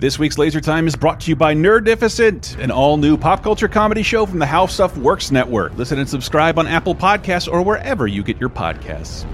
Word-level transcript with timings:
This 0.00 0.16
week's 0.16 0.38
Laser 0.38 0.60
Time 0.60 0.86
is 0.86 0.94
brought 0.94 1.18
to 1.22 1.28
you 1.28 1.34
by 1.34 1.56
Nerdificent, 1.56 2.56
an 2.62 2.70
all 2.70 2.96
new 2.96 3.16
pop 3.16 3.42
culture 3.42 3.66
comedy 3.66 4.04
show 4.04 4.26
from 4.26 4.38
the 4.38 4.46
How 4.46 4.66
Stuff 4.66 4.96
Works 4.96 5.32
Network. 5.32 5.76
Listen 5.76 5.98
and 5.98 6.08
subscribe 6.08 6.56
on 6.56 6.68
Apple 6.68 6.94
Podcasts 6.94 7.52
or 7.52 7.62
wherever 7.62 8.06
you 8.06 8.22
get 8.22 8.38
your 8.38 8.48
podcasts. 8.48 9.26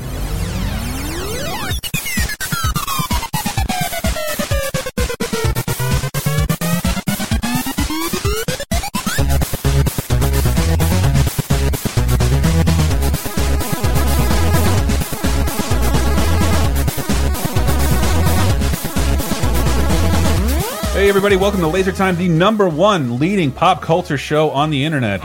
Everybody, 21.24 21.40
welcome 21.40 21.60
to 21.60 21.66
Laser 21.66 21.90
Time, 21.90 22.16
the 22.16 22.28
number 22.28 22.68
one 22.68 23.18
leading 23.18 23.50
pop 23.50 23.80
culture 23.80 24.18
show 24.18 24.50
on 24.50 24.68
the 24.68 24.84
internet. 24.84 25.22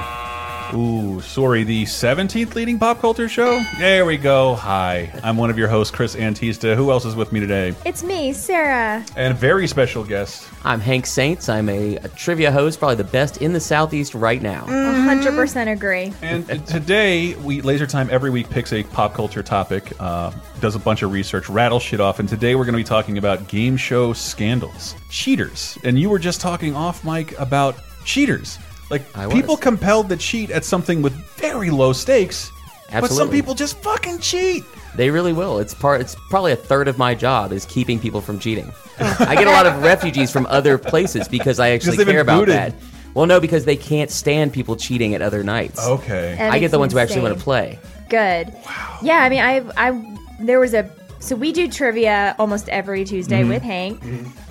Ooh, 0.73 1.19
sorry, 1.21 1.63
the 1.63 1.85
17th 1.85 2.53
leading 2.53 2.77
pop 2.77 2.99
culture 2.99 3.27
show? 3.27 3.63
There 3.79 4.05
we 4.05 4.17
go. 4.17 4.53
Hi, 4.55 5.11
I'm 5.23 5.35
one 5.35 5.49
of 5.49 5.57
your 5.57 5.67
hosts, 5.67 5.95
Chris 5.95 6.15
Antista. 6.15 6.75
Who 6.75 6.91
else 6.91 7.05
is 7.05 7.15
with 7.15 7.31
me 7.31 7.39
today? 7.39 7.73
It's 7.85 8.03
me, 8.03 8.33
Sarah. 8.33 9.03
And 9.15 9.33
a 9.33 9.35
very 9.35 9.67
special 9.67 10.03
guest. 10.03 10.47
I'm 10.63 10.79
Hank 10.79 11.07
Saints. 11.07 11.49
I'm 11.49 11.69
a, 11.69 11.95
a 11.97 12.07
trivia 12.09 12.51
host, 12.51 12.77
probably 12.77 12.97
the 12.97 13.03
best 13.03 13.41
in 13.41 13.53
the 13.53 13.59
Southeast 13.59 14.13
right 14.13 14.41
now. 14.41 14.65
Mm. 14.65 15.21
100% 15.21 15.71
agree. 15.71 16.13
And 16.21 16.45
today, 16.67 17.33
we 17.35 17.61
Laser 17.61 17.87
Time 17.87 18.07
every 18.11 18.29
week 18.29 18.49
picks 18.49 18.71
a 18.71 18.83
pop 18.83 19.15
culture 19.15 19.41
topic, 19.41 19.91
uh, 19.99 20.31
does 20.59 20.75
a 20.75 20.79
bunch 20.79 21.01
of 21.01 21.11
research, 21.11 21.49
rattles 21.49 21.81
shit 21.81 21.99
off. 21.99 22.19
And 22.19 22.29
today, 22.29 22.53
we're 22.53 22.65
going 22.65 22.73
to 22.73 22.77
be 22.77 22.83
talking 22.83 23.17
about 23.17 23.47
game 23.47 23.75
show 23.75 24.13
scandals, 24.13 24.93
cheaters. 25.09 25.79
And 25.83 25.97
you 25.97 26.11
were 26.11 26.19
just 26.19 26.41
talking 26.41 26.75
off 26.75 27.03
mic 27.03 27.37
about 27.39 27.75
cheaters. 28.05 28.59
Like 28.89 29.03
I 29.15 29.27
was. 29.27 29.35
people 29.35 29.57
compelled 29.57 30.09
to 30.09 30.17
cheat 30.17 30.51
at 30.51 30.65
something 30.65 31.01
with 31.01 31.13
very 31.37 31.69
low 31.69 31.93
stakes, 31.93 32.51
but 32.91 33.11
some 33.11 33.29
people 33.29 33.53
just 33.53 33.77
fucking 33.79 34.19
cheat. 34.19 34.63
They 34.95 35.11
really 35.11 35.33
will. 35.33 35.59
It's 35.59 35.73
part. 35.73 36.01
It's 36.01 36.15
probably 36.29 36.51
a 36.51 36.55
third 36.55 36.87
of 36.87 36.97
my 36.97 37.13
job 37.13 37.51
is 37.51 37.65
keeping 37.65 37.99
people 37.99 38.21
from 38.21 38.39
cheating. 38.39 38.71
I 38.99 39.35
get 39.35 39.47
a 39.47 39.51
lot 39.51 39.65
of 39.67 39.81
refugees 39.83 40.31
from 40.31 40.45
other 40.47 40.77
places 40.77 41.27
because 41.27 41.59
I 41.59 41.69
actually 41.69 42.03
care 42.03 42.21
about 42.21 42.39
booted. 42.39 42.55
that. 42.55 42.73
Well, 43.13 43.25
no, 43.25 43.39
because 43.39 43.65
they 43.65 43.75
can't 43.75 44.11
stand 44.11 44.53
people 44.53 44.75
cheating 44.75 45.15
at 45.15 45.21
other 45.21 45.43
nights. 45.43 45.79
Okay. 45.85 46.35
That 46.37 46.51
I 46.51 46.59
get 46.59 46.71
the 46.71 46.79
ones 46.79 46.93
who 46.93 46.99
actually 46.99 47.21
want 47.21 47.37
to 47.37 47.43
play. 47.43 47.79
Good. 48.09 48.53
Wow. 48.65 48.99
Yeah, 49.01 49.17
I 49.17 49.29
mean, 49.29 49.39
I, 49.39 49.63
I, 49.77 50.17
there 50.39 50.59
was 50.59 50.73
a, 50.73 50.89
so 51.19 51.35
we 51.35 51.51
do 51.51 51.67
trivia 51.69 52.35
almost 52.39 52.69
every 52.69 53.03
Tuesday 53.05 53.41
Mm-hmm. 53.41 53.49
with 53.49 53.61
Hank. 53.63 54.03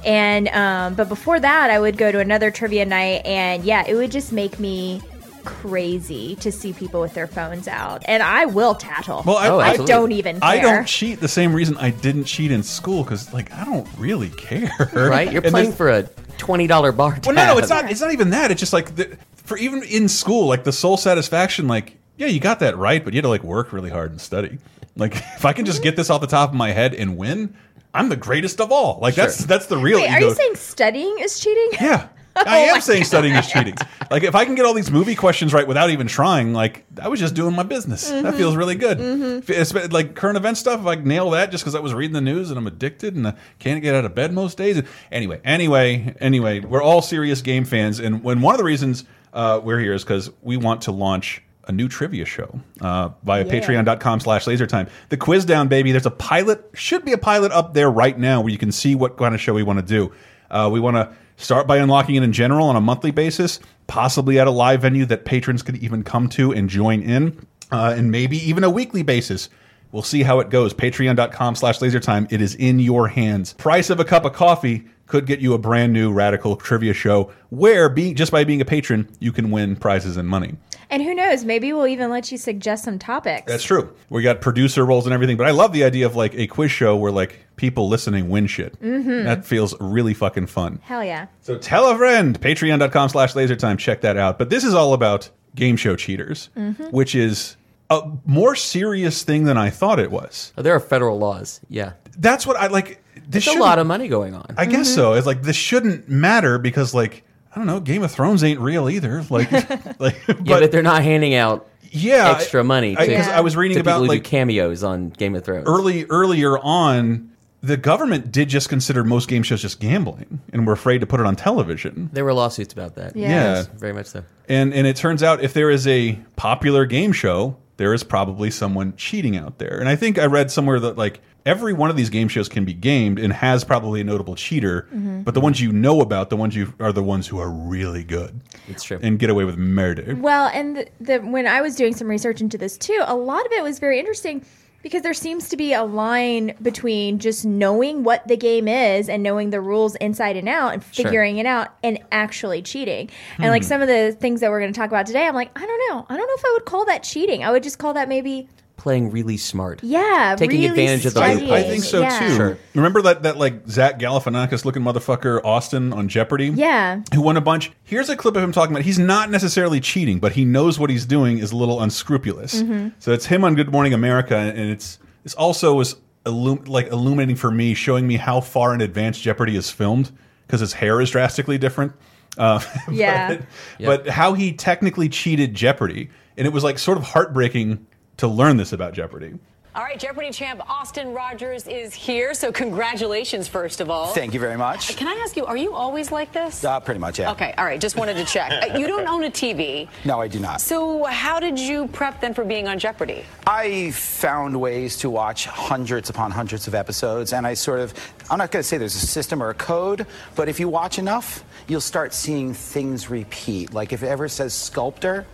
And, 0.05 0.49
um, 0.49 0.95
but 0.95 1.09
before 1.09 1.41
that, 1.41 1.71
I 1.71 1.79
would 1.81 1.97
go 1.97 2.13
to 2.13 2.19
another 2.21 2.51
trivia 2.51 2.85
night, 2.87 3.23
and 3.25 3.65
yeah, 3.65 3.85
it 3.87 3.95
would 3.95 4.11
just 4.11 4.33
make 4.33 4.59
me 4.61 5.01
crazy 5.45 6.37
to 6.37 6.53
see 6.53 6.73
people 6.73 7.01
with 7.01 7.15
their 7.15 7.27
phones 7.27 7.67
out. 7.69 8.03
And 8.07 8.23
I 8.23 8.45
will 8.45 8.75
tattle. 8.75 9.23
Well, 9.27 9.37
I, 9.39 9.49
Oh, 9.49 9.59
I, 9.59 9.69
I 9.71 9.77
don't 9.79 10.13
even 10.13 10.41
care. 10.41 10.49
I 10.51 10.61
don't 10.61 10.87
cheat 10.87 11.21
the 11.21 11.29
same 11.29 11.55
reason 11.55 11.77
I 11.79 11.91
didn't 11.91 12.25
cheat 12.25 12.51
in 12.51 12.63
school 12.63 13.03
because, 13.03 13.33
like, 13.33 13.53
I 13.53 13.65
don't 13.65 13.89
really 13.97 14.29
care. 14.31 14.71
Right? 14.95 15.33
You're 15.33 15.43
And 15.45 15.53
playing 15.53 15.73
for 15.73 15.89
a 15.89 16.03
twenty 16.37 16.67
dollar 16.67 16.93
bar 16.93 17.15
tab. 17.15 17.27
Well, 17.27 17.35
no, 17.35 17.55
no, 17.55 17.59
it's 17.59 17.71
not. 17.71 17.91
It's 17.91 18.01
not 18.01 18.13
even 18.13 18.31
that. 18.31 18.51
It's 18.51 18.61
just 18.61 18.73
like 18.75 18.95
the, 18.97 19.17
for 19.37 19.57
even 19.57 19.83
in 19.85 20.09
school, 20.09 20.47
like 20.47 20.65
the 20.65 20.73
sole 20.73 20.97
satisfaction. 20.99 21.67
Like, 21.67 21.97
yeah, 22.19 22.27
you 22.27 22.41
got 22.41 22.61
that 22.61 22.77
right, 22.77 23.03
but 23.03 23.15
you 23.15 23.19
had 23.19 23.23
to 23.25 23.29
like 23.29 23.43
work 23.43 23.73
really 23.73 23.91
hard 23.91 24.11
and 24.11 24.21
study. 24.21 24.59
Like, 24.99 25.17
if 25.37 25.45
I 25.47 25.53
can 25.55 25.65
just 25.65 25.83
get 25.83 25.97
this 25.97 26.11
off 26.11 26.21
the 26.21 26.27
top 26.27 26.51
of 26.51 26.55
my 26.55 26.73
head 26.73 26.93
and 26.95 27.17
win, 27.17 27.55
I'm 27.95 28.11
the 28.11 28.17
greatest 28.17 28.61
of 28.61 28.71
all. 28.71 28.99
Like, 29.01 29.15
that's 29.15 29.39
Sure. 29.39 29.47
that's 29.47 29.67
the 29.67 29.79
real 29.79 29.99
Wait, 29.99 30.11
ego. 30.11 30.15
are 30.15 30.21
you 30.29 30.35
saying 30.35 30.57
studying 30.57 31.19
is 31.21 31.39
cheating? 31.41 31.71
Yeah. 31.81 32.09
I 32.47 32.59
am 32.59 32.81
saying 32.81 33.03
studying 33.03 33.35
is 33.35 33.51
cheating. 33.51 33.75
Like 34.13 34.23
if 34.23 34.37
I 34.37 34.45
can 34.45 34.55
get 34.55 34.65
all 34.65 34.73
these 34.75 34.93
movie 34.93 35.17
questions 35.17 35.53
right 35.53 35.67
without 35.67 35.91
even 35.91 36.07
trying, 36.07 36.53
like 36.53 36.85
I 37.03 37.09
was 37.09 37.19
just 37.19 37.35
doing 37.35 37.53
my 37.57 37.65
business. 37.65 38.09
That 38.11 38.35
feels 38.37 38.55
really 38.55 38.77
good. 38.77 39.01
If 39.01 39.51
it's 39.51 39.75
like 39.93 40.15
current 40.15 40.37
event 40.37 40.57
stuff, 40.57 40.79
if 40.81 40.87
I 40.87 40.95
nail 40.95 41.31
that 41.31 41.51
just 41.51 41.65
because 41.65 41.75
I 41.75 41.81
was 41.81 41.93
reading 41.95 42.15
the 42.15 42.21
news 42.21 42.51
and 42.51 42.59
I'm 42.59 42.69
addicted 42.69 43.17
and 43.17 43.27
I 43.27 43.35
can't 43.59 43.83
get 43.83 43.93
out 43.97 44.05
of 44.05 44.15
bed 44.15 44.33
most 44.33 44.57
days. 44.57 44.81
Anyway, 45.11 45.41
anyway, 45.45 46.15
anyway, 46.21 46.61
we're 46.61 46.83
all 46.83 47.03
serious 47.03 47.43
game 47.43 47.65
fans, 47.65 47.99
and 47.99 48.23
when 48.23 48.41
one 48.41 48.55
of 48.55 48.59
the 48.59 48.65
reasons 48.65 49.05
uh, 49.33 49.61
we're 49.63 49.81
here 49.81 49.95
is 49.95 50.05
because 50.05 50.31
we 50.41 50.57
want 50.57 50.83
to 50.83 50.93
launch 50.93 51.43
a 51.69 51.73
new 51.73 51.89
trivia 51.89 52.25
show 52.25 52.59
uh, 52.81 53.11
via 53.23 53.45
Yeah. 53.45 53.53
patreon.com 53.53 54.21
slash 54.21 54.47
lasertime. 54.47 54.89
The 55.11 55.17
quiz 55.17 55.45
down, 55.45 55.69
baby. 55.69 55.93
There's 55.93 56.07
a 56.07 56.11
pilot, 56.11 56.65
should 56.75 57.05
be 57.05 57.13
a 57.13 57.19
pilot 57.19 57.53
up 57.53 57.75
there 57.75 57.91
right 57.91 58.19
now 58.19 58.41
where 58.41 58.51
you 58.51 58.59
can 58.59 58.73
see 58.73 58.95
what 58.95 59.17
kind 59.17 59.35
of 59.35 59.41
show 59.41 59.55
we 59.55 59.63
want 59.63 59.79
to 59.79 59.85
do. 59.85 60.13
Uh, 60.51 60.69
we 60.73 60.81
want 60.81 60.97
to 60.97 61.11
start 61.37 61.67
by 61.67 61.77
unlocking 61.77 62.15
it 62.17 62.23
in 62.23 62.33
general 62.33 62.67
on 62.67 62.75
a 62.77 62.81
monthly 62.81 63.11
basis, 63.11 63.61
possibly 63.87 64.41
at 64.41 64.47
a 64.47 64.51
live 64.51 64.83
venue 64.83 65.05
that 65.07 65.25
patrons 65.25 65.63
could 65.63 65.77
even 65.77 66.03
come 66.03 66.29
to 66.31 66.53
and 66.53 66.69
join 66.69 67.03
in, 67.03 67.47
uh, 67.71 67.95
and 67.97 68.11
maybe 68.11 68.37
even 68.39 68.65
a 68.65 68.71
weekly 68.71 69.03
basis. 69.03 69.49
We'll 69.93 70.03
see 70.03 70.23
how 70.23 70.41
it 70.41 70.51
goes. 70.51 70.75
Patreon.com 70.75 71.55
slash 71.55 71.79
lasertime. 71.79 72.31
It 72.33 72.41
is 72.43 72.55
in 72.55 72.79
your 72.79 73.09
hands. 73.09 73.53
Price 73.55 73.89
of 73.89 74.01
a 74.01 74.05
cup 74.05 74.25
of 74.25 74.33
coffee 74.35 74.87
could 75.07 75.25
get 75.25 75.41
you 75.41 75.55
a 75.55 75.59
brand 75.59 75.93
new 75.95 76.13
radical 76.13 76.57
trivia 76.57 76.93
show 76.93 77.31
where 77.49 77.89
being 77.89 78.15
just 78.15 78.31
by 78.31 78.45
being 78.45 78.61
a 78.61 78.67
patron, 78.67 79.09
you 79.21 79.33
can 79.33 79.51
win 79.51 79.77
prizes 79.77 80.19
and 80.19 80.29
money. 80.29 80.57
And 80.91 81.03
who 81.03 81.15
knows? 81.15 81.45
Maybe 81.45 81.73
we'll 81.73 81.87
even 81.87 82.11
let 82.11 82.33
you 82.33 82.39
suggest 82.39 82.85
some 82.85 82.99
topics. 82.99 83.45
That's 83.47 83.65
true. 83.65 83.95
We 84.09 84.23
got 84.23 84.41
producer 84.41 84.85
roles 84.87 85.07
and 85.07 85.13
everything, 85.13 85.37
but 85.37 85.47
I 85.47 85.51
love 85.51 85.73
the 85.73 85.85
idea 85.85 86.07
of 86.07 86.17
like 86.17 86.35
a 86.35 86.47
quiz 86.47 86.71
show 86.71 86.97
where 86.97 87.13
like 87.13 87.47
people 87.57 87.89
listening 87.89 88.31
win 88.31 88.47
shit. 88.47 88.81
Mm-hmm. 88.81 89.25
That 89.25 89.45
feels 89.45 89.75
really 89.81 90.15
fucking 90.15 90.47
fun. 90.47 90.81
Hell 90.83 91.05
yeah. 91.05 91.27
So 91.43 91.59
tell 91.59 91.91
a 91.91 91.97
friend. 91.97 92.41
Patreon.com 92.41 93.11
slash 93.11 93.35
lasertime. 93.35 93.79
Check 93.79 94.01
that 94.01 94.17
out. 94.17 94.39
But 94.39 94.51
this 94.51 94.65
is 94.65 94.75
all 94.75 94.95
about 94.95 95.29
game 95.55 95.77
show 95.77 95.97
cheaters, 95.97 96.49
mm-hmm. 96.57 96.85
which 96.85 97.15
is 97.15 97.57
a 97.91 98.11
more 98.25 98.55
serious 98.55 99.23
thing 99.23 99.45
than 99.45 99.57
I 99.57 99.71
thought 99.71 99.99
it 99.99 100.11
was. 100.11 100.53
Oh, 100.57 100.63
there 100.63 100.75
are 100.75 100.81
federal 100.81 101.19
laws. 101.19 101.61
Yeah, 101.69 101.93
That's 102.19 102.47
what 102.47 102.57
I 102.57 102.69
like. 102.69 103.03
There's 103.29 103.47
a 103.47 103.59
lot 103.59 103.79
of 103.79 103.87
money 103.87 104.09
going 104.09 104.35
on. 104.35 104.55
I 104.57 104.65
guess 104.67 104.87
mm-hmm. 104.89 104.95
so. 104.95 105.13
It's 105.15 105.27
like 105.27 105.43
this 105.43 105.57
shouldn't 105.57 106.09
matter 106.09 106.59
because 106.59 106.95
like 106.95 107.25
I 107.55 107.59
don't 107.59 107.67
know, 107.67 107.81
Game 107.81 108.03
of 108.03 108.11
Thrones 108.11 108.45
ain't 108.45 108.61
real 108.61 108.89
either. 108.89 109.23
Like, 109.31 109.51
like, 110.01 110.17
yeah, 110.29 110.61
but, 110.61 110.71
they're 110.71 110.83
not 110.83 111.03
handing 111.03 111.35
out 111.35 111.69
yeah, 111.91 112.31
extra 112.31 112.63
money 112.63 112.95
to, 112.95 113.07
Because 113.07 113.29
I, 113.29 113.41
was 113.41 113.57
reading 113.57 113.79
about 113.79 113.95
people 113.95 114.05
who 114.05 114.09
like 114.09 114.23
do 114.23 114.29
cameos 114.29 114.85
on 114.85 115.11
Game 115.11 115.35
of 115.35 115.45
Thrones. 115.45 115.65
early 115.67 116.05
earlier 116.07 116.59
on 116.59 117.33
the 117.61 117.77
government 117.77 118.31
did 118.31 118.49
just 118.49 118.69
consider 118.69 119.03
most 119.03 119.29
game 119.29 119.43
shows 119.43 119.63
just 119.63 119.81
gambling 119.81 120.41
and 120.53 120.67
were 120.67 120.73
afraid 120.73 121.01
to 121.01 121.07
put 121.07 121.19
it 121.19 121.27
on 121.27 121.35
television 121.35 122.09
There 122.13 122.25
were 122.25 122.33
lawsuits 122.33 122.73
about 122.73 122.95
that. 122.97 123.17
Yeah. 123.17 123.29
Yeah. 123.29 123.55
Yes, 123.55 123.67
very 123.67 123.93
much 123.93 124.07
so. 124.07 124.25
and 124.49 124.73
and 124.73 124.87
it 124.87 124.97
turns 124.97 125.23
out 125.23 125.43
if 125.43 125.55
there 125.55 125.71
is 125.71 125.87
a 125.87 126.19
popular 126.37 126.87
game 126.87 127.13
show 127.13 127.57
there 127.79 127.95
is 127.95 128.05
probably 128.05 128.51
someone 128.51 128.95
cheating 128.97 129.37
out 129.37 129.59
there. 129.59 129.79
And 129.79 129.89
i 129.89 129.97
think 129.97 130.19
i 130.19 130.27
read 130.27 130.51
somewhere 130.51 130.79
that 130.81 130.99
like 130.99 131.21
every 131.47 131.73
one 131.73 131.89
of 131.89 131.97
these 131.97 132.11
game 132.11 132.29
shows 132.29 132.49
can 132.49 132.67
be 132.67 132.75
gamed 132.75 133.19
and 133.19 133.33
has 133.33 133.65
probably 133.65 134.03
a 134.03 134.05
notable 134.05 134.35
cheater 134.35 134.83
mm-hmm. 134.93 135.23
but 135.23 135.33
the 135.33 135.41
ones 135.41 135.61
you 135.61 135.73
know 135.73 136.03
about 136.03 136.29
the 136.29 136.37
ones 136.37 136.55
you 136.55 136.75
are 136.79 136.93
the 136.93 137.03
ones 137.03 137.27
who 137.27 137.39
are 137.39 137.49
really 137.49 138.05
good 138.05 138.39
It's 138.69 138.83
true. 138.83 138.99
and 139.01 139.19
get 139.19 139.31
away 139.31 139.45
with 139.45 139.57
murder. 139.57 140.15
Well, 140.21 140.51
and 140.53 140.77
the, 140.77 140.89
the 141.01 141.19
when 141.21 141.47
I 141.47 141.63
was 141.63 141.75
doing 141.75 141.95
some 141.95 142.09
research 142.09 142.41
into 142.43 142.59
this 142.59 142.77
too, 142.77 143.01
a 143.07 143.15
lot 143.15 143.47
of 143.47 143.53
it 143.53 143.63
was 143.63 143.79
very 143.79 143.99
interesting 143.99 144.45
because 144.89 145.03
there 145.03 145.13
seems 145.13 145.51
to 145.51 145.57
be 145.59 145.75
a 145.75 145.85
line 145.85 146.55
between 146.63 147.19
just 147.19 147.45
knowing 147.45 148.05
what 148.05 148.27
the 148.27 148.39
game 148.39 148.67
is 148.67 149.11
and 149.11 149.23
knowing 149.23 149.51
the 149.51 149.61
rules 149.61 149.95
inside 149.97 150.35
and 150.35 150.49
out 150.49 150.73
and 150.73 150.83
Sure. 150.93 151.05
figuring 151.05 151.37
it 151.37 151.45
out 151.45 151.69
and 151.83 151.99
actually 152.11 152.63
cheating. 152.63 153.11
And 153.37 153.51
like 153.51 153.63
hmm. 153.63 153.69
some 153.69 153.83
of 153.83 153.89
the 153.89 154.17
things 154.19 154.41
that 154.41 154.51
we're 154.51 154.61
going 154.61 154.73
to 154.73 154.79
talk 154.79 154.89
about 154.89 155.05
today, 155.05 155.27
I'm 155.27 155.35
like, 155.35 155.51
I 155.55 155.67
don't 155.67 155.91
know. 155.91 156.07
I 156.09 156.17
don't 156.17 156.27
know 156.27 156.35
if 156.35 156.45
I 156.45 156.53
would 156.55 156.65
call 156.65 156.87
that 156.87 157.03
cheating. 157.03 157.45
I 157.45 157.51
would 157.51 157.63
just 157.63 157.79
call 157.79 157.93
that 157.95 158.09
maybe 158.09 158.49
Playing 158.79 159.11
really 159.11 159.37
smart. 159.37 159.83
yeah, 159.83 160.35
Taking 160.39 160.61
really 160.63 160.69
advantage 160.71 161.05
of 161.05 161.13
the 161.15 161.21
I, 161.21 161.33
studying. 161.35 161.53
I 161.53 161.63
think 161.65 161.85
so 161.85 162.01
Yeah. 162.01 162.19
too. 162.19 162.35
Sure. 162.37 162.59
Remember 162.75 163.03
that 163.03 163.25
that 163.25 163.37
like 163.37 163.69
Zach 163.69 163.99
Galifianakis 163.99 164.65
looking 164.65 164.83
motherfucker 164.83 165.41
Austin 165.45 165.93
on 165.93 166.09
Jeopardy? 166.09 166.47
Yeah. 166.55 167.03
who 167.13 167.21
won 167.21 167.37
a 167.37 167.41
bunch. 167.41 167.71
Here's 167.85 168.09
a 168.09 168.17
clip 168.17 168.37
of 168.37 168.43
him 168.43 168.53
talking 168.53 168.75
about 168.75 168.85
he's 168.85 168.99
not 168.99 169.31
necessarily 169.31 169.81
cheating, 169.81 170.21
but 170.21 170.33
he 170.33 170.45
knows 170.45 170.79
what 170.79 170.89
he's 170.91 171.05
doing 171.05 171.39
is 171.39 171.53
a 171.53 171.57
little 171.57 171.83
unscrupulous. 171.83 172.63
Mm-hmm. 172.63 172.89
So 173.01 173.13
it's 173.13 173.27
him 173.27 173.45
on 173.45 173.55
Good 173.57 173.71
Morning 173.73 173.93
America, 173.93 174.37
and 174.37 174.71
it's 174.71 174.99
it's 175.25 175.35
also 175.35 175.75
was 175.75 175.97
illum 176.25 176.63
like 176.67 176.87
illuminating 176.87 177.37
for 177.37 177.51
me, 177.51 177.75
showing 177.75 178.07
me 178.07 178.17
how 178.17 178.41
far 178.41 178.75
in 178.75 178.81
advance 178.81 179.19
Jeopardy 179.19 179.57
is 179.57 179.71
filmed 179.71 180.13
because 180.47 180.61
his 180.61 180.73
hair 180.75 181.01
is 181.01 181.11
drastically 181.11 181.59
different. 181.59 181.93
Uh, 182.39 182.61
Yeah. 182.91 183.39
but, 183.81 183.95
but 184.05 184.09
how 184.09 184.35
he 184.35 184.53
technically 184.53 185.09
cheated 185.09 185.53
Jeopardy, 185.55 186.11
and 186.37 186.47
it 186.47 186.53
was 186.53 186.63
like 186.63 186.79
sort 186.79 186.97
of 186.97 187.03
heartbreaking 187.03 187.85
to 188.19 188.29
learn 188.29 188.57
this 188.57 188.73
about 188.73 188.93
Jeopardy. 188.93 189.39
All 189.75 189.85
right, 189.85 190.01
Jeopardy 190.01 190.33
champ 190.33 190.61
Austin 190.69 191.13
Rogers 191.15 191.69
is 191.69 191.95
here. 191.95 192.35
So, 192.35 192.51
congratulations, 192.51 193.47
first 193.47 193.81
of 193.81 193.91
all. 193.91 194.09
Thank 194.09 194.35
you 194.35 194.41
very 194.41 194.57
much. 194.57 194.97
Can 194.97 195.07
I 195.07 195.13
ask 195.23 195.37
you, 195.37 195.47
are 195.47 195.57
you 195.57 195.73
always 195.73 196.11
like 196.11 196.33
this? 196.33 196.65
Uh, 196.65 196.81
pretty 196.81 196.99
much, 196.99 197.21
yeah. 197.21 197.31
Okay, 197.31 197.55
all 197.57 197.65
right, 197.65 197.81
just 197.81 197.95
wanted 197.95 198.17
to 198.17 198.25
check. 198.25 198.51
Uh, 198.51 198.77
you 198.77 198.89
don't 198.89 199.07
own 199.07 199.23
a 199.23 199.31
TV. 199.31 199.87
No, 200.05 200.21
I 200.21 200.27
do 200.27 200.41
not. 200.41 200.61
So, 200.61 201.05
how 201.05 201.39
did 201.39 201.61
you 201.61 201.87
prep 201.89 202.21
then 202.21 202.35
for 202.35 202.45
being 202.45 202.67
on 202.67 202.81
Jeopardy? 202.81 203.25
I 203.47 203.93
found 203.93 204.59
ways 204.61 204.97
to 204.97 205.11
watch 205.11 205.47
hundreds 205.47 206.11
upon 206.11 206.33
hundreds 206.33 206.67
of 206.67 206.75
episodes, 206.75 207.33
and 207.33 207.47
I 207.47 207.55
sort 207.55 207.79
of, 207.79 207.95
I'm 208.31 208.39
not 208.39 208.51
going 208.51 208.63
to 208.63 208.69
say 208.69 208.79
there's 208.79 208.97
a 208.97 209.07
system 209.07 209.41
or 209.41 209.51
a 209.51 209.55
code, 209.55 210.07
but 210.35 210.49
if 210.49 210.59
you 210.59 210.69
watch 210.69 210.99
enough, 210.99 211.45
you'll 211.69 211.81
start 211.81 212.13
seeing 212.13 212.53
things 212.53 213.11
repeat. 213.11 213.73
Like 213.75 213.93
if 213.93 214.03
it 214.03 214.09
ever 214.09 214.29
says 214.29 214.55
sculptor, 214.55 215.25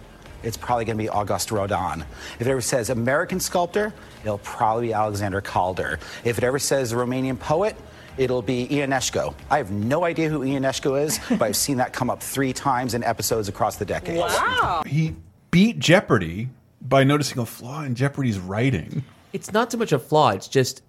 it's 0.45 0.57
probably 0.57 0.85
going 0.85 0.97
to 0.97 1.03
be 1.03 1.09
Auguste 1.09 1.51
Rodin. 1.51 2.05
If 2.39 2.43
it 2.43 2.49
ever 2.49 2.61
says 2.61 2.91
American 2.91 3.41
sculptor, 3.41 3.93
it'll 4.23 4.39
probably 4.39 4.89
be 4.89 4.93
Alexander 4.93 5.41
Calder. 5.41 5.99
If 6.25 6.39
it 6.39 6.45
ever 6.45 6.59
says 6.59 6.93
Romanian 6.93 7.39
poet, 7.39 7.77
it'll 8.19 8.43
be 8.43 8.69
Ionesco. 8.69 9.35
I 9.51 9.59
have 9.59 9.71
no 9.71 10.05
idea 10.05 10.29
who 10.29 10.41
Ionesco 10.41 11.03
is, 11.03 11.19
but 11.31 11.43
I've 11.43 11.57
seen 11.57 11.79
that 11.79 11.93
come 11.93 12.11
up 12.11 12.23
three 12.23 12.53
times 12.53 12.95
in 12.95 13.03
episodes 13.03 13.49
across 13.49 13.77
the 13.77 13.85
decades. 13.85 14.21
Wow. 14.21 14.83
He 14.87 15.15
beat 15.51 15.79
Jeopardy 15.79 16.49
by 16.83 17.05
noticing 17.05 17.39
a 17.39 17.47
flaw 17.47 17.83
in 17.83 17.95
Jeopardy's 17.95 18.39
writing. 18.39 19.03
It's 19.33 19.53
not 19.53 19.73
so 19.73 19.79
much 19.79 19.93
a 19.93 19.99
flaw. 19.99 20.31
It's 20.31 20.49
just 20.49 20.83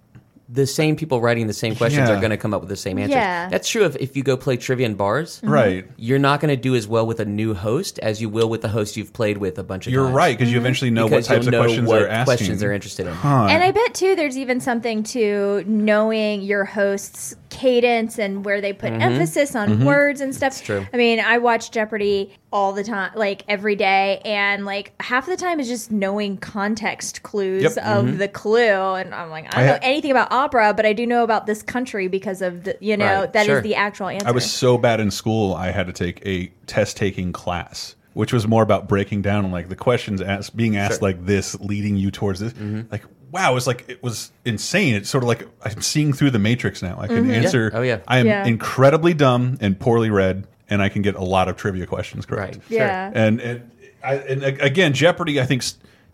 the 0.48 0.68
same 0.68 0.96
people 0.96 1.22
writing 1.22 1.48
the 1.48 1.54
same 1.54 1.76
questions 1.76 2.08
Yeah. 2.08 2.16
are 2.16 2.20
going 2.20 2.30
to 2.30 2.38
come 2.38 2.54
up 2.54 2.62
with 2.62 2.70
the 2.70 2.76
same 2.76 3.00
answers. 3.00 3.16
Yeah. 3.16 3.50
That's 3.50 3.68
true 3.68 3.86
if, 3.86 3.96
if 3.96 4.16
you 4.16 4.22
go 4.22 4.38
play 4.38 4.58
trivia 4.58 4.86
in 4.86 4.94
bars. 4.94 5.38
Mm-hmm. 5.38 5.50
Right. 5.50 5.88
You're 5.98 6.20
not 6.20 6.40
going 6.40 6.56
to 6.56 6.62
do 6.62 6.76
as 6.76 6.88
well 6.88 7.08
with 7.08 7.20
a 7.20 7.26
new 7.26 7.56
host 7.56 7.98
as 8.00 8.22
you 8.22 8.30
will 8.30 8.48
with 8.48 8.62
the 8.62 8.70
host 8.70 8.96
you've 8.96 9.12
played 9.12 9.40
with 9.40 9.58
a 9.58 9.64
bunch 9.64 9.88
of 9.88 9.94
You're 9.94 10.06
times. 10.06 10.16
right 10.16 10.38
because 10.38 10.52
you 10.52 10.58
mm-hmm. 10.58 10.66
eventually 10.66 10.92
know 10.92 11.06
because 11.06 11.28
what 11.28 11.36
types 11.36 11.46
you'll 11.46 11.56
of 11.56 11.60
know 11.60 11.66
questions 11.66 11.88
what 11.88 12.00
they're 12.00 12.10
asking. 12.10 12.26
questions 12.26 12.60
they're 12.60 12.74
interested 12.74 13.08
in. 13.08 13.14
And 13.14 13.64
I 13.64 13.72
bet 13.72 13.96
too, 13.96 14.16
there's 14.16 14.38
even 14.38 14.60
something 14.60 15.02
to 15.04 15.64
knowing 15.66 16.44
your 16.44 16.64
host's 16.66 17.36
cadence 17.56 18.20
and 18.20 18.44
where 18.44 18.60
they 18.62 18.74
put 18.74 18.92
emphasis 18.92 19.56
on 19.56 19.86
words 19.86 20.20
and 20.22 20.36
stuff. 20.36 20.54
Mm-hmm. 20.56 20.66
true. 20.66 20.88
I 20.94 20.98
mean, 20.98 21.20
I 21.20 21.38
watch 21.38 21.72
Jeopardy 21.72 22.34
all 22.52 22.74
the 22.74 22.84
time, 22.84 23.12
like 23.16 23.44
every 23.48 23.76
day, 23.76 24.22
and 24.26 24.66
like 24.66 24.94
half 25.02 25.26
the 25.26 25.38
time 25.38 25.60
is 25.60 25.68
just 25.68 25.92
knowing 25.92 26.38
context 26.38 27.24
clues 27.24 27.64
Yep. 27.64 27.78
of 27.86 28.18
the 28.18 28.28
clue. 28.28 28.60
And 28.96 29.14
I'm 29.16 29.30
like, 29.30 29.46
I 29.46 29.50
don't 29.58 29.60
I 29.64 29.66
know 29.68 29.74
ha- 29.74 29.80
anything 29.82 30.12
about 30.12 30.32
opera, 30.32 30.74
but 30.74 30.86
I 30.86 30.94
do 30.94 31.06
know 31.08 31.24
about 31.24 31.46
this 31.48 31.64
country 31.64 32.08
because 32.08 32.42
of 32.42 32.66
the, 32.66 32.78
you 32.82 32.98
know, 32.98 33.22
Right, 33.22 33.34
that 33.34 33.42
is 33.42 33.48
sure. 33.48 33.62
the 33.62 33.76
actual 33.76 34.08
answer. 34.10 34.28
I 34.28 34.32
was 34.32 34.50
so 34.50 34.78
bad 34.78 35.00
in 35.00 35.10
school, 35.12 35.54
I 35.54 35.72
had 35.72 35.88
to 35.88 35.94
take 35.94 36.26
a 36.26 36.48
test 36.68 36.98
taking 36.98 37.32
class, 37.34 37.96
which 38.14 38.32
was 38.34 38.48
more 38.48 38.64
about 38.64 38.88
breaking 38.88 39.22
down 39.22 39.50
like 39.52 39.70
the 39.70 39.76
questions 39.76 40.22
asked, 40.22 40.56
being 40.56 40.78
asked 40.78 41.00
Sure. 41.00 41.10
like 41.10 41.26
this, 41.26 41.60
leading 41.60 41.96
you 41.96 42.12
towards 42.12 42.40
this. 42.40 42.54
Mm-hmm. 42.54 42.92
Like, 42.92 43.04
wow, 43.32 43.52
it 43.52 43.56
was 43.56 43.68
like 43.68 43.86
it 43.88 44.02
was 44.04 44.32
insane. 44.46 44.96
It's 44.96 45.10
sort 45.10 45.24
of 45.24 45.28
like 45.28 45.48
I'm 45.64 45.82
seeing 45.82 46.14
through 46.14 46.32
the 46.32 46.40
matrix 46.40 46.82
now. 46.82 47.00
I 47.00 47.08
can 47.08 47.24
mm-hmm. 47.24 47.32
answer. 47.32 47.72
Oh, 47.74 47.82
yeah. 47.82 48.00
I 48.08 48.20
am 48.20 48.26
Yeah. 48.28 48.46
incredibly 48.46 49.14
dumb 49.14 49.58
and 49.62 49.80
poorly 49.80 50.10
read, 50.10 50.48
and 50.70 50.82
I 50.82 50.90
can 50.90 51.02
get 51.02 51.16
a 51.16 51.24
lot 51.24 51.48
of 51.48 51.58
trivia 51.58 51.86
questions 51.86 52.26
correct. 52.26 52.56
Right. 52.56 52.64
Yeah. 52.70 53.12
And 53.14 53.40
and, 53.42 53.72
I, 54.04 54.16
and 54.16 54.44
again, 54.44 54.94
Jeopardy, 54.94 55.40
I 55.42 55.46
think. 55.46 55.64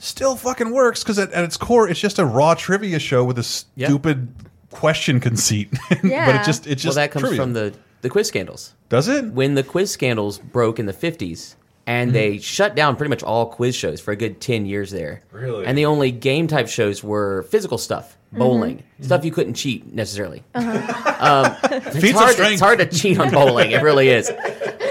Still 0.03 0.35
fucking 0.35 0.71
works 0.71 1.03
because 1.03 1.19
at, 1.19 1.31
at 1.31 1.43
its 1.43 1.57
core, 1.57 1.87
it's 1.87 1.99
just 1.99 2.17
a 2.17 2.25
raw 2.25 2.55
trivia 2.55 2.97
show 2.97 3.23
with 3.23 3.37
a 3.37 3.63
Yeah. 3.75 3.87
stupid 3.87 4.33
question 4.71 5.19
conceit. 5.19 5.69
yeah. 5.91 5.97
but 6.01 6.03
Yeah. 6.03 6.41
it 6.41 6.45
just 6.45 6.65
it's 6.65 6.83
Well, 6.83 6.87
just 6.89 6.95
that 6.95 7.11
comes 7.11 7.21
trivia. 7.21 7.39
from 7.39 7.53
the, 7.53 7.73
the 8.01 8.09
quiz 8.09 8.27
scandals. 8.27 8.73
does 8.89 9.07
it 9.07 9.25
When 9.25 9.53
the 9.53 9.61
quiz 9.61 9.91
scandals 9.91 10.39
broke 10.39 10.79
in 10.79 10.87
the 10.87 10.93
50s, 10.93 11.53
and 11.87 12.09
Mm-hmm. 12.09 12.13
they 12.13 12.37
shut 12.39 12.75
down 12.75 12.95
pretty 12.95 13.09
much 13.09 13.23
all 13.23 13.47
quiz 13.47 13.75
shows 13.75 13.99
for 14.01 14.11
a 14.11 14.15
good 14.15 14.39
10 14.41 14.65
years 14.65 14.91
there. 14.91 15.21
Really? 15.31 15.65
And 15.65 15.77
the 15.77 15.85
only 15.85 16.11
game 16.11 16.47
type 16.47 16.67
shows 16.67 17.03
were 17.03 17.43
physical 17.43 17.77
stuff, 17.77 18.17
bowling, 18.31 18.83
stuff 19.01 19.25
you 19.25 19.31
couldn't 19.31 19.55
cheat 19.55 19.91
necessarily. 19.93 20.43
Um, 20.53 20.65
it's, 21.63 21.97
Feats 21.97 22.09
of 22.13 22.15
hard, 22.15 22.31
strength. 22.33 22.51
it's 22.53 22.61
hard 22.61 22.79
to 22.79 22.85
cheat 22.85 23.19
on 23.19 23.31
bowling. 23.31 23.71
It 23.71 23.81
really 23.81 24.09
is. 24.09 24.29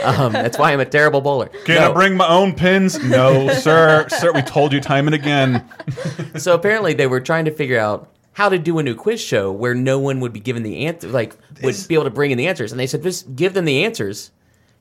Um, 0.02 0.32
that's 0.32 0.58
why 0.58 0.72
I'm 0.72 0.81
a 0.81 0.84
terrible 0.87 1.20
bowler. 1.20 1.46
Can 1.64 1.76
No. 1.76 1.90
I 1.90 1.94
bring 1.94 2.16
my 2.16 2.26
own 2.28 2.54
pins? 2.54 3.02
No, 3.04 3.52
sir. 3.54 4.06
Sir, 4.08 4.32
we 4.32 4.42
told 4.42 4.72
you 4.72 4.81
time 4.81 5.06
and 5.06 5.14
again. 5.14 5.64
So 6.38 6.54
apparently 6.54 6.94
they 6.94 7.06
were 7.06 7.20
trying 7.20 7.44
to 7.46 7.50
figure 7.50 7.78
out 7.78 8.08
how 8.32 8.48
to 8.48 8.58
do 8.58 8.78
a 8.78 8.82
new 8.82 8.94
quiz 8.94 9.20
show 9.20 9.50
where 9.52 9.75
no 9.75 9.98
one 9.98 10.20
would 10.20 10.32
be 10.32 10.40
given 10.40 10.62
the 10.62 10.87
answer, 10.87 11.08
like 11.08 11.34
would 11.62 11.76
be 11.88 11.94
able 11.94 12.04
to 12.04 12.10
bring 12.10 12.31
in 12.31 12.38
the 12.38 12.46
answers. 12.46 12.72
And 12.72 12.78
they 12.81 12.87
said, 12.87 13.02
just 13.02 13.34
give 13.37 13.52
them 13.52 13.64
the 13.64 13.84
answers, 13.84 14.31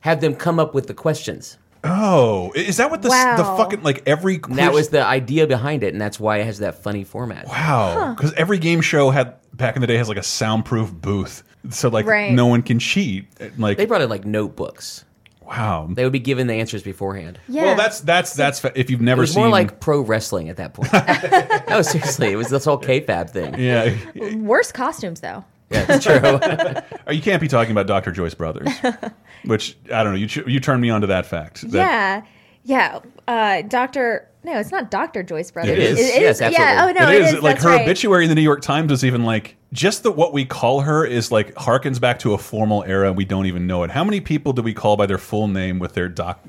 have 0.02 0.22
them 0.22 0.36
come 0.36 0.60
up 0.60 0.74
with 0.74 0.88
the 0.88 0.94
questions. 0.94 1.58
Oh, 1.84 2.52
is 2.56 2.78
that 2.78 2.92
what 2.92 3.02
the 3.02 3.10
Wow. 3.10 3.38
the 3.38 3.44
fucking 3.44 3.84
like 3.84 4.04
every 4.06 4.36
And 4.36 4.44
quiz, 4.44 4.58
that 4.58 4.74
was 4.74 4.90
the 4.90 5.04
idea 5.04 5.48
behind 5.48 5.84
it, 5.84 5.94
and 5.94 6.02
that's 6.02 6.20
why 6.20 6.38
it 6.38 6.46
has 6.46 6.60
that 6.60 6.84
funny 6.84 7.04
format. 7.04 7.48
wow? 7.48 8.14
Because 8.16 8.34
every 8.34 8.58
game 8.60 8.82
show 8.82 9.10
had 9.12 9.36
back 9.54 9.76
in 9.76 9.82
the 9.82 9.88
day 9.88 9.98
has 9.98 10.10
like 10.10 10.18
a 10.18 10.24
soundproof 10.24 10.92
booth, 10.94 11.44
so 11.70 11.90
like 11.90 12.06
Right. 12.06 12.34
no 12.34 12.48
one 12.48 12.62
can 12.64 12.80
cheat. 12.80 13.28
Eh, 13.40 13.50
like 13.58 13.78
They 13.78 13.86
brought 13.86 14.02
in 14.02 14.10
like 14.10 14.26
notebooks. 14.26 15.06
wow. 15.46 15.88
They 15.92 16.04
would 16.04 16.12
be 16.14 16.20
given 16.20 16.48
the 16.48 16.56
answers 16.56 16.84
beforehand. 16.84 17.40
yeah. 17.48 17.64
Well, 17.64 17.76
that's 17.76 18.02
that's 18.02 18.34
that's 18.34 18.64
if 18.76 18.90
you've 18.90 19.00
It 19.00 19.04
never 19.04 19.22
was 19.22 19.32
seen 19.32 19.44
more 19.44 19.50
like 19.50 19.80
pro 19.80 20.02
wrestling 20.02 20.50
at 20.50 20.58
that 20.58 20.74
point. 20.74 20.92
no, 21.70 21.82
seriously, 21.82 22.32
it 22.32 22.36
was 22.36 22.50
this 22.50 22.66
whole 22.66 22.80
kayfabe 22.80 23.30
thing. 23.30 23.56
yeah. 23.58 23.96
worse 24.36 24.72
costumes 24.74 25.22
though. 25.22 25.46
Yeah, 25.70 25.86
it's 25.88 26.04
true. 26.04 26.80
Oh, 27.08 27.12
you 27.12 27.22
can't 27.24 27.42
be 27.42 27.48
talking 27.48 27.72
about 27.72 27.88
Dr. 27.88 28.12
Joyce 28.12 28.36
Brothers, 28.36 28.70
which 29.46 29.78
I 29.94 30.04
don't 30.04 30.14
know. 30.14 30.20
You 30.20 30.28
you 30.48 30.60
turned 30.60 30.82
me 30.82 30.90
on 30.90 31.02
to 31.02 31.08
that 31.08 31.26
fact. 31.26 31.62
That, 31.72 32.26
yeah, 32.66 33.00
yeah. 33.00 33.00
Uh, 33.28 33.62
Doctor, 33.68 34.28
no, 34.44 34.58
it's 34.60 34.72
not 34.72 34.90
Doctor 34.92 35.22
Joyce 35.24 35.52
Brothers. 35.52 35.72
It 35.78 35.80
is. 35.80 36.00
Yes, 36.00 36.40
Yeah. 36.42 36.48
Oh 36.86 36.90
absolutely. 36.90 37.02
no, 37.02 37.12
it 37.12 37.22
is, 37.36 37.42
like 37.44 37.56
That's 37.56 37.64
her 37.64 37.70
right. 37.72 37.82
obituary 37.82 38.24
in 38.26 38.30
the 38.30 38.36
New 38.36 38.42
York 38.42 38.62
Times 38.62 38.92
was 38.92 39.04
even 39.06 39.24
like 39.24 39.56
just 39.74 40.04
that 40.04 40.12
what 40.12 40.34
we 40.34 40.46
call 40.46 40.82
her 40.82 41.06
is 41.06 41.32
like 41.32 41.54
harkens 41.56 42.00
back 42.02 42.20
to 42.20 42.34
a 42.34 42.38
formal 42.38 42.84
era 42.86 43.08
and 43.10 43.18
we 43.18 43.26
don't 43.26 43.46
even 43.46 43.68
know 43.68 43.84
it. 43.84 43.92
How 43.92 44.04
many 44.04 44.20
people 44.22 44.54
do 44.54 44.62
we 44.62 44.74
call 44.74 44.98
by 44.98 45.06
their 45.06 45.18
full 45.20 45.48
name 45.48 45.78
with 45.80 45.94
their 45.94 46.10
doc? 46.10 46.44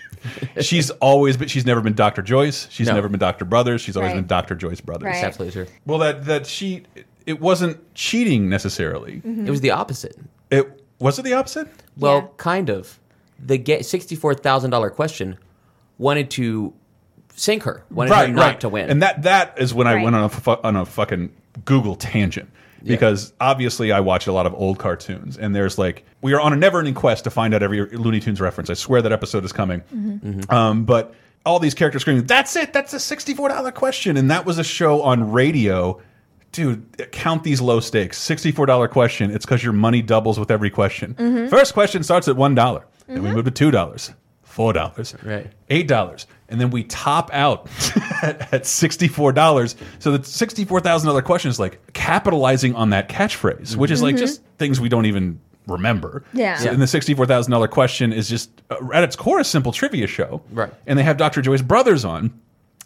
she's 0.60 0.90
always 0.90 1.36
but 1.36 1.48
she's 1.50 1.64
never 1.66 1.80
been 1.80 1.94
Dr. 1.94 2.22
Joyce. 2.22 2.66
She's 2.70 2.88
No. 2.88 2.94
never 2.94 3.08
been 3.08 3.20
Dr. 3.20 3.44
Brothers. 3.44 3.80
She's 3.80 3.96
always 3.96 4.10
Right. 4.10 4.16
been 4.18 4.26
Dr. 4.26 4.54
Joyce 4.54 4.80
Brothers. 4.80 5.06
Right. 5.06 5.14
It's 5.16 5.24
absolutely 5.24 5.52
true. 5.64 5.72
Well, 5.86 5.98
that 6.00 6.24
that 6.26 6.46
she 6.46 6.82
it 7.26 7.40
wasn't 7.40 7.94
cheating 7.94 8.48
necessarily. 8.48 9.16
Mm-hmm. 9.16 9.46
It 9.46 9.50
was 9.50 9.60
the 9.60 9.70
opposite. 9.70 10.16
It 10.50 10.82
was 10.98 11.18
it 11.18 11.22
the 11.22 11.34
opposite? 11.34 11.68
Well, 11.96 12.16
Yeah. 12.18 12.26
kind 12.36 12.70
of. 12.70 12.98
The 13.38 13.58
get 13.58 13.84
sixty-four 13.84 14.34
thousand 14.34 14.70
dollar 14.70 14.88
question 14.90 15.36
wanted 15.98 16.30
to 16.32 16.72
sink 17.34 17.64
her, 17.64 17.84
wanted 17.90 18.14
her 18.14 18.28
not 18.28 18.60
to 18.62 18.68
win. 18.70 18.88
And 18.88 19.02
that 19.02 19.22
that 19.24 19.54
is 19.58 19.74
when 19.74 19.86
I 19.86 20.02
went 20.02 20.16
on 20.16 20.24
a 20.24 20.28
fu 20.30 20.52
on 20.52 20.74
a 20.76 20.86
fucking 20.86 21.30
Google 21.64 21.96
tangent 21.96 22.50
because 22.82 23.32
obviously 23.40 23.90
I 23.92 24.00
watch 24.00 24.26
a 24.26 24.32
lot 24.32 24.46
of 24.46 24.54
old 24.54 24.78
cartoons 24.78 25.36
and 25.36 25.54
there's 25.54 25.76
like 25.76 26.04
we 26.22 26.32
are 26.34 26.40
on 26.40 26.52
a 26.52 26.56
never-ending 26.56 26.94
quest 26.94 27.24
to 27.24 27.30
find 27.30 27.52
out 27.52 27.62
every 27.62 27.84
Looney 27.86 28.20
Tunes 28.20 28.40
reference. 28.40 28.70
I 28.70 28.74
swear 28.74 29.02
that 29.02 29.12
episode 29.12 29.44
is 29.44 29.52
coming. 29.52 29.80
Mm-hmm. 29.94 30.50
Um, 30.54 30.84
but 30.84 31.14
all 31.44 31.58
these 31.58 31.74
characters 31.74 32.02
screaming, 32.02 32.24
"That's 32.24 32.56
it! 32.56 32.72
That's 32.72 32.92
a 32.94 33.00
sixty-four 33.00 33.50
dollar 33.50 33.70
question!" 33.70 34.16
And 34.16 34.30
that 34.30 34.46
was 34.46 34.58
a 34.58 34.64
show 34.64 35.02
on 35.02 35.30
radio. 35.30 36.00
Dude, 36.56 37.12
count 37.12 37.44
these 37.44 37.60
low 37.60 37.80
stakes. 37.80 38.18
Sixty-four 38.18 38.64
dollar 38.66 38.88
question. 38.88 39.30
It's 39.30 39.44
because 39.44 39.62
your 39.62 39.74
money 39.74 40.00
doubles 40.00 40.38
with 40.40 40.50
every 40.50 40.70
question. 40.70 41.14
Mm-hmm. 41.14 41.48
First 41.48 41.74
question 41.74 42.02
starts 42.02 42.28
at 42.28 42.36
one 42.36 42.54
dollar. 42.54 42.86
Then 43.06 43.22
we 43.22 43.30
move 43.30 43.44
to 43.44 43.50
two 43.50 43.70
dollars, 43.70 44.10
four 44.42 44.72
dollars, 44.72 45.14
Right. 45.22 45.46
eight 45.68 45.86
dollars, 45.86 46.26
and 46.48 46.58
then 46.60 46.70
we 46.70 46.82
top 46.84 47.30
out 47.34 47.68
at, 48.22 48.52
at 48.54 48.66
sixty-four 48.66 49.32
dollars. 49.32 49.76
So 49.98 50.16
the 50.16 50.24
sixty-four 50.24 50.80
thousand 50.80 51.08
dollar 51.08 51.20
question 51.22 51.50
is 51.50 51.60
like 51.60 51.92
capitalizing 51.92 52.74
on 52.74 52.88
that 52.90 53.08
catchphrase, 53.10 53.76
which 53.76 53.90
is 53.90 54.02
like 54.02 54.16
just 54.16 54.42
things 54.58 54.80
we 54.80 54.88
don't 54.88 55.04
even 55.06 55.38
remember. 55.66 56.24
Mm-hmm. 56.28 56.38
Yeah. 56.38 56.56
So, 56.58 56.70
and 56.70 56.80
the 56.80 56.86
sixty-four 56.86 57.26
thousand 57.26 57.50
dollar 57.52 57.68
question 57.68 58.12
is 58.14 58.30
just 58.30 58.50
uh, 58.70 58.76
at 58.94 59.04
its 59.04 59.14
core 59.14 59.40
a 59.40 59.44
simple 59.44 59.72
trivia 59.72 60.06
show. 60.06 60.42
Right. 60.50 60.72
And 60.86 60.98
they 60.98 61.02
have 61.02 61.18
Dr. 61.18 61.42
Joyce 61.42 61.60
Brothers 61.62 62.04
on, 62.06 62.32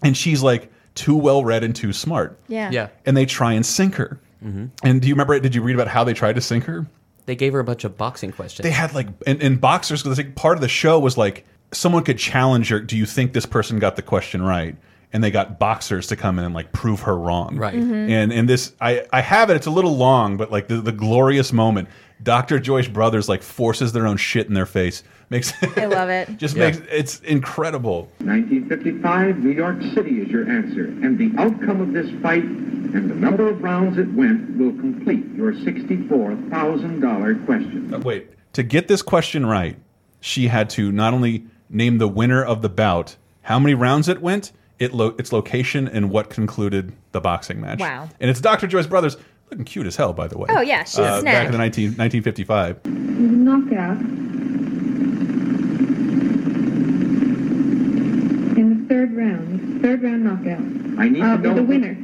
and 0.02 0.16
she's 0.16 0.42
like 0.42 0.72
too 0.94 1.16
well 1.16 1.44
read 1.44 1.62
and 1.64 1.74
too 1.74 1.92
smart. 1.92 2.38
Yeah. 2.48 2.70
yeah, 2.70 2.88
And 3.06 3.16
they 3.16 3.26
try 3.26 3.52
and 3.52 3.64
sink 3.64 3.94
her. 3.96 4.20
And 4.42 5.02
do 5.02 5.08
you 5.08 5.14
remember? 5.14 5.34
It? 5.34 5.42
Did 5.42 5.54
you 5.54 5.62
read 5.62 5.74
about 5.74 5.88
how 5.88 6.02
they 6.04 6.14
tried 6.14 6.34
to 6.36 6.40
sink 6.40 6.64
her? 6.64 6.86
they 7.26 7.36
gave 7.36 7.52
her 7.52 7.60
a 7.60 7.64
bunch 7.64 7.84
of 7.84 7.96
boxing 7.96 8.32
questions. 8.32 8.64
they 8.64 8.70
had 8.72 8.92
like 8.92 9.06
in, 9.24 9.40
in 9.40 9.56
boxers 9.56 10.02
because 10.02 10.16
think 10.16 10.34
part 10.34 10.56
of 10.56 10.62
the 10.62 10.68
show 10.68 10.98
was 10.98 11.16
like 11.16 11.44
someone 11.70 12.02
could 12.02 12.18
challenge 12.18 12.70
her 12.70 12.80
do 12.80 12.96
you 12.96 13.06
think 13.06 13.32
this 13.34 13.46
person 13.46 13.78
got 13.78 13.94
the 13.94 14.02
question 14.02 14.42
right 14.42 14.74
and 15.12 15.22
they 15.22 15.30
got 15.30 15.56
boxers 15.60 16.08
to 16.08 16.16
come 16.16 16.38
in 16.40 16.44
and 16.44 16.54
like 16.54 16.72
prove 16.72 17.00
her 17.02 17.16
wrong 17.16 17.56
Right. 17.56 17.74
Mm-hmm. 17.74 17.92
and 18.10 18.32
and 18.32 18.48
this 18.48 18.72
i 18.80 19.06
i 19.12 19.20
have 19.20 19.48
it 19.50 19.54
it's 19.54 19.66
a 19.66 19.70
little 19.70 19.96
long 19.96 20.38
but 20.38 20.50
like 20.50 20.66
the, 20.66 20.80
the 20.80 20.90
glorious 20.90 21.52
moment 21.52 21.88
dr 22.20 22.58
joyce 22.60 22.88
brothers 22.88 23.28
like 23.28 23.42
forces 23.44 23.92
their 23.92 24.08
own 24.08 24.16
shit 24.16 24.48
in 24.48 24.54
their 24.54 24.66
face 24.66 25.04
makes 25.30 25.52
I 25.76 25.86
love 25.86 26.08
it. 26.10 26.36
just 26.36 26.56
Yeah. 26.56 26.66
makes 26.66 26.78
it's 26.90 27.20
incredible 27.20 28.10
1955, 28.18 29.38
New 29.38 29.50
York 29.50 29.80
City 29.94 30.20
is 30.20 30.28
your 30.28 30.48
answer, 30.48 30.84
and 30.84 31.16
the 31.18 31.32
outcome 31.40 31.80
of 31.80 31.92
this 31.92 32.10
fight 32.22 32.44
and 32.44 33.08
the 33.10 33.14
number 33.14 33.48
of 33.48 33.62
rounds 33.62 33.96
it 33.98 34.12
went 34.14 34.56
will 34.58 34.72
complete 34.72 35.24
your 35.34 35.52
$64,000 35.52 37.46
question. 37.46 37.94
Uh, 37.94 37.98
wait 38.00 38.30
to 38.52 38.62
get 38.62 38.88
this 38.88 39.00
question 39.02 39.46
right 39.46 39.76
she 40.20 40.48
had 40.48 40.68
to 40.70 40.90
not 40.92 41.14
only 41.14 41.46
name 41.68 41.98
the 41.98 42.08
winner 42.08 42.44
of 42.44 42.62
the 42.62 42.68
bout 42.68 43.16
how 43.42 43.58
many 43.58 43.74
rounds 43.74 44.08
it 44.08 44.20
went 44.20 44.52
it 44.80 44.92
lo 44.92 45.14
its 45.18 45.32
location 45.32 45.86
and 45.86 46.10
what 46.10 46.30
concluded 46.30 46.92
the 47.12 47.20
boxing 47.20 47.60
match. 47.60 47.78
Wow. 47.80 48.08
And 48.18 48.30
it's 48.30 48.40
Dr. 48.40 48.66
Joyce 48.66 48.86
Brothers, 48.86 49.16
looking 49.50 49.64
cute 49.66 49.86
as 49.86 49.94
hell, 49.94 50.12
by 50.14 50.26
the 50.26 50.38
way. 50.38 50.46
Oh, 50.50 50.62
yeah, 50.62 50.84
she's 50.84 50.98
a 50.98 51.04
uh, 51.04 51.20
snack. 51.20 51.34
Back 51.34 51.46
in 51.46 51.52
the 51.52 51.58
19, 51.58 51.84
1955. 51.96 52.86
knockout. 52.86 53.98
In 58.56 58.82
the 58.88 58.94
third 58.94 59.12
round, 59.40 59.82
third 59.82 60.02
round 60.02 60.24
knockout. 60.24 61.00
I 61.00 61.08
need 61.08 61.22
uh, 61.22 61.36
to 61.36 61.42
know 61.42 61.54
the 61.54 61.62
winner. 61.62 61.96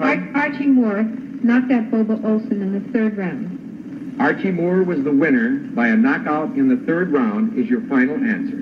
Ar- 0.00 0.42
Archie 0.42 0.66
Moore 0.66 1.02
knocked 1.02 1.72
out 1.72 1.90
Bobo 1.90 2.14
Olson 2.28 2.62
in 2.62 2.72
the 2.72 2.92
third 2.92 3.16
round. 3.16 4.20
Archie 4.20 4.50
Moore 4.52 4.82
was 4.82 5.02
the 5.02 5.10
winner 5.10 5.58
by 5.74 5.88
a 5.88 5.96
knockout 5.96 6.50
in 6.56 6.68
the 6.68 6.76
third 6.86 7.10
round 7.12 7.58
is 7.58 7.68
your 7.68 7.80
final 7.82 8.14
answer. 8.16 8.58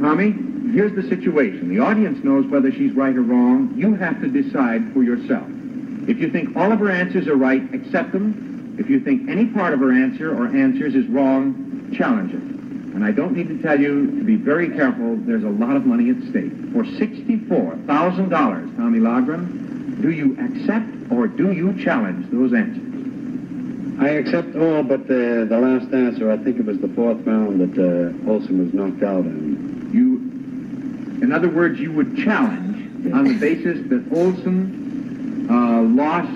Tommy, 0.00 0.32
here's 0.72 0.94
the 0.94 1.02
situation. 1.08 1.68
The 1.68 1.80
audience 1.80 2.22
knows 2.22 2.46
whether 2.46 2.70
she's 2.70 2.92
right 2.92 3.16
or 3.16 3.22
wrong. 3.22 3.72
You 3.76 3.94
have 3.94 4.20
to 4.20 4.28
decide 4.28 4.92
for 4.92 5.02
yourself. 5.02 5.46
If 6.08 6.18
you 6.18 6.30
think 6.30 6.56
all 6.56 6.70
of 6.70 6.78
her 6.80 6.90
answers 6.90 7.26
are 7.26 7.36
right, 7.36 7.62
accept 7.74 8.12
them. 8.12 8.76
If 8.78 8.90
you 8.90 9.00
think 9.00 9.28
any 9.30 9.46
part 9.46 9.72
of 9.72 9.80
her 9.80 9.90
answer 9.90 10.36
or 10.36 10.46
answers 10.46 10.94
is 10.94 11.06
wrong, 11.06 11.90
challenge 11.96 12.34
it. 12.34 12.55
And 12.96 13.04
I 13.04 13.10
don't 13.10 13.36
need 13.36 13.48
to 13.48 13.58
tell 13.60 13.78
you 13.78 14.06
to 14.06 14.24
be 14.24 14.36
very 14.36 14.70
careful. 14.70 15.16
There's 15.18 15.44
a 15.44 15.50
lot 15.50 15.76
of 15.76 15.84
money 15.84 16.08
at 16.08 16.16
stake. 16.30 16.50
For 16.72 16.82
$64,000, 16.82 18.76
Tommy 18.78 19.00
Loughran, 19.00 20.00
do 20.00 20.10
you 20.10 20.32
accept 20.40 21.12
or 21.12 21.26
do 21.26 21.52
you 21.52 21.78
challenge 21.84 22.30
those 22.32 22.54
answers? 22.54 24.00
I 24.00 24.08
accept 24.12 24.56
all 24.56 24.82
but 24.82 25.08
the, 25.08 25.44
the 25.46 25.58
last 25.58 25.92
answer. 25.92 26.30
I 26.32 26.38
think 26.38 26.58
it 26.58 26.64
was 26.64 26.78
the 26.78 26.88
fourth 26.88 27.18
round 27.26 27.60
that 27.60 27.76
uh, 27.76 28.30
Olson 28.30 28.64
was 28.64 28.72
knocked 28.72 29.02
out 29.02 29.26
in. 29.26 29.90
You, 29.92 31.22
in 31.22 31.32
other 31.32 31.50
words, 31.50 31.78
you 31.78 31.92
would 31.92 32.16
challenge 32.16 33.12
on 33.12 33.24
the 33.24 33.34
basis 33.34 33.86
that 33.90 34.06
Olson 34.10 35.46
uh, 35.50 35.82
lost 35.82 36.32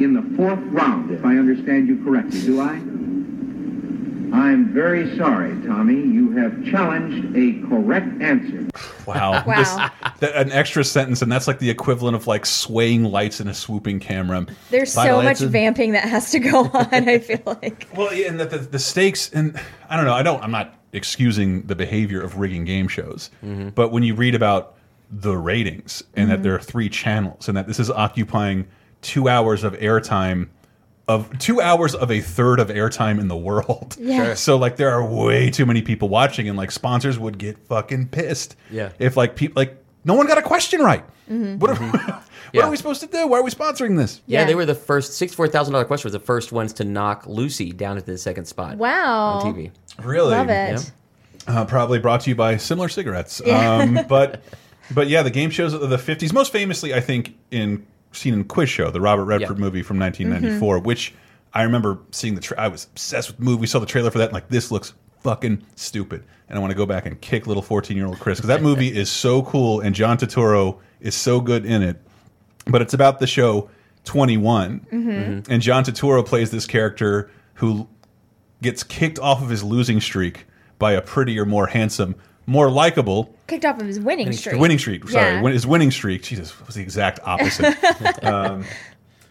in 0.00 0.14
the 0.14 0.36
fourth 0.36 0.58
round, 0.72 1.12
if 1.12 1.24
I 1.24 1.36
understand 1.36 1.86
you 1.86 2.02
correctly. 2.02 2.40
Do 2.40 2.60
I? 2.60 2.95
I'm 4.36 4.72
very 4.72 5.16
sorry, 5.16 5.50
Tommy. 5.66 5.94
You 5.94 6.30
have 6.32 6.64
challenged 6.66 7.36
a 7.36 7.66
correct 7.68 8.20
answer. 8.20 8.66
Wow. 9.06 9.42
Wow. 9.46 9.56
This- 9.56 10.20
that- 10.20 10.36
an 10.36 10.52
extra 10.52 10.84
sentence, 10.84 11.22
and 11.22 11.30
that's 11.30 11.46
like 11.46 11.58
the 11.58 11.70
equivalent 11.70 12.16
of 12.16 12.26
like 12.26 12.46
swaying 12.46 13.04
lights 13.04 13.40
in 13.40 13.48
a 13.48 13.54
swooping 13.54 14.00
camera. 14.00 14.46
There's 14.70 14.94
Final 14.94 15.20
so 15.20 15.22
much 15.22 15.42
answer. 15.42 15.48
vamping 15.48 15.92
that 15.92 16.08
has 16.08 16.30
to 16.32 16.38
go 16.38 16.64
on. 16.74 16.88
I 16.92 17.18
feel 17.18 17.42
like. 17.46 17.88
Well, 17.94 18.12
yeah, 18.12 18.28
and 18.28 18.40
the, 18.40 18.46
the, 18.46 18.58
the 18.58 18.78
stakes, 18.78 19.30
and 19.32 19.58
I 19.88 19.96
don't 19.96 20.04
know. 20.04 20.14
I 20.14 20.22
don't. 20.22 20.42
I'm 20.42 20.50
not 20.50 20.74
excusing 20.92 21.62
the 21.62 21.74
behavior 21.74 22.20
of 22.20 22.38
rigging 22.38 22.64
game 22.64 22.88
shows, 22.88 23.30
mm-hmm. 23.44 23.70
but 23.70 23.92
when 23.92 24.02
you 24.02 24.14
read 24.14 24.34
about 24.34 24.76
the 25.10 25.36
ratings 25.36 26.02
and 26.14 26.30
that 26.30 26.36
mm-hmm. 26.36 26.42
there 26.42 26.54
are 26.54 26.60
three 26.60 26.88
channels 26.88 27.48
and 27.48 27.56
that 27.56 27.66
this 27.66 27.78
is 27.78 27.90
occupying 27.90 28.66
two 29.02 29.28
hours 29.28 29.62
of 29.62 29.72
airtime 29.74 30.48
of 31.08 31.38
two 31.38 31.60
hours 31.60 31.94
of 31.94 32.10
a 32.10 32.20
third 32.20 32.58
of 32.58 32.68
airtime 32.68 33.20
in 33.20 33.28
the 33.28 33.36
world. 33.36 33.96
Yeah. 34.00 34.24
Sure. 34.24 34.36
So 34.36 34.56
like 34.56 34.76
there 34.76 34.90
are 34.90 35.04
way 35.04 35.50
too 35.50 35.66
many 35.66 35.82
people 35.82 36.08
watching, 36.08 36.48
and 36.48 36.56
like 36.58 36.70
sponsors 36.70 37.18
would 37.18 37.38
get 37.38 37.58
fucking 37.68 38.08
pissed. 38.08 38.56
Yeah. 38.70 38.90
If 38.98 39.16
like 39.16 39.36
people 39.36 39.60
like 39.60 39.82
no 40.04 40.14
one 40.14 40.26
got 40.26 40.38
a 40.38 40.42
question 40.42 40.80
right. 40.80 41.04
What, 41.28 41.70
are, 41.70 41.74
what 41.76 42.22
Yeah. 42.52 42.62
are 42.64 42.70
we 42.70 42.76
supposed 42.76 43.00
to 43.00 43.06
do? 43.08 43.26
Why 43.26 43.38
are 43.38 43.42
we 43.42 43.50
sponsoring 43.50 43.96
this? 43.96 44.20
Yeah, 44.26 44.40
Yeah. 44.40 44.46
they 44.46 44.54
were 44.54 44.64
the 44.66 44.74
first 44.74 45.14
sixty-four 45.14 45.48
thousand 45.48 45.72
dollar 45.72 45.84
question 45.84 46.06
was 46.08 46.12
the 46.12 46.20
first 46.20 46.52
ones 46.52 46.72
to 46.74 46.84
knock 46.84 47.26
Lucy 47.26 47.72
down 47.72 47.96
into 47.98 48.10
the 48.10 48.18
second 48.18 48.44
spot. 48.46 48.76
Wow. 48.76 49.40
on 49.40 49.54
TV. 49.54 49.70
Really? 50.02 50.30
Love 50.32 50.48
it. 50.50 50.92
Yeah. 51.48 51.60
Uh, 51.60 51.64
probably 51.64 51.98
brought 51.98 52.20
to 52.22 52.30
you 52.30 52.36
by 52.36 52.56
similar 52.56 52.88
cigarettes. 52.88 53.40
Um, 53.46 54.00
but 54.08 54.42
but 54.92 55.08
yeah, 55.08 55.22
the 55.22 55.30
game 55.30 55.50
shows 55.50 55.72
of 55.74 55.88
the 55.88 55.98
fifties, 55.98 56.32
most 56.32 56.52
famously, 56.52 56.92
I 56.94 57.00
think, 57.00 57.36
in 57.50 57.86
seen 58.16 58.34
in 58.34 58.44
Quiz 58.44 58.68
Show, 58.68 58.90
the 58.90 59.00
Robert 59.00 59.24
Redford 59.24 59.58
Yeah. 59.58 59.64
movie 59.64 59.82
from 59.82 59.98
1994, 59.98 60.76
Mm-hmm. 60.78 60.86
which 60.86 61.10
which 61.12 61.14
I 61.54 61.62
remember 61.62 61.98
seeing 62.10 62.34
the. 62.34 62.40
Tra 62.40 62.58
I 62.60 62.68
was 62.68 62.84
obsessed 62.84 63.28
with 63.28 63.38
the 63.38 63.44
movie. 63.44 63.60
We 63.62 63.66
saw 63.66 63.78
the 63.78 63.86
trailer 63.86 64.10
for 64.10 64.18
that. 64.18 64.24
And 64.26 64.32
like 64.34 64.48
this 64.48 64.70
looks 64.70 64.92
fucking 65.20 65.62
stupid, 65.74 66.22
and 66.48 66.58
I 66.58 66.60
want 66.60 66.70
to 66.70 66.76
go 66.76 66.84
back 66.86 67.06
and 67.06 67.18
kick 67.20 67.46
little 67.46 67.62
14 67.62 67.96
year 67.96 68.06
old 68.06 68.18
Chris 68.20 68.38
because 68.38 68.48
that 68.48 68.62
movie 68.70 68.88
is 68.88 69.08
so 69.10 69.42
cool, 69.42 69.80
and 69.80 69.94
John 69.94 70.18
Turturro 70.18 70.78
is 71.00 71.14
so 71.14 71.40
good 71.40 71.64
in 71.64 71.82
it. 71.82 71.96
But 72.66 72.82
it's 72.82 72.94
about 72.94 73.20
the 73.20 73.26
show 73.26 73.70
21, 74.04 74.86
Mm-hmm. 74.92 75.52
and 75.52 75.62
John 75.62 75.84
Turturro 75.84 76.24
plays 76.26 76.50
this 76.50 76.66
character 76.66 77.30
who 77.54 77.88
gets 78.62 78.82
kicked 78.82 79.18
off 79.18 79.42
of 79.42 79.48
his 79.48 79.62
losing 79.64 80.00
streak 80.00 80.46
by 80.78 80.92
a 80.92 81.00
prettier, 81.00 81.44
more 81.46 81.66
handsome, 81.68 82.14
more 82.46 82.70
likable 82.70 83.34
Kicked 83.48 83.64
off 83.64 83.80
of 83.80 83.86
his 83.86 84.00
winning 84.00 84.32
streak. 84.32 84.60
winning 84.60 84.78
streak. 84.78 85.08
Sorry, 85.08 85.34
Yeah. 85.34 85.42
win- 85.42 85.52
his 85.52 85.66
winning 85.66 85.90
streak. 85.90 86.22
Jesus, 86.22 86.58
was 86.66 86.74
the 86.76 86.82
exact 86.82 87.20
opposite. 87.24 87.76
um, 88.24 88.64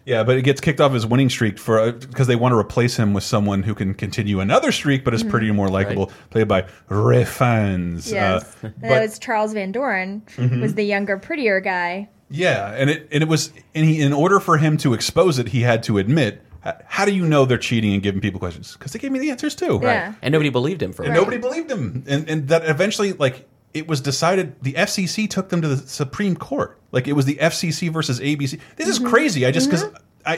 yeah, 0.05 0.23
but 0.23 0.37
it 0.37 0.43
gets 0.43 0.61
kicked 0.61 0.79
off 0.81 0.93
his 0.93 1.05
winning 1.05 1.29
streak 1.29 1.57
for 1.57 1.91
because 1.91 2.27
they 2.27 2.35
want 2.35 2.51
to 2.53 2.57
replace 2.57 2.95
him 2.97 3.13
with 3.13 3.23
someone 3.23 3.63
who 3.63 3.73
can 3.73 3.93
continue 3.95 4.39
another 4.39 4.71
streak, 4.71 5.03
but 5.03 5.13
is 5.13 5.23
prettier, 5.23 5.53
more 5.53 5.67
likable, 5.69 6.11
played 6.29 6.47
by 6.47 6.65
Ralph 6.89 7.29
Fiennes. 7.29 8.05
Mm-hmm. 8.05 8.13
Yes. 8.15 8.43
Uh, 8.43 8.69
but- 8.79 8.81
that 8.81 9.01
was 9.01 9.17
Charles 9.19 9.53
Van 9.53 9.71
Doren 9.71 10.21
was 10.61 10.75
the 10.75 10.83
younger, 10.83 11.17
prettier 11.17 11.59
guy. 11.59 12.07
Yeah, 12.29 12.73
and 12.75 12.89
it 12.89 13.07
and 13.11 13.21
it 13.23 13.29
was 13.29 13.51
and 13.75 13.85
he 13.85 14.01
in 14.01 14.11
order 14.11 14.39
for 14.39 14.57
him 14.57 14.77
to 14.77 14.93
expose 14.93 15.37
it, 15.39 15.49
he 15.49 15.61
had 15.61 15.83
to 15.83 15.97
admit. 15.99 16.41
H- 16.65 16.73
How 16.85 17.05
do 17.05 17.13
you 17.13 17.25
know 17.25 17.45
they're 17.45 17.57
cheating 17.57 17.93
and 17.93 18.01
giving 18.03 18.21
people 18.21 18.39
questions? 18.39 18.73
Because 18.73 18.91
they 18.93 18.99
gave 18.99 19.11
me 19.11 19.19
the 19.19 19.29
answers 19.31 19.55
too. 19.55 19.79
Yeah. 19.81 20.13
And 20.21 20.31
nobody 20.31 20.49
believed 20.49 20.81
him 20.81 20.93
for 20.93 21.03
And 21.03 21.13
it. 21.13 21.15
nobody 21.19 21.37
believed 21.37 21.69
him, 21.71 22.03
and 22.07 22.29
and 22.29 22.47
that 22.49 22.65
eventually 22.65 23.13
like 23.13 23.47
it 23.73 23.87
was 23.87 24.01
decided. 24.01 24.55
The 24.63 24.73
FCC 24.73 25.29
took 25.29 25.49
them 25.49 25.61
to 25.61 25.67
the 25.67 25.77
Supreme 25.77 26.35
Court. 26.35 26.79
Like 26.91 27.07
it 27.07 27.13
was 27.13 27.25
the 27.25 27.35
FCC 27.35 27.91
versus 27.91 28.19
ABC. 28.19 28.59
This 28.77 28.87
is 28.87 28.99
crazy. 28.99 29.45
I 29.45 29.51
just 29.51 29.69
because 29.69 29.85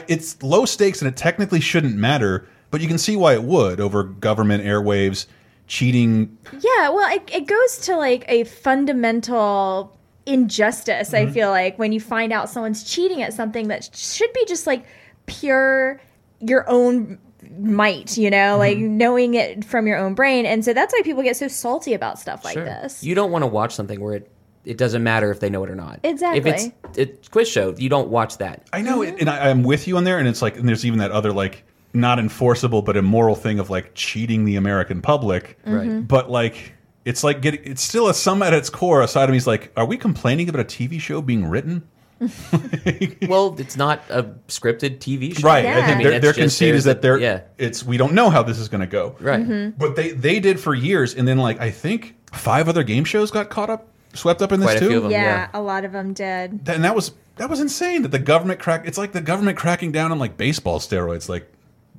it's 0.08 0.42
low 0.42 0.64
stakes 0.66 1.00
and 1.00 1.08
it 1.08 1.16
technically 1.16 1.60
shouldn't 1.60 1.96
matter, 1.96 2.46
but 2.70 2.80
you 2.80 2.88
can 2.88 2.98
see 2.98 3.16
why 3.16 3.34
it 3.34 3.42
would 3.42 3.80
over 3.80 4.02
government 4.02 4.64
airwaves 4.64 5.26
cheating. 5.66 6.36
Yeah, 6.52 6.90
well, 6.90 7.10
it, 7.14 7.22
it 7.32 7.46
goes 7.46 7.78
to 7.86 7.96
like 7.96 8.24
a 8.28 8.44
fundamental 8.44 9.96
injustice, 10.26 11.10
Mm-hmm. 11.10 11.28
I 11.28 11.32
feel 11.32 11.50
like, 11.50 11.78
when 11.78 11.92
you 11.92 12.00
find 12.00 12.32
out 12.32 12.50
someone's 12.50 12.84
cheating 12.84 13.22
at 13.22 13.32
something 13.32 13.68
that 13.68 13.94
should 13.96 14.32
be 14.34 14.44
just 14.46 14.66
like 14.66 14.84
pure 15.26 16.00
your 16.40 16.68
own 16.68 17.18
might, 17.58 18.16
you 18.18 18.30
know, 18.30 18.56
like 18.58 18.76
Mm-hmm. 18.78 18.96
knowing 18.98 19.34
it 19.34 19.64
from 19.64 19.86
your 19.86 19.96
own 19.98 20.14
brain. 20.14 20.44
And 20.46 20.64
so 20.64 20.72
that's 20.72 20.92
why 20.92 21.02
people 21.02 21.22
get 21.22 21.36
so 21.36 21.48
salty 21.48 21.94
about 21.94 22.18
stuff 22.18 22.44
like 22.44 22.54
Sure. 22.54 22.64
this. 22.64 23.02
You 23.02 23.14
don't 23.14 23.30
want 23.30 23.42
to 23.42 23.46
watch 23.46 23.74
something 23.74 24.00
where 24.00 24.14
it 24.14 24.30
it 24.64 24.76
doesn't 24.76 25.02
matter 25.02 25.30
if 25.30 25.40
they 25.40 25.48
know 25.48 25.64
it 25.64 25.70
or 25.70 25.74
not. 25.76 26.00
Exactly. 26.02 26.38
If 26.38 26.46
it's 26.46 26.98
it's 26.98 27.28
quiz 27.28 27.48
show, 27.48 27.74
you 27.78 27.88
don't 27.88 28.08
watch 28.08 28.36
that. 28.38 28.66
I 28.72 28.82
know, 28.82 29.02
it, 29.02 29.14
and 29.18 29.30
I, 29.30 29.48
I'm 29.48 29.62
with 29.62 29.88
you 29.88 29.96
on 29.96 30.04
there. 30.04 30.18
And 30.18 30.28
it's 30.28 30.42
like, 30.42 30.58
and 30.58 30.68
there's 30.68 30.84
even 30.84 30.98
that 30.98 31.10
other 31.10 31.32
like 31.32 31.64
not 31.94 32.18
enforceable 32.18 32.82
but 32.82 32.96
immoral 32.96 33.34
thing 33.34 33.58
of 33.60 33.70
like 33.70 33.92
cheating 33.94 34.44
the 34.44 34.56
American 34.56 35.00
public. 35.00 35.58
Right. 35.64 36.06
But 36.06 36.30
like, 36.30 36.74
it's 37.06 37.24
like 37.24 37.40
getting. 37.40 37.60
It's 37.64 37.80
still 37.82 38.08
a 38.08 38.14
some 38.14 38.42
at 38.42 38.52
its 38.52 38.68
core. 38.68 39.00
A 39.00 39.08
side 39.08 39.24
of 39.24 39.30
me 39.30 39.38
is 39.38 39.46
like, 39.46 39.72
are 39.74 39.86
we 39.86 39.96
complaining 39.96 40.50
about 40.50 40.60
a 40.60 40.64
TV 40.64 41.00
show 41.00 41.22
being 41.22 41.46
written? 41.46 41.88
Well, 43.28 43.54
it's 43.58 43.76
not 43.76 44.02
a 44.08 44.24
scripted 44.48 44.98
TV 44.98 45.36
show. 45.38 45.46
Right. 45.46 45.64
Yeah. 45.64 45.76
I 45.78 45.82
I 45.82 45.86
think 45.86 45.98
mean, 45.98 46.08
their, 46.08 46.20
their 46.20 46.32
conceit 46.32 46.74
is 46.74 46.84
that 46.84 47.02
they're. 47.02 47.18
yeah. 47.18 47.42
It's 47.58 47.84
we 47.84 47.96
don't 47.96 48.14
know 48.14 48.30
how 48.30 48.42
this 48.42 48.58
is 48.58 48.68
going 48.68 48.80
to 48.80 48.86
go. 48.86 49.16
Right. 49.20 49.40
Mm-hmm. 49.40 49.78
But 49.78 49.96
they 49.96 50.10
they 50.12 50.40
did 50.40 50.58
for 50.60 50.74
years, 50.74 51.14
and 51.14 51.26
then 51.26 51.38
like 51.38 51.60
I 51.60 51.70
think 51.70 52.16
five 52.32 52.68
other 52.68 52.82
game 52.82 53.04
shows 53.04 53.30
got 53.30 53.50
caught 53.50 53.70
up, 53.70 53.88
swept 54.14 54.42
up 54.42 54.52
in 54.52 54.60
this 54.60 54.74
a 54.74 54.78
too. 54.78 54.88
few 54.88 54.96
of 54.98 55.02
them. 55.04 55.12
yeah, 55.12 55.22
yeah. 55.22 55.48
a 55.54 55.60
lot 55.60 55.84
of 55.84 55.92
them 55.92 56.12
did. 56.12 56.68
And 56.68 56.84
that 56.84 56.94
was 56.94 57.12
that 57.36 57.48
was 57.50 57.60
insane 57.60 58.02
that 58.02 58.10
the 58.10 58.18
government 58.18 58.60
crack. 58.60 58.86
It's 58.86 58.98
like 58.98 59.12
the 59.12 59.20
government 59.20 59.58
cracking 59.58 59.92
down 59.92 60.10
on 60.12 60.18
like 60.18 60.36
baseball 60.36 60.78
steroids. 60.80 61.28
Like, 61.28 61.50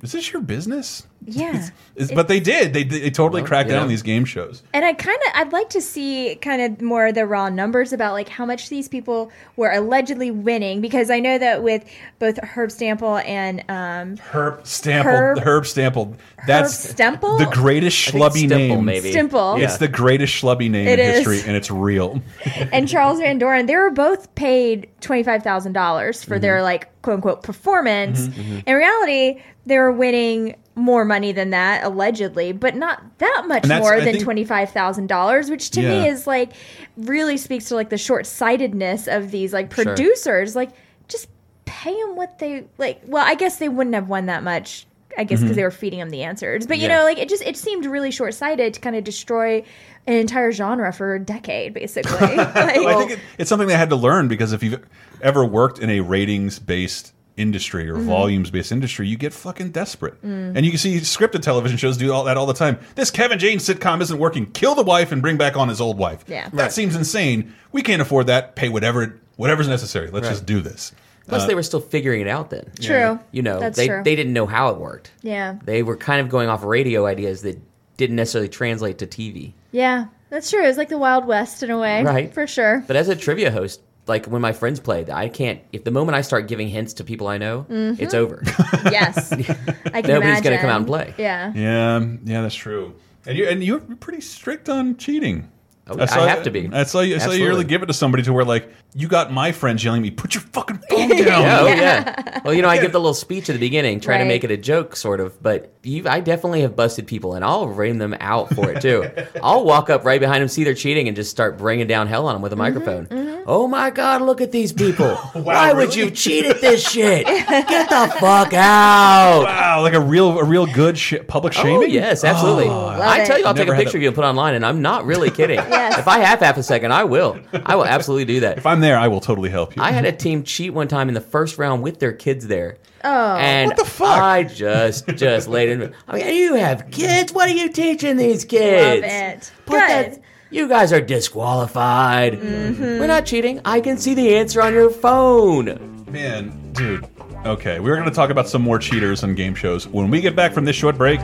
is 0.02 0.12
this 0.12 0.32
your 0.32 0.42
business? 0.42 1.06
Yeah. 1.26 1.68
Is- 1.96 2.10
but 2.12 2.28
they 2.28 2.40
did. 2.40 2.72
They 2.72 2.82
they 2.82 3.10
totally 3.10 3.42
Well, 3.42 3.48
cracked 3.48 3.68
you 3.68 3.74
down 3.74 3.82
on 3.82 3.88
these 3.88 4.02
game 4.02 4.24
shows. 4.24 4.62
And 4.72 4.84
I 4.84 4.94
kind 4.94 5.18
of, 5.26 5.32
I'd 5.34 5.52
like 5.52 5.68
to 5.70 5.80
see 5.80 6.36
kind 6.40 6.62
of 6.62 6.80
more 6.80 7.08
of 7.08 7.14
the 7.14 7.26
raw 7.26 7.50
numbers 7.50 7.92
about 7.92 8.14
like 8.14 8.28
how 8.28 8.46
much 8.46 8.68
these 8.70 8.88
people 8.88 9.30
were 9.56 9.70
allegedly 9.70 10.30
winning 10.30 10.80
because 10.80 11.10
I 11.10 11.20
know 11.20 11.36
that 11.36 11.62
with 11.62 11.84
both 12.18 12.38
Herb 12.38 12.70
Stample 12.70 13.22
and 13.26 13.60
um, 13.68 14.16
Herb 14.16 14.62
Stample. 14.64 15.04
Herb- 15.04 15.38
Herb, 15.40 15.64
Stample. 15.64 16.16
That's 16.46 16.94
Stemple? 16.94 17.38
the 17.38 17.50
greatest 17.52 18.08
I 18.08 18.12
schlubby 18.18 18.46
Stemple, 18.48 18.48
name. 18.48 18.84
maybe. 18.86 19.12
Stimple. 19.12 19.62
It's 19.62 19.76
the 19.76 19.88
greatest 19.88 20.42
schlubby 20.42 20.70
name 20.70 20.88
It 20.88 20.98
in 20.98 21.06
is. 21.10 21.16
history, 21.18 21.42
and 21.46 21.54
it's 21.54 21.70
real. 21.70 22.22
and 22.72 22.88
Charles 22.88 23.18
Van 23.20 23.38
Doren, 23.38 23.66
they 23.66 23.76
were 23.76 23.90
both 23.90 24.34
paid 24.36 24.88
twenty 25.02 25.22
five 25.22 25.42
thousand 25.42 25.74
dollars 25.74 26.24
for 26.24 26.36
Mm-hmm. 26.36 26.40
their 26.42 26.62
like 26.62 27.02
quote 27.02 27.16
unquote 27.16 27.42
performance. 27.42 28.28
In 28.66 28.74
reality, 28.74 29.42
they 29.66 29.76
were 29.78 29.92
winning 29.92 30.56
more 30.74 31.04
money 31.04 31.32
than 31.32 31.50
that 31.50 31.84
allegedly, 31.84 32.52
but 32.52 32.74
not 32.76 33.02
that 33.18 33.44
much 33.46 33.66
more 33.66 33.94
I 33.94 34.04
than 34.04 34.18
twenty 34.18 34.44
five 34.44 34.70
thousand 34.70 35.08
dollars, 35.08 35.50
which 35.50 35.70
to 35.70 35.82
me 35.82 36.08
is 36.08 36.26
like 36.26 36.52
really 36.96 37.36
speaks 37.36 37.66
to 37.66 37.74
like 37.74 37.90
the 37.90 37.98
short 37.98 38.26
sightedness 38.26 39.06
of 39.08 39.30
these 39.30 39.52
like 39.52 39.72
Sure. 39.74 39.84
producers. 39.84 40.56
Like, 40.56 40.70
just 41.08 41.28
pay 41.64 41.94
them 42.00 42.16
what 42.16 42.38
they 42.38 42.66
like. 42.78 43.00
Well, 43.06 43.24
I 43.26 43.34
guess 43.34 43.58
they 43.58 43.68
wouldn't 43.68 43.94
have 43.94 44.08
won 44.08 44.26
that 44.26 44.42
much 44.42 44.86
I 45.18 45.24
guess 45.24 45.40
because 45.40 45.50
mm-hmm. 45.50 45.56
they 45.56 45.62
were 45.64 45.70
feeding 45.70 45.98
them 45.98 46.10
the 46.10 46.22
answers. 46.22 46.66
But 46.66 46.78
you 46.78 46.84
Yeah. 46.88 46.98
know, 46.98 47.04
like 47.04 47.18
it 47.18 47.28
just 47.28 47.42
it 47.42 47.56
seemed 47.56 47.84
really 47.86 48.10
short 48.10 48.34
sighted 48.34 48.74
to 48.74 48.80
kind 48.80 48.96
of 48.96 49.04
destroy 49.04 49.64
an 50.06 50.14
entire 50.14 50.52
genre 50.52 50.92
for 50.92 51.14
a 51.14 51.20
decade, 51.20 51.74
basically. 51.74 52.36
Like, 52.36 52.36
Well, 52.54 52.88
I 52.88 52.94
think 52.94 53.10
it, 53.12 53.18
it's 53.38 53.48
something 53.48 53.68
they 53.68 53.76
had 53.76 53.90
to 53.90 53.96
learn 53.96 54.28
because 54.28 54.52
if 54.52 54.62
you've 54.62 54.80
ever 55.20 55.44
worked 55.44 55.78
in 55.78 55.90
a 55.90 56.00
ratings 56.00 56.58
based 56.58 57.12
industry 57.40 57.88
or 57.88 57.96
volumes 57.96 58.50
based 58.50 58.70
industry, 58.72 59.08
you 59.08 59.16
get 59.16 59.32
fucking 59.32 59.70
desperate. 59.70 60.20
Mm. 60.22 60.56
And 60.56 60.64
you 60.64 60.70
can 60.70 60.78
see 60.78 60.96
scripted 61.00 61.42
television 61.42 61.78
shows 61.78 61.96
do 61.96 62.12
all 62.12 62.24
that 62.24 62.36
all 62.36 62.46
the 62.46 62.54
time. 62.54 62.78
This 62.94 63.10
Kevin 63.10 63.38
James 63.38 63.66
sitcom 63.66 64.00
isn't 64.02 64.18
working. 64.18 64.46
Kill 64.52 64.74
the 64.74 64.82
wife 64.82 65.10
and 65.12 65.22
bring 65.22 65.36
back 65.36 65.56
on 65.56 65.68
his 65.68 65.80
old 65.80 65.98
wife. 65.98 66.24
Yeah. 66.28 66.48
that 66.50 66.54
Right. 66.54 66.72
seems 66.72 66.94
insane. 66.94 67.54
We 67.72 67.82
can't 67.82 68.02
afford 68.02 68.26
that. 68.28 68.54
Pay 68.56 68.68
whatever 68.68 69.16
whatever's 69.36 69.68
necessary. 69.68 70.10
Let's 70.10 70.26
Right. 70.26 70.32
just 70.32 70.44
do 70.46 70.60
this. 70.60 70.92
Plus, 71.26 71.44
Uh, 71.44 71.46
they 71.46 71.54
were 71.54 71.62
still 71.62 71.80
figuring 71.80 72.20
it 72.20 72.28
out 72.28 72.50
then. 72.50 72.64
True. 72.80 73.18
You 73.32 73.40
know, 73.42 73.58
That's 73.60 73.76
they 73.76 73.86
true. 73.88 74.02
they 74.04 74.14
didn't 74.16 74.32
know 74.34 74.46
how 74.46 74.68
it 74.68 74.78
worked. 74.78 75.12
yeah, 75.22 75.54
They 75.64 75.82
were 75.82 75.96
kind 75.96 76.20
of 76.20 76.28
going 76.28 76.48
off 76.48 76.62
radio 76.64 77.06
ideas 77.06 77.42
that 77.42 77.58
didn't 77.96 78.16
necessarily 78.16 78.48
translate 78.48 78.98
to 78.98 79.06
TV. 79.06 79.52
yeah, 79.72 80.06
that's 80.30 80.50
true. 80.50 80.64
It's 80.64 80.76
like 80.78 80.88
the 80.88 80.98
Wild 80.98 81.26
West 81.26 81.62
in 81.62 81.70
a 81.70 81.78
way, 81.78 82.02
Right. 82.02 82.34
For 82.34 82.46
sure. 82.46 82.82
But 82.86 82.96
as 82.96 83.08
a 83.08 83.14
trivia 83.16 83.50
host, 83.50 83.80
like 84.06 84.26
when 84.26 84.42
my 84.42 84.52
friends 84.52 84.80
played, 84.80 85.10
I 85.10 85.28
can't. 85.28 85.60
If 85.72 85.84
the 85.84 85.90
moment 85.90 86.16
I 86.16 86.22
start 86.22 86.48
giving 86.48 86.68
hints 86.68 86.94
to 86.94 87.04
people 87.04 87.28
I 87.28 87.38
know, 87.38 87.66
mm-hmm. 87.68 88.02
it's 88.02 88.14
over. 88.14 88.42
Yes, 88.90 89.32
I 89.32 89.36
can 89.36 89.54
Nobody's 89.54 90.12
imagine. 90.12 90.42
gonna 90.44 90.58
come 90.58 90.70
out 90.70 90.78
and 90.78 90.86
play. 90.86 91.14
Yeah. 91.18 91.52
Yeah, 91.54 92.06
yeah, 92.24 92.42
that's 92.42 92.54
true. 92.54 92.94
And 93.26 93.36
you 93.36 93.46
and 93.48 93.62
you're 93.62 93.80
pretty 93.80 94.20
strict 94.20 94.68
on 94.68 94.96
cheating. 94.96 95.50
Oh, 95.90 95.98
I 95.98 96.28
have 96.28 96.44
to 96.44 96.50
be. 96.50 96.70
I 96.72 96.84
saw 96.84 97.00
you. 97.00 97.16
I 97.16 97.18
saw 97.18 97.32
you 97.32 97.48
really 97.48 97.64
give 97.64 97.82
it 97.82 97.86
to 97.86 97.92
somebody 97.92 98.22
to 98.22 98.32
where 98.32 98.44
like 98.44 98.70
you 98.94 99.08
got 99.08 99.32
my 99.32 99.50
friends 99.50 99.82
yelling 99.82 100.00
at 100.00 100.02
me, 100.02 100.10
"Put 100.10 100.34
your 100.34 100.42
fucking 100.42 100.78
phone 100.88 101.08
down." 101.08 101.20
Oh, 101.20 101.24
yeah, 101.24 101.60
oh 101.60 101.66
yeah. 101.66 102.40
Well, 102.44 102.54
you 102.54 102.62
know, 102.62 102.68
I 102.68 102.80
give 102.80 102.92
the 102.92 103.00
little 103.00 103.14
speech 103.14 103.48
at 103.50 103.54
the 103.54 103.58
beginning, 103.58 104.00
trying 104.00 104.20
to 104.20 104.24
make 104.24 104.44
it 104.44 104.50
a 104.50 104.56
joke, 104.56 104.94
sort 104.94 105.20
of. 105.20 105.42
But 105.42 105.72
you, 105.82 106.08
I 106.08 106.20
definitely 106.20 106.60
have 106.62 106.76
busted 106.76 107.06
people, 107.06 107.34
and 107.34 107.44
I'll 107.44 107.68
ring 107.68 107.98
them 107.98 108.14
out 108.20 108.54
for 108.54 108.70
it 108.70 108.82
too. 108.82 109.10
I'll 109.42 109.64
walk 109.64 109.90
up 109.90 110.04
right 110.04 110.20
behind 110.20 110.42
them, 110.42 110.48
see 110.48 110.64
they're 110.64 110.74
cheating, 110.74 111.08
and 111.08 111.16
just 111.16 111.30
start 111.30 111.58
bringing 111.58 111.86
down 111.86 112.06
hell 112.06 112.26
on 112.26 112.34
them 112.34 112.42
with 112.42 112.52
a 112.52 112.56
mm-hmm, 112.56 112.62
microphone. 112.62 113.06
Mm-hmm. 113.06 113.44
Oh 113.46 113.66
my 113.66 113.90
God! 113.90 114.22
Look 114.22 114.40
at 114.40 114.52
these 114.52 114.72
people! 114.72 115.14
Why 115.32 115.72
would 115.72 115.94
you 115.94 116.10
cheat 116.10 116.46
at 116.46 116.60
this 116.60 116.88
shit? 116.88 117.26
Get 117.26 117.88
the 117.88 118.16
fuck 118.20 118.52
out! 118.52 119.44
Wow, 119.44 119.82
like 119.82 119.94
a 119.94 120.00
real, 120.00 120.38
a 120.38 120.44
real 120.44 120.66
good 120.66 120.98
sh 120.98 121.14
public 121.26 121.56
oh, 121.58 121.62
shaming. 121.62 121.82
Oh 121.82 121.92
yes, 121.92 122.24
absolutely. 122.24 122.68
Oh, 122.68 122.86
I 122.86 123.22
it. 123.22 123.26
tell 123.26 123.38
you, 123.38 123.46
I'll 123.46 123.54
take 123.54 123.68
a 123.68 123.74
picture 123.74 123.96
a- 123.96 123.98
of 123.98 124.02
you 124.02 124.08
and 124.08 124.14
put 124.14 124.24
it 124.24 124.28
online, 124.28 124.54
and 124.54 124.64
I'm 124.64 124.82
not 124.82 125.04
really 125.04 125.30
kidding. 125.30 125.58
If 125.98 126.08
I 126.08 126.18
have 126.20 126.40
half 126.40 126.56
a 126.56 126.62
second, 126.62 126.92
I 126.92 127.04
will. 127.04 127.38
I 127.64 127.74
will 127.76 127.84
absolutely 127.84 128.24
do 128.26 128.40
that. 128.40 128.58
If 128.58 128.66
I'm 128.66 128.80
there, 128.80 128.98
I 128.98 129.08
will 129.08 129.20
totally 129.20 129.50
help 129.50 129.76
you. 129.76 129.82
I 129.82 129.90
had 129.92 130.04
a 130.04 130.12
team 130.12 130.42
cheat 130.42 130.72
one 130.74 130.88
time 130.88 131.08
in 131.08 131.14
the 131.14 131.20
first 131.20 131.58
round 131.58 131.82
with 131.82 131.98
their 131.98 132.12
kids 132.12 132.46
there. 132.46 132.78
Oh. 133.02 133.36
and 133.36 133.68
What 133.68 133.76
the 133.78 133.84
fuck? 133.84 134.18
I 134.20 134.42
just 134.44 135.06
just 135.08 135.48
laid 135.48 135.70
in. 135.70 135.94
I 136.06 136.16
mean, 136.16 136.34
you 136.34 136.54
have 136.54 136.90
kids. 136.90 137.32
What 137.32 137.48
are 137.48 137.52
you 137.54 137.70
teaching 137.70 138.16
these 138.16 138.44
kids? 138.44 139.02
Love 139.02 139.10
it. 139.10 139.52
Put 139.66 139.80
Good. 139.80 139.88
that- 139.88 140.22
you 140.52 140.66
guys 140.68 140.92
are 140.92 141.00
disqualified. 141.00 142.32
Mm-hmm. 142.34 142.82
We're 142.82 143.06
not 143.06 143.24
cheating. 143.24 143.60
I 143.64 143.80
can 143.80 143.96
see 143.96 144.14
the 144.14 144.34
answer 144.34 144.60
on 144.60 144.72
your 144.74 144.90
phone. 144.90 146.04
Man, 146.10 146.72
dude. 146.72 147.06
Okay, 147.46 147.78
we're 147.78 147.94
going 147.94 148.08
to 148.08 148.14
talk 148.14 148.30
about 148.30 148.48
some 148.48 148.60
more 148.60 148.78
cheaters 148.80 149.22
and 149.22 149.36
game 149.36 149.54
shows 149.54 149.86
when 149.86 150.10
we 150.10 150.20
get 150.20 150.34
back 150.34 150.52
from 150.52 150.64
this 150.64 150.74
short 150.74 150.98
break. 150.98 151.20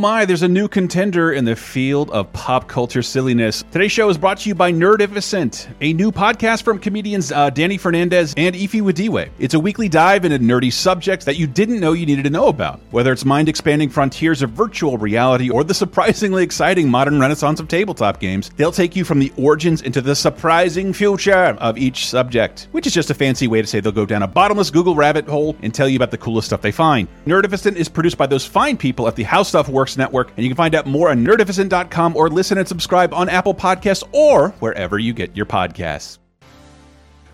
My, 0.00 0.24
there's 0.24 0.40
a 0.40 0.48
new 0.48 0.66
contender 0.66 1.30
in 1.30 1.44
the 1.44 1.54
field 1.54 2.10
of 2.10 2.32
pop 2.32 2.66
culture 2.68 3.02
silliness. 3.02 3.62
Today's 3.70 3.92
show 3.92 4.08
is 4.08 4.16
brought 4.16 4.38
to 4.38 4.48
you 4.48 4.54
by 4.54 4.72
Nerdificent, 4.72 5.68
a 5.82 5.92
new 5.92 6.10
podcast 6.10 6.62
from 6.62 6.78
comedians 6.78 7.30
uh, 7.30 7.50
Danny 7.50 7.76
Fernandez 7.76 8.32
and 8.38 8.56
Ify 8.56 8.80
Nwadiwe. 8.80 9.28
It's 9.38 9.52
a 9.52 9.60
weekly 9.60 9.90
dive 9.90 10.24
into 10.24 10.38
nerdy 10.38 10.72
subjects 10.72 11.26
that 11.26 11.36
you 11.36 11.46
didn't 11.46 11.80
know 11.80 11.92
you 11.92 12.06
needed 12.06 12.22
to 12.24 12.30
know 12.30 12.46
about. 12.46 12.80
Whether 12.92 13.12
it's 13.12 13.26
mind 13.26 13.50
expanding 13.50 13.90
frontiers 13.90 14.40
of 14.40 14.52
virtual 14.52 14.96
reality 14.96 15.50
or 15.50 15.64
the 15.64 15.74
surprisingly 15.74 16.44
exciting 16.44 16.88
modern 16.88 17.20
renaissance 17.20 17.60
of 17.60 17.68
tabletop 17.68 18.20
games, 18.20 18.50
they'll 18.56 18.72
take 18.72 18.96
you 18.96 19.04
from 19.04 19.18
the 19.18 19.30
origins 19.36 19.82
into 19.82 20.00
the 20.00 20.16
surprising 20.16 20.94
future 20.94 21.58
of 21.60 21.76
each 21.76 22.08
subject, 22.08 22.68
which 22.72 22.86
is 22.86 22.94
just 22.94 23.10
a 23.10 23.14
fancy 23.14 23.48
way 23.48 23.60
to 23.60 23.68
say 23.68 23.80
they'll 23.80 23.92
go 23.92 24.06
down 24.06 24.22
a 24.22 24.26
bottomless 24.26 24.70
Google 24.70 24.94
rabbit 24.94 25.28
hole 25.28 25.56
and 25.60 25.74
tell 25.74 25.90
you 25.90 25.96
about 25.96 26.10
the 26.10 26.16
coolest 26.16 26.46
stuff 26.46 26.62
they 26.62 26.72
find. 26.72 27.06
Nerdificent 27.26 27.76
is 27.76 27.90
produced 27.90 28.16
by 28.16 28.26
those 28.26 28.46
fine 28.46 28.78
people 28.78 29.06
at 29.06 29.14
the 29.14 29.24
How 29.24 29.42
Stuff 29.42 29.68
Works 29.68 29.89
Network, 29.96 30.28
and 30.36 30.44
you 30.44 30.48
can 30.48 30.56
find 30.56 30.74
out 30.74 30.86
more 30.86 31.10
on 31.10 31.24
nerdificent.com 31.24 32.16
or 32.16 32.28
listen 32.28 32.58
and 32.58 32.66
subscribe 32.66 33.12
on 33.14 33.28
Apple 33.28 33.54
Podcasts 33.54 34.02
or 34.12 34.50
wherever 34.60 34.98
you 34.98 35.12
get 35.12 35.36
your 35.36 35.46
podcasts. 35.46 36.18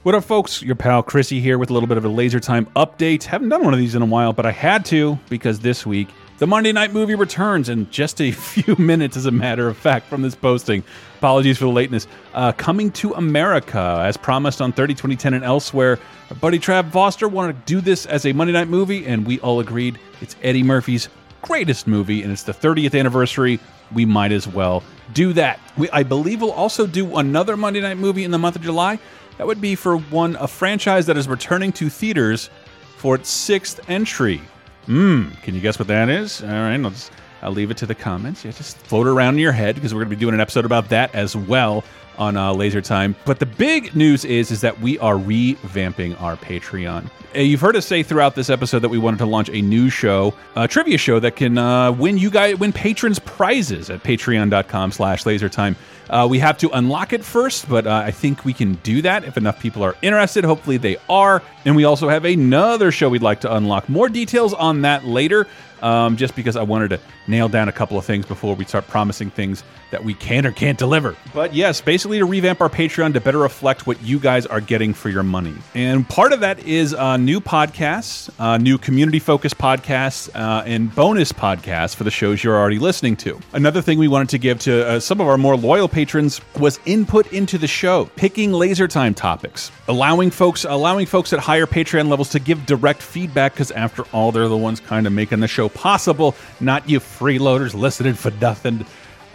What 0.03 0.15
up, 0.15 0.23
folks? 0.23 0.63
Your 0.63 0.77
pal 0.77 1.03
Chrissy 1.03 1.41
here 1.41 1.59
with 1.59 1.71
a 1.71 1.73
little 1.73 1.89
bit 1.89 1.99
of 1.99 2.05
a 2.05 2.09
laser 2.09 2.39
time 2.39 2.67
update. 2.77 3.25
Haven't 3.25 3.49
done 3.49 3.65
one 3.65 3.75
of 3.75 3.81
these 3.81 3.97
in 3.97 4.03
a 4.03 4.07
while, 4.07 4.33
but 4.33 4.47
I 4.47 4.53
had 4.53 4.85
to 4.87 5.19
because 5.29 5.59
this 5.59 5.85
week 5.85 6.09
the 6.39 6.47
Monday 6.47 6.71
night 6.71 6.93
movie 6.93 7.15
returns 7.15 7.69
in 7.69 7.91
just 7.91 8.21
a 8.21 8.31
few 8.33 8.77
minutes, 8.77 9.17
as 9.17 9.27
a 9.27 9.31
matter 9.31 9.69
of 9.69 9.77
fact, 9.77 10.07
from 10.07 10.23
this 10.23 10.35
posting. 10.35 10.85
Apologies 11.19 11.59
for 11.59 11.65
the 11.65 11.71
lateness. 11.71 12.07
Uh, 12.35 12.53
coming 12.53 12.91
to 12.93 13.15
America, 13.15 14.03
as 14.05 14.17
promised 14.17 14.61
on 14.61 14.73
30 14.73 14.95
2010 14.95 15.35
and 15.35 15.45
elsewhere. 15.45 15.99
Our 16.31 16.37
buddy 16.37 16.59
Trav 16.59 16.91
Foster 16.93 17.27
wanted 17.27 17.55
to 17.55 17.75
do 17.75 17.81
this 17.81 18.07
as 18.07 18.27
a 18.27 18.33
Monday 18.33 18.53
night 18.53 18.69
movie, 18.69 19.07
and 19.07 19.27
we 19.27 19.41
all 19.41 19.61
agreed 19.61 19.99
it's 20.21 20.37
Eddie 20.43 20.63
Murphy's 20.63 21.09
greatest 21.47 21.87
movie, 21.87 22.23
and 22.23 22.33
it's 22.33 22.43
the 22.43 22.53
30th 22.53 22.99
anniversary. 22.99 23.61
We 23.95 24.05
might 24.05 24.33
as 24.33 24.49
well 24.49 24.83
do 25.13 25.33
that. 25.35 25.61
We, 25.77 25.89
I 25.91 26.03
believe 26.03 26.43
we'll 26.43 26.53
also 26.53 26.87
do 26.87 27.17
another 27.17 27.57
Monday 27.57 27.81
night 27.81 27.97
movie 27.97 28.25
in 28.25 28.31
the 28.31 28.39
month 28.39 28.57
of 28.57 28.63
July. 28.63 28.99
That 29.39 29.47
would 29.47 29.61
be 29.61 29.75
for 29.75 29.97
one 29.99 30.37
a 30.37 30.49
franchise 30.49 31.07
that 31.07 31.17
is 31.17 31.29
returning 31.29 31.73
to 31.75 31.89
theaters 31.89 32.51
for 32.97 33.15
its 33.15 33.29
sixth 33.29 33.81
entry. 33.89 34.41
Hmm, 34.87 35.31
can 35.43 35.55
you 35.55 35.61
guess 35.61 35.79
what 35.79 35.89
that 35.89 36.09
is? 36.09 36.43
All 36.43 36.49
right, 36.49 36.81
just, 36.83 37.13
I'll 37.43 37.53
leave 37.53 37.71
it 37.71 37.77
to 37.79 37.87
the 37.87 37.95
comments. 37.95 38.45
Yeah, 38.45 38.51
just 38.53 38.77
float 38.79 39.07
around 39.07 39.35
in 39.35 39.41
your 39.41 39.53
head 39.53 39.75
because 39.75 39.95
we're 39.95 40.01
going 40.01 40.11
to 40.11 40.17
be 40.17 40.21
doing 40.21 40.35
an 40.35 40.41
episode 40.41 40.65
about 40.65 40.89
that 40.89 41.15
as 41.15 41.37
well 41.37 41.85
on 42.19 42.37
uh, 42.37 42.53
Laser 42.53 42.81
Time. 42.81 43.15
But 43.27 43.39
the 43.41 43.47
big 43.47 43.95
news 43.95 44.25
is 44.25 44.51
is 44.51 44.63
that 44.63 44.81
we 44.81 44.99
are 45.01 45.15
revamping 45.15 46.21
our 46.21 46.37
Patreon. 46.37 47.11
Uh, 47.35 47.41
You've 47.41 47.61
heard 47.61 47.77
us 47.77 47.87
say 47.87 48.03
throughout 48.03 48.35
this 48.35 48.49
episode 48.49 48.79
that 48.81 48.89
we 48.89 48.97
wanted 48.99 49.19
to 49.19 49.27
launch 49.27 49.51
a 49.51 49.61
new 49.61 49.91
show, 49.91 50.33
a 50.55 50.67
trivia 50.67 50.97
show 50.97 51.21
that 51.21 51.37
can 51.37 51.59
uh, 51.59 51.93
win 51.93 52.17
you 52.17 52.31
guys 52.31 52.59
win 52.59 52.73
patrons 52.73 53.19
prizes 53.19 53.91
at 53.91 54.03
patreon.com/slash 54.03 55.25
lasertime. 55.25 55.77
Uh, 56.09 56.27
we 56.31 56.39
have 56.39 56.57
to 56.57 56.71
unlock 56.71 57.13
it 57.13 57.25
first, 57.25 57.69
but 57.69 57.87
uh, 57.87 58.03
I 58.07 58.13
think 58.13 58.45
we 58.45 58.53
can 58.53 58.75
do 58.77 59.03
that 59.03 59.25
if 59.25 59.37
enough 59.37 59.61
people 59.61 59.83
are 59.83 59.97
interested. 60.03 60.45
Hopefully, 60.45 60.77
they 60.77 60.97
are. 61.09 61.43
And 61.65 61.75
we 61.75 61.85
also 61.85 62.09
have 62.09 62.25
another 62.25 62.93
show 62.93 63.09
we'd 63.09 63.23
like 63.23 63.41
to 63.41 63.55
unlock. 63.55 63.89
More 63.89 64.09
details 64.09 64.55
on 64.55 64.83
that 64.83 65.05
later, 65.05 65.49
um, 65.87 66.17
just 66.17 66.35
because 66.35 66.57
I 66.57 66.65
wanted 66.65 66.89
to 66.89 67.01
nail 67.29 67.49
down 67.49 67.69
a 67.69 67.73
couple 67.73 67.97
of 67.97 68.05
things 68.05 68.27
before 68.27 68.57
we 68.57 68.65
start 68.65 68.89
promising 68.89 69.31
things 69.31 69.63
that 69.91 70.05
we 70.05 70.15
can 70.15 70.47
or 70.47 70.53
can't 70.53 70.79
deliver. 70.79 71.17
But 71.33 71.55
yes, 71.55 71.81
basically 71.81 72.19
to 72.19 72.25
revamp 72.25 72.61
our 72.61 72.69
Patreon 72.69 73.13
to 73.15 73.21
better 73.21 73.39
reflect 73.39 73.87
what 73.87 74.03
you 74.03 74.19
guys 74.19 74.47
are 74.47 74.61
getting 74.61 74.95
for 74.95 75.09
your 75.09 75.23
money. 75.23 75.55
And 75.75 76.09
part 76.09 76.33
of 76.33 76.41
that 76.41 76.61
is 76.61 76.95
uh, 76.95 77.17
new 77.17 77.41
podcasts, 77.41 78.31
uh, 78.39 78.59
new 78.59 78.79
community 78.79 79.19
focused 79.19 79.59
podcasts, 79.59 80.29
uh, 80.35 80.63
and 80.67 80.95
bonus 80.95 81.33
podcasts 81.33 81.95
for 81.95 82.05
the 82.05 82.11
shows 82.11 82.43
you're 82.43 82.57
already 82.57 82.79
listening 82.79 83.17
to. 83.17 83.41
Another 83.53 83.81
thing 83.81 83.99
we 83.99 84.09
wanted 84.09 84.29
to 84.31 84.39
give 84.39 84.59
to 84.61 84.87
uh, 84.87 85.01
some 85.01 85.21
of 85.21 85.29
our 85.29 85.39
more 85.39 85.57
loyal 85.57 85.89
patrons 85.89 86.41
was 86.59 86.81
input 86.87 87.33
into 87.33 87.59
the 87.59 87.67
show, 87.67 88.07
picking 88.17 88.53
laser 88.53 88.89
time 88.89 89.15
topics, 89.15 89.71
allowing 89.89 90.31
folks 90.31 90.65
allowing 90.65 91.07
folks 91.07 91.33
at 91.33 91.39
higher 91.39 91.67
Patreon 91.67 92.09
levels 92.09 92.31
to 92.31 92.39
give 92.39 92.67
direct 92.67 93.03
feedback 93.03 93.53
because 93.53 93.71
after 93.71 94.05
all, 94.13 94.33
they're 94.33 94.49
the 94.49 94.57
ones 94.57 94.81
kind 94.81 95.07
of 95.07 95.13
making 95.13 95.41
the 95.41 95.49
show 95.49 95.69
possible, 95.69 96.35
not 96.61 96.89
you 96.89 97.01
freeloaders 97.01 97.75
listening 97.75 98.15
for 98.15 98.31
nothing. 98.33 98.85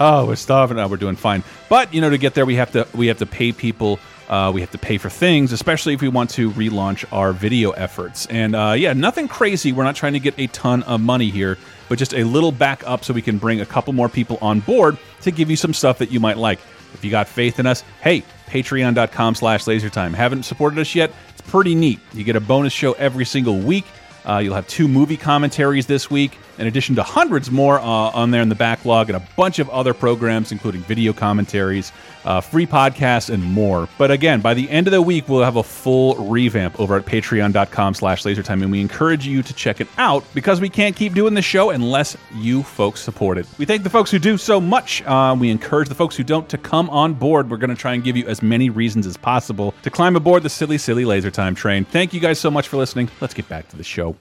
Oh, 0.03 0.25
we're 0.25 0.35
starving. 0.35 0.79
Oh, 0.79 0.87
we're 0.87 0.97
doing 0.97 1.15
fine. 1.15 1.43
But 1.69 1.93
you 1.93 2.01
know, 2.01 2.09
to 2.09 2.17
get 2.17 2.33
there, 2.33 2.43
we 2.43 2.55
have 2.55 2.71
to 2.71 2.87
we 2.95 3.05
have 3.07 3.19
to 3.19 3.27
pay 3.27 3.51
people. 3.51 3.99
Uh, 4.27 4.49
we 4.51 4.61
have 4.61 4.71
to 4.71 4.77
pay 4.79 4.97
for 4.97 5.09
things, 5.09 5.51
especially 5.51 5.93
if 5.93 6.01
we 6.01 6.07
want 6.07 6.31
to 6.31 6.49
relaunch 6.51 7.05
our 7.11 7.33
video 7.33 7.69
efforts. 7.71 8.25
And 8.27 8.55
uh, 8.55 8.73
yeah, 8.75 8.93
nothing 8.93 9.27
crazy. 9.27 9.73
We're 9.73 9.83
not 9.83 9.95
trying 9.95 10.13
to 10.13 10.19
get 10.19 10.33
a 10.39 10.47
ton 10.47 10.81
of 10.83 11.01
money 11.01 11.29
here, 11.29 11.57
but 11.87 11.99
just 11.99 12.15
a 12.15 12.23
little 12.23 12.51
back 12.51 12.81
up 12.87 13.03
so 13.03 13.13
we 13.13 13.21
can 13.21 13.37
bring 13.37 13.61
a 13.61 13.65
couple 13.65 13.93
more 13.93 14.09
people 14.09 14.39
on 14.41 14.61
board 14.61 14.97
to 15.21 15.31
give 15.31 15.51
you 15.51 15.55
some 15.55 15.73
stuff 15.73 15.99
that 15.99 16.11
you 16.11 16.19
might 16.19 16.37
like. 16.37 16.59
If 16.93 17.03
you 17.05 17.11
got 17.11 17.27
faith 17.27 17.59
in 17.59 17.67
us, 17.67 17.83
hey, 18.01 18.23
patreon.com 18.47 19.35
slash 19.35 19.65
lasertime. 19.65 20.13
Haven't 20.13 20.43
supported 20.43 20.79
us 20.79 20.95
yet? 20.95 21.11
It's 21.29 21.41
pretty 21.41 21.75
neat. 21.75 21.99
You 22.13 22.23
get 22.23 22.35
a 22.35 22.41
bonus 22.41 22.73
show 22.73 22.93
every 22.93 23.25
single 23.25 23.59
week. 23.59 23.85
Uh, 24.25 24.37
you'll 24.37 24.55
have 24.55 24.67
two 24.67 24.87
movie 24.87 25.17
commentaries 25.17 25.85
this 25.85 26.09
week. 26.09 26.37
In 26.57 26.67
addition 26.67 26.95
to 26.95 27.03
hundreds 27.03 27.51
more 27.51 27.79
uh, 27.79 27.83
on 27.83 28.31
there 28.31 28.41
in 28.41 28.49
the 28.49 28.55
backlog 28.55 29.09
and 29.09 29.17
a 29.17 29.27
bunch 29.35 29.59
of 29.59 29.69
other 29.69 29.93
programs, 29.93 30.51
including 30.51 30.81
video 30.81 31.13
commentaries, 31.13 31.91
uh, 32.25 32.41
free 32.41 32.65
podcasts, 32.65 33.29
and 33.29 33.43
more. 33.43 33.87
But 33.97 34.11
again, 34.11 34.41
by 34.41 34.53
the 34.53 34.69
end 34.69 34.87
of 34.87 34.91
the 34.91 35.01
week, 35.01 35.27
we'll 35.27 35.43
have 35.43 35.55
a 35.55 35.63
full 35.63 36.15
revamp 36.15 36.79
over 36.79 36.95
at 36.95 37.05
patreon.com 37.05 37.93
slash 37.93 38.23
lasertime, 38.23 38.61
and 38.61 38.71
we 38.71 38.81
encourage 38.81 39.25
you 39.25 39.43
to 39.43 39.53
check 39.53 39.81
it 39.81 39.87
out 39.97 40.23
because 40.33 40.61
we 40.61 40.69
can't 40.69 40.95
keep 40.95 41.13
doing 41.13 41.33
the 41.33 41.41
show 41.41 41.71
unless 41.71 42.15
you 42.33 42.63
folks 42.63 43.01
support 43.01 43.37
it. 43.37 43.47
We 43.57 43.65
thank 43.65 43.83
the 43.83 43.89
folks 43.89 44.11
who 44.11 44.19
do 44.19 44.37
so 44.37 44.61
much. 44.61 45.01
Uh, 45.03 45.35
we 45.39 45.49
encourage 45.49 45.89
the 45.89 45.95
folks 45.95 46.15
who 46.15 46.23
don't 46.23 46.47
to 46.49 46.57
come 46.57 46.89
on 46.89 47.13
board. 47.13 47.49
We're 47.49 47.57
going 47.57 47.69
to 47.69 47.75
try 47.75 47.93
and 47.93 48.03
give 48.03 48.17
you 48.17 48.27
as 48.27 48.41
many 48.41 48.69
reasons 48.69 49.07
as 49.07 49.17
possible 49.17 49.73
to 49.83 49.89
climb 49.89 50.15
aboard 50.15 50.43
the 50.43 50.49
silly, 50.49 50.77
silly 50.77 51.05
laser 51.05 51.31
time 51.31 51.55
train. 51.55 51.85
Thank 51.85 52.13
you 52.13 52.19
guys 52.19 52.39
so 52.39 52.51
much 52.51 52.67
for 52.67 52.77
listening. 52.77 53.09
Let's 53.19 53.33
get 53.33 53.47
back 53.49 53.67
to 53.69 53.77
the 53.77 53.83
show. 53.83 54.15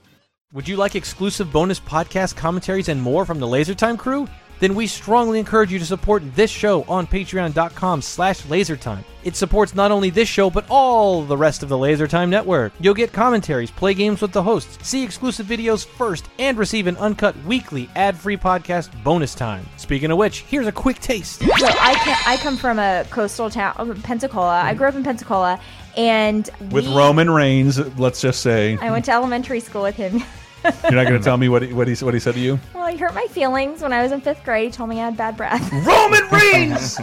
Would 0.53 0.67
you 0.67 0.75
like 0.75 0.95
exclusive 0.95 1.49
bonus 1.51 1.79
podcast 1.79 2.35
commentaries 2.35 2.89
and 2.89 3.01
more 3.01 3.25
from 3.25 3.39
the 3.39 3.47
LaserTime 3.47 3.97
crew? 3.97 4.27
Then 4.59 4.75
we 4.75 4.85
strongly 4.85 5.39
encourage 5.39 5.71
you 5.71 5.79
to 5.79 5.85
support 5.85 6.21
this 6.35 6.51
show 6.51 6.83
on 6.83 7.07
patreon.com 7.07 8.01
slash 8.03 8.41
lasertime. 8.43 9.03
It 9.23 9.35
supports 9.35 9.73
not 9.73 9.91
only 9.91 10.09
this 10.11 10.27
show, 10.27 10.49
but 10.51 10.65
all 10.69 11.23
the 11.23 11.37
rest 11.37 11.63
of 11.63 11.69
the 11.69 11.77
LaserTime 11.77 12.29
network. 12.29 12.73
You'll 12.79 12.93
get 12.93 13.11
commentaries, 13.13 13.71
play 13.71 13.93
games 13.95 14.21
with 14.21 14.33
the 14.33 14.43
hosts, 14.43 14.77
see 14.87 15.03
exclusive 15.03 15.47
videos 15.47 15.85
first, 15.85 16.25
and 16.37 16.57
receive 16.57 16.85
an 16.85 16.97
uncut 16.97 17.35
weekly 17.45 17.89
ad-free 17.95 18.37
podcast 18.37 18.91
bonus 19.03 19.33
time. 19.33 19.65
Speaking 19.77 20.11
of 20.11 20.17
which, 20.19 20.41
here's 20.41 20.67
a 20.67 20.71
quick 20.71 20.99
taste. 20.99 21.39
So 21.39 21.47
I 21.49 21.95
can, 22.03 22.17
I 22.27 22.37
come 22.37 22.57
from 22.57 22.77
a 22.77 23.05
coastal 23.09 23.49
town, 23.49 23.73
um, 23.77 23.99
Pensacola. 24.03 24.61
I 24.61 24.73
grew 24.75 24.87
up 24.89 24.95
in 24.95 25.03
Pensacola, 25.03 25.59
and 25.97 26.47
With 26.71 26.87
we- 26.87 26.93
Roman 26.95 27.31
Reigns, 27.31 27.79
let's 27.97 28.21
just 28.21 28.41
say. 28.41 28.77
I 28.81 28.91
went 28.91 29.05
to 29.05 29.11
elementary 29.11 29.61
school 29.61 29.81
with 29.83 29.95
him. 29.95 30.21
You're 30.63 30.91
not 30.91 31.07
going 31.07 31.19
to 31.19 31.23
tell 31.23 31.37
me 31.37 31.49
what 31.49 31.63
he, 31.63 31.73
what, 31.73 31.87
he, 31.87 32.05
what 32.05 32.13
he 32.13 32.19
said 32.19 32.35
to 32.35 32.39
you? 32.39 32.59
well, 32.73 32.87
he 32.87 32.97
hurt 32.97 33.13
my 33.13 33.25
feelings 33.27 33.81
when 33.81 33.93
I 33.93 34.03
was 34.03 34.11
in 34.11 34.21
fifth 34.21 34.43
grade. 34.43 34.65
He 34.65 34.71
told 34.71 34.89
me 34.89 34.99
I 34.99 35.05
had 35.05 35.17
bad 35.17 35.37
breath. 35.37 35.71
Roman 35.85 36.27
Reigns! 36.29 36.99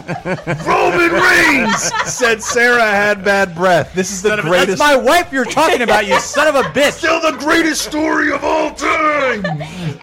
Roman 0.65 1.11
Reigns 1.11 1.83
said 2.05 2.41
Sarah 2.41 2.89
had 2.89 3.23
bad 3.23 3.55
breath. 3.55 3.93
This 3.93 4.11
is 4.11 4.21
the 4.21 4.37
greatest. 4.41 4.77
That's 4.77 4.79
my 4.79 4.95
wife 4.95 5.31
you're 5.33 5.45
talking 5.45 5.81
about, 5.81 6.07
you 6.07 6.19
son 6.19 6.47
of 6.47 6.55
a 6.55 6.67
bitch! 6.69 6.93
still 6.93 7.19
the 7.21 7.37
greatest 7.37 7.81
story 7.83 8.31
of 8.31 8.43
all 8.43 8.73
time. 8.73 9.45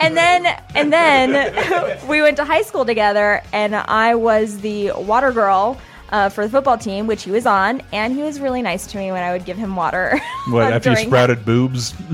and 0.01 0.16
then 0.16 0.47
and 0.75 0.92
then 0.92 1.99
we 2.09 2.23
went 2.23 2.37
to 2.37 2.45
high 2.45 2.62
school 2.62 2.85
together, 2.85 3.42
and 3.53 3.75
I 3.75 4.14
was 4.14 4.59
the 4.61 4.92
water 4.92 5.33
girl. 5.33 5.79
Uh, 6.11 6.29
for 6.29 6.45
the 6.45 6.51
football 6.51 6.79
team, 6.79 7.09
which 7.09 7.25
he 7.25 7.33
was 7.33 7.47
on, 7.47 7.83
and 7.92 8.14
he 8.14 8.23
was 8.23 8.38
really 8.38 8.62
nice 8.62 8.87
to 8.87 8.97
me 8.97 9.11
when 9.11 9.25
I 9.25 9.33
would 9.33 9.45
give 9.45 9.57
him 9.57 9.75
water. 9.75 10.21
What, 10.49 10.73
after 10.73 10.90
you 10.90 10.95
during- 10.95 11.09
sprouted 11.09 11.45
boobs? 11.45 11.92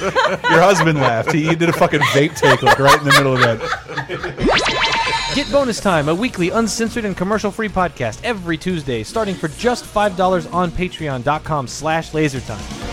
Your 0.00 0.62
husband 0.62 0.98
laughed. 0.98 1.32
He, 1.32 1.46
he 1.46 1.54
did 1.54 1.68
a 1.68 1.72
fucking 1.74 2.00
vape 2.00 2.34
take 2.34 2.62
like 2.62 2.78
right 2.78 2.98
in 2.98 3.04
the 3.04 3.12
middle 3.12 3.34
of 3.34 3.40
that. 3.40 5.34
Get 5.34 5.52
Bonus 5.52 5.78
Time, 5.78 6.08
a 6.08 6.14
weekly 6.14 6.48
uncensored 6.48 7.04
and 7.04 7.14
commercial-free 7.14 7.68
podcast 7.68 8.20
every 8.24 8.56
Tuesday, 8.56 9.02
starting 9.02 9.34
for 9.34 9.48
just 9.48 9.84
$5 9.84 10.54
on 10.54 10.70
patreon.com 10.70 11.66
slash 11.68 12.12
lasertime. 12.12 12.87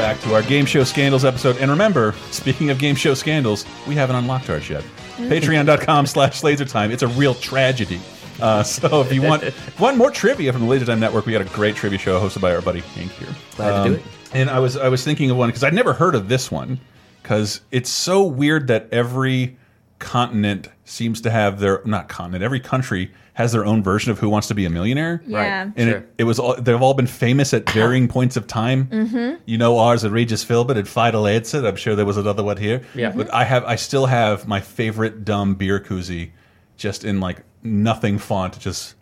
Back 0.00 0.18
to 0.18 0.34
our 0.34 0.40
Game 0.40 0.64
Show 0.64 0.82
Scandals 0.82 1.26
episode. 1.26 1.58
And 1.58 1.70
remember, 1.70 2.14
speaking 2.30 2.70
of 2.70 2.78
Game 2.78 2.94
Show 2.96 3.12
Scandals, 3.12 3.66
we 3.86 3.94
haven't 3.94 4.16
unlocked 4.16 4.48
ours 4.48 4.70
yet. 4.70 4.82
Patreon.com 5.18 6.06
slash 6.06 6.40
lasertime. 6.40 6.90
It's 6.90 7.02
a 7.02 7.08
real 7.08 7.34
tragedy. 7.34 8.00
Uh, 8.40 8.62
so 8.62 9.02
if 9.02 9.12
you 9.12 9.20
want 9.20 9.44
one 9.78 9.98
more 9.98 10.10
trivia 10.10 10.54
from 10.54 10.62
the 10.62 10.68
Laser 10.68 10.86
Time 10.86 11.00
Network, 11.00 11.26
we 11.26 11.32
got 11.32 11.42
a 11.42 11.54
great 11.54 11.76
trivia 11.76 11.98
show 11.98 12.18
hosted 12.18 12.40
by 12.40 12.54
our 12.54 12.62
buddy 12.62 12.80
Hank 12.80 13.12
here. 13.12 13.28
Glad 13.56 13.82
to 13.82 13.88
do 13.90 13.94
it. 13.96 14.02
And 14.32 14.48
I 14.48 14.58
was 14.58 14.78
I 14.78 14.88
was 14.88 15.04
thinking 15.04 15.30
of 15.30 15.36
one 15.36 15.50
because 15.50 15.62
I'd 15.62 15.74
never 15.74 15.92
heard 15.92 16.14
of 16.14 16.30
this 16.30 16.50
one 16.50 16.80
because 17.22 17.60
it's 17.70 17.90
so 17.90 18.22
weird 18.22 18.68
that 18.68 18.88
every 18.90 19.58
continent 19.98 20.70
seems 20.86 21.20
to 21.20 21.30
have 21.30 21.60
their 21.60 21.82
not 21.84 22.08
continent 22.08 22.42
every 22.42 22.60
country 22.60 23.10
has 23.40 23.52
their 23.52 23.64
own 23.64 23.82
version 23.82 24.12
of 24.12 24.18
Who 24.18 24.28
Wants 24.28 24.48
to 24.48 24.54
Be 24.54 24.66
a 24.66 24.70
Millionaire. 24.70 25.22
Yeah. 25.26 25.70
And 25.74 25.88
Sure. 25.90 25.98
it, 25.98 26.14
it 26.18 26.24
was 26.24 26.38
all, 26.38 26.54
they've 26.56 26.80
all 26.80 26.92
been 26.94 27.06
famous 27.06 27.54
at 27.54 27.68
varying 27.70 28.06
points 28.06 28.36
of 28.36 28.46
time. 28.46 28.86
Mm-hmm. 28.86 29.42
You 29.46 29.56
know 29.58 29.78
ours 29.78 30.04
at 30.04 30.10
Regis 30.12 30.44
Philbin 30.44 30.76
and 30.76 30.86
Fidel 30.88 31.26
Edson. 31.26 31.64
I'm 31.64 31.76
sure 31.76 31.96
there 31.96 32.04
was 32.06 32.16
another 32.18 32.44
one 32.44 32.58
here. 32.58 32.82
Yeah. 32.94 33.12
But 33.16 33.32
I 33.32 33.44
have 33.44 33.64
I 33.64 33.76
still 33.76 34.06
have 34.06 34.46
my 34.46 34.60
favorite 34.60 35.24
dumb 35.24 35.54
beer 35.54 35.80
koozie 35.80 36.30
just 36.76 37.04
in 37.04 37.20
like 37.20 37.42
nothing 37.62 38.18
font. 38.18 38.58
Just 38.58 38.94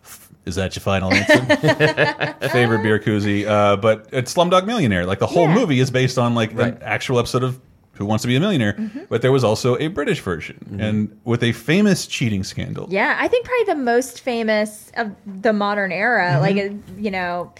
is 0.45 0.55
that 0.55 0.75
your 0.75 0.81
final 0.81 1.13
answer? 1.13 1.45
favorite 2.49 2.81
beer 2.81 2.99
koozie. 2.99 3.45
Uh, 3.45 3.75
but 3.77 4.07
it's 4.11 4.33
Slumdog 4.33 4.65
Millionaire. 4.65 5.05
Like 5.05 5.19
the 5.19 5.27
whole 5.27 5.47
Yeah. 5.47 5.55
movie 5.55 5.79
is 5.79 5.91
based 5.91 6.17
on 6.17 6.33
like 6.33 6.51
Right. 6.57 6.73
an 6.75 6.79
actual 6.81 7.19
episode 7.19 7.43
of 7.43 7.59
Who 7.99 8.05
Wants 8.05 8.23
to 8.23 8.27
Be 8.27 8.35
a 8.35 8.39
Millionaire. 8.39 8.73
Mm-hmm. 8.73 9.01
But 9.09 9.21
there 9.21 9.31
was 9.31 9.43
also 9.43 9.77
a 9.77 9.87
British 9.87 10.21
version 10.21 10.77
and 10.79 11.19
with 11.25 11.43
a 11.43 11.51
famous 11.51 12.07
cheating 12.07 12.43
scandal. 12.43 12.87
Yeah, 12.89 13.15
I 13.19 13.27
think 13.27 13.45
probably 13.45 13.65
the 13.75 13.79
most 13.81 14.21
famous 14.21 14.91
of 14.97 15.11
the 15.25 15.53
modern 15.53 15.91
era, 15.91 16.31
Mm-hmm. 16.31 16.41
like 16.41 16.57
uh, 16.57 16.97
you 17.01 17.11
know, 17.11 17.53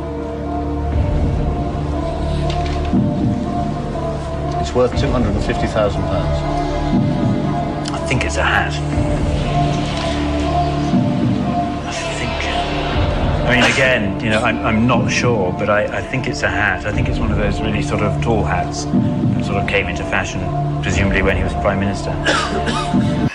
It's 4.59 4.73
worth 4.73 4.91
£250,000. 4.91 5.93
I 7.91 7.97
think 8.07 8.25
it's 8.25 8.35
a 8.37 8.43
hat. 8.43 8.73
I 11.87 11.91
think. 12.19 12.31
I 13.47 13.55
mean, 13.55 13.63
again, 13.71 14.19
you 14.19 14.29
know, 14.29 14.41
I'm, 14.41 14.59
I'm 14.65 14.85
not 14.85 15.09
sure, 15.09 15.53
but 15.53 15.69
I, 15.69 15.99
I 15.99 16.01
think 16.01 16.27
it's 16.27 16.43
a 16.43 16.49
hat. 16.49 16.85
I 16.85 16.91
think 16.91 17.07
it's 17.07 17.19
one 17.19 17.31
of 17.31 17.37
those 17.37 17.61
really 17.61 17.81
sort 17.81 18.01
of 18.01 18.21
tall 18.21 18.43
hats 18.43 18.83
that 18.85 19.45
sort 19.45 19.63
of 19.63 19.67
came 19.67 19.87
into 19.87 20.03
fashion, 20.03 20.41
presumably 20.81 21.21
when 21.21 21.37
he 21.37 21.43
was 21.43 21.53
Prime 21.53 21.79
Minister. 21.79 22.11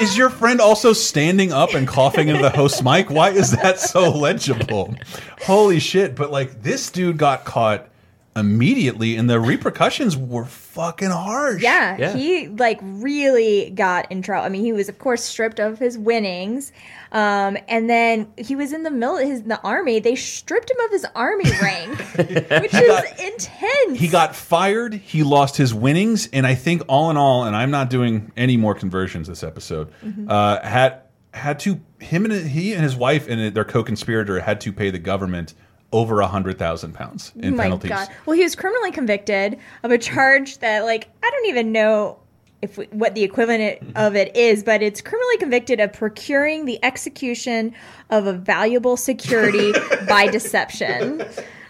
Is 0.00 0.16
your 0.16 0.30
friend 0.30 0.60
also 0.60 0.92
standing 0.92 1.52
up 1.52 1.74
and 1.74 1.86
coughing 1.86 2.26
into 2.28 2.42
the 2.42 2.50
host's 2.50 2.82
mic? 2.82 3.08
Why 3.08 3.30
is 3.30 3.52
that 3.52 3.78
so 3.78 4.10
legible? 4.10 4.96
Holy 5.42 5.78
shit. 5.78 6.16
But 6.16 6.32
like 6.32 6.62
this 6.62 6.90
dude 6.90 7.18
got 7.18 7.44
caught 7.44 7.88
immediately, 8.34 9.16
and 9.16 9.28
the 9.28 9.38
repercussions 9.38 10.16
were 10.16 10.44
fucking 10.44 11.10
harsh. 11.10 11.62
Yeah, 11.62 11.96
Yeah. 11.98 12.12
he 12.16 12.48
like 12.48 12.78
really 12.82 13.70
got 13.70 14.10
in 14.10 14.22
trouble. 14.22 14.46
I 14.46 14.48
mean, 14.48 14.62
he 14.64 14.72
was 14.72 14.88
of 14.88 14.98
course 14.98 15.22
stripped 15.22 15.60
of 15.60 15.78
his 15.78 15.98
winnings, 15.98 16.72
um, 17.12 17.58
and 17.68 17.90
then 17.90 18.32
he 18.38 18.56
was 18.56 18.72
in 18.72 18.82
the 18.84 18.90
mil- 18.90 19.16
his 19.18 19.42
the 19.42 19.60
army. 19.62 20.00
They 20.00 20.14
stripped 20.14 20.70
him 20.70 20.80
of 20.80 20.90
his 20.90 21.06
army 21.14 21.50
rank, 21.62 21.98
which 22.16 22.74
is 22.74 23.02
intense. 23.20 23.98
He 23.98 24.08
got 24.08 24.34
fired. 24.34 24.94
He 24.94 25.22
lost 25.22 25.56
his 25.56 25.74
winnings, 25.74 26.28
and 26.32 26.46
I 26.46 26.54
think 26.54 26.82
all 26.88 27.10
in 27.10 27.16
all, 27.16 27.44
and 27.44 27.54
I'm 27.54 27.70
not 27.70 27.90
doing 27.90 28.32
any 28.36 28.56
more 28.56 28.74
conversions 28.74 29.28
this 29.28 29.42
episode. 29.42 29.92
Mm-hmm. 30.04 30.30
Uh, 30.30 30.60
had 30.62 31.00
had 31.34 31.58
to 31.58 31.80
him 31.98 32.26
and 32.26 32.46
he 32.46 32.74
and 32.74 32.82
his 32.82 32.94
wife 32.94 33.26
and 33.26 33.54
their 33.54 33.64
co-conspirator 33.64 34.40
had 34.40 34.60
to 34.60 34.70
pay 34.72 34.90
the 34.90 34.98
government 34.98 35.54
over 35.92 36.20
a 36.20 36.26
hundred 36.26 36.58
thousand 36.58 36.94
pounds 36.94 37.32
in 37.36 37.54
Oh 37.54 37.56
my 37.56 37.64
penalties. 37.64 37.90
God. 37.90 38.08
Well, 38.26 38.36
he 38.36 38.42
was 38.42 38.56
criminally 38.56 38.90
convicted 38.90 39.58
of 39.82 39.90
a 39.90 39.98
charge 39.98 40.58
that, 40.58 40.84
like, 40.84 41.08
I 41.22 41.30
don't 41.30 41.46
even 41.46 41.70
know 41.72 42.18
if 42.62 42.78
we, 42.78 42.86
what 42.86 43.14
the 43.14 43.22
equivalent 43.24 43.80
of 43.96 44.14
it 44.16 44.36
is, 44.36 44.62
but 44.62 44.82
it's 44.82 45.00
criminally 45.00 45.36
convicted 45.38 45.80
of 45.80 45.92
procuring 45.92 46.64
the 46.64 46.82
execution 46.84 47.74
of 48.10 48.26
a 48.26 48.32
valuable 48.32 48.96
security 48.96 49.72
by 50.08 50.28
deception. 50.28 51.24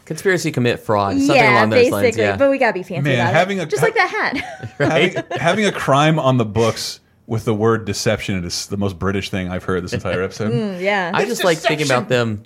Conspiracy 0.04 0.50
to 0.50 0.54
commit 0.54 0.80
fraud, 0.80 1.16
something 1.16 1.36
yeah, 1.36 1.52
along 1.58 1.70
those 1.70 1.78
basically. 1.84 2.02
lines. 2.02 2.16
Yeah. 2.18 2.36
But 2.36 2.50
we 2.50 2.58
gotta 2.58 2.74
be 2.74 2.82
fancy 2.82 3.08
Man, 3.10 3.20
about 3.20 3.32
having 3.34 3.58
it, 3.58 3.62
a 3.62 3.66
just 3.66 3.80
co- 3.80 3.86
like 3.86 3.94
that 3.94 4.10
hat. 4.10 4.70
having, 4.78 5.22
having 5.40 5.64
a 5.64 5.72
crime 5.72 6.18
on 6.18 6.36
the 6.38 6.44
books 6.44 7.00
with 7.26 7.44
the 7.44 7.54
word 7.54 7.84
deception 7.86 8.44
is 8.44 8.66
the 8.66 8.76
most 8.76 8.98
British 8.98 9.30
thing 9.30 9.48
I've 9.48 9.64
heard 9.64 9.82
this 9.84 9.92
entire 9.94 10.22
episode. 10.22 10.52
Mm, 10.52 10.80
yeah, 10.82 11.12
I 11.14 11.24
just 11.24 11.44
like 11.44 11.56
thinking 11.58 11.86
about 11.86 12.08
them, 12.08 12.42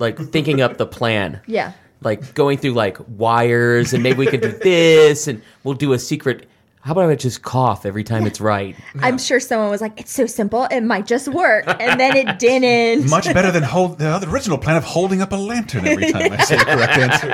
like 0.00 0.18
thinking 0.18 0.60
up 0.60 0.76
the 0.78 0.86
plan. 0.86 1.40
yeah. 1.46 1.72
like 2.02 2.34
going 2.34 2.58
through 2.58 2.72
like 2.72 2.96
wires 3.16 3.92
and 3.92 4.02
maybe 4.02 4.18
we 4.18 4.26
could 4.26 4.40
do 4.40 4.50
this 4.52 5.28
and 5.28 5.40
we'll 5.64 5.74
do 5.74 5.92
a 5.92 5.98
secret 5.98 6.46
how 6.82 6.92
about 6.92 7.10
I 7.10 7.14
just 7.14 7.42
cough 7.42 7.84
every 7.84 8.02
time 8.04 8.26
it's 8.26 8.40
right? 8.40 8.74
I'm 9.02 9.18
sure 9.18 9.38
someone 9.38 9.68
was 9.68 9.82
like, 9.82 10.00
"It's 10.00 10.10
so 10.10 10.24
simple, 10.24 10.64
it 10.70 10.80
might 10.80 11.06
just 11.06 11.28
work," 11.28 11.66
and 11.78 12.00
then 12.00 12.16
it 12.16 12.38
didn't. 12.38 13.10
Much 13.10 13.26
better 13.34 13.50
than 13.50 13.62
hold 13.62 13.98
the 13.98 14.08
other 14.08 14.26
original 14.30 14.56
plan 14.56 14.78
of 14.78 14.84
holding 14.84 15.20
up 15.20 15.30
a 15.32 15.36
lantern 15.36 15.86
every 15.86 16.10
time 16.10 16.32
I 16.32 16.38
say 16.42 16.56
the 16.56 16.64
correct 16.64 16.92
answer. 16.98 17.30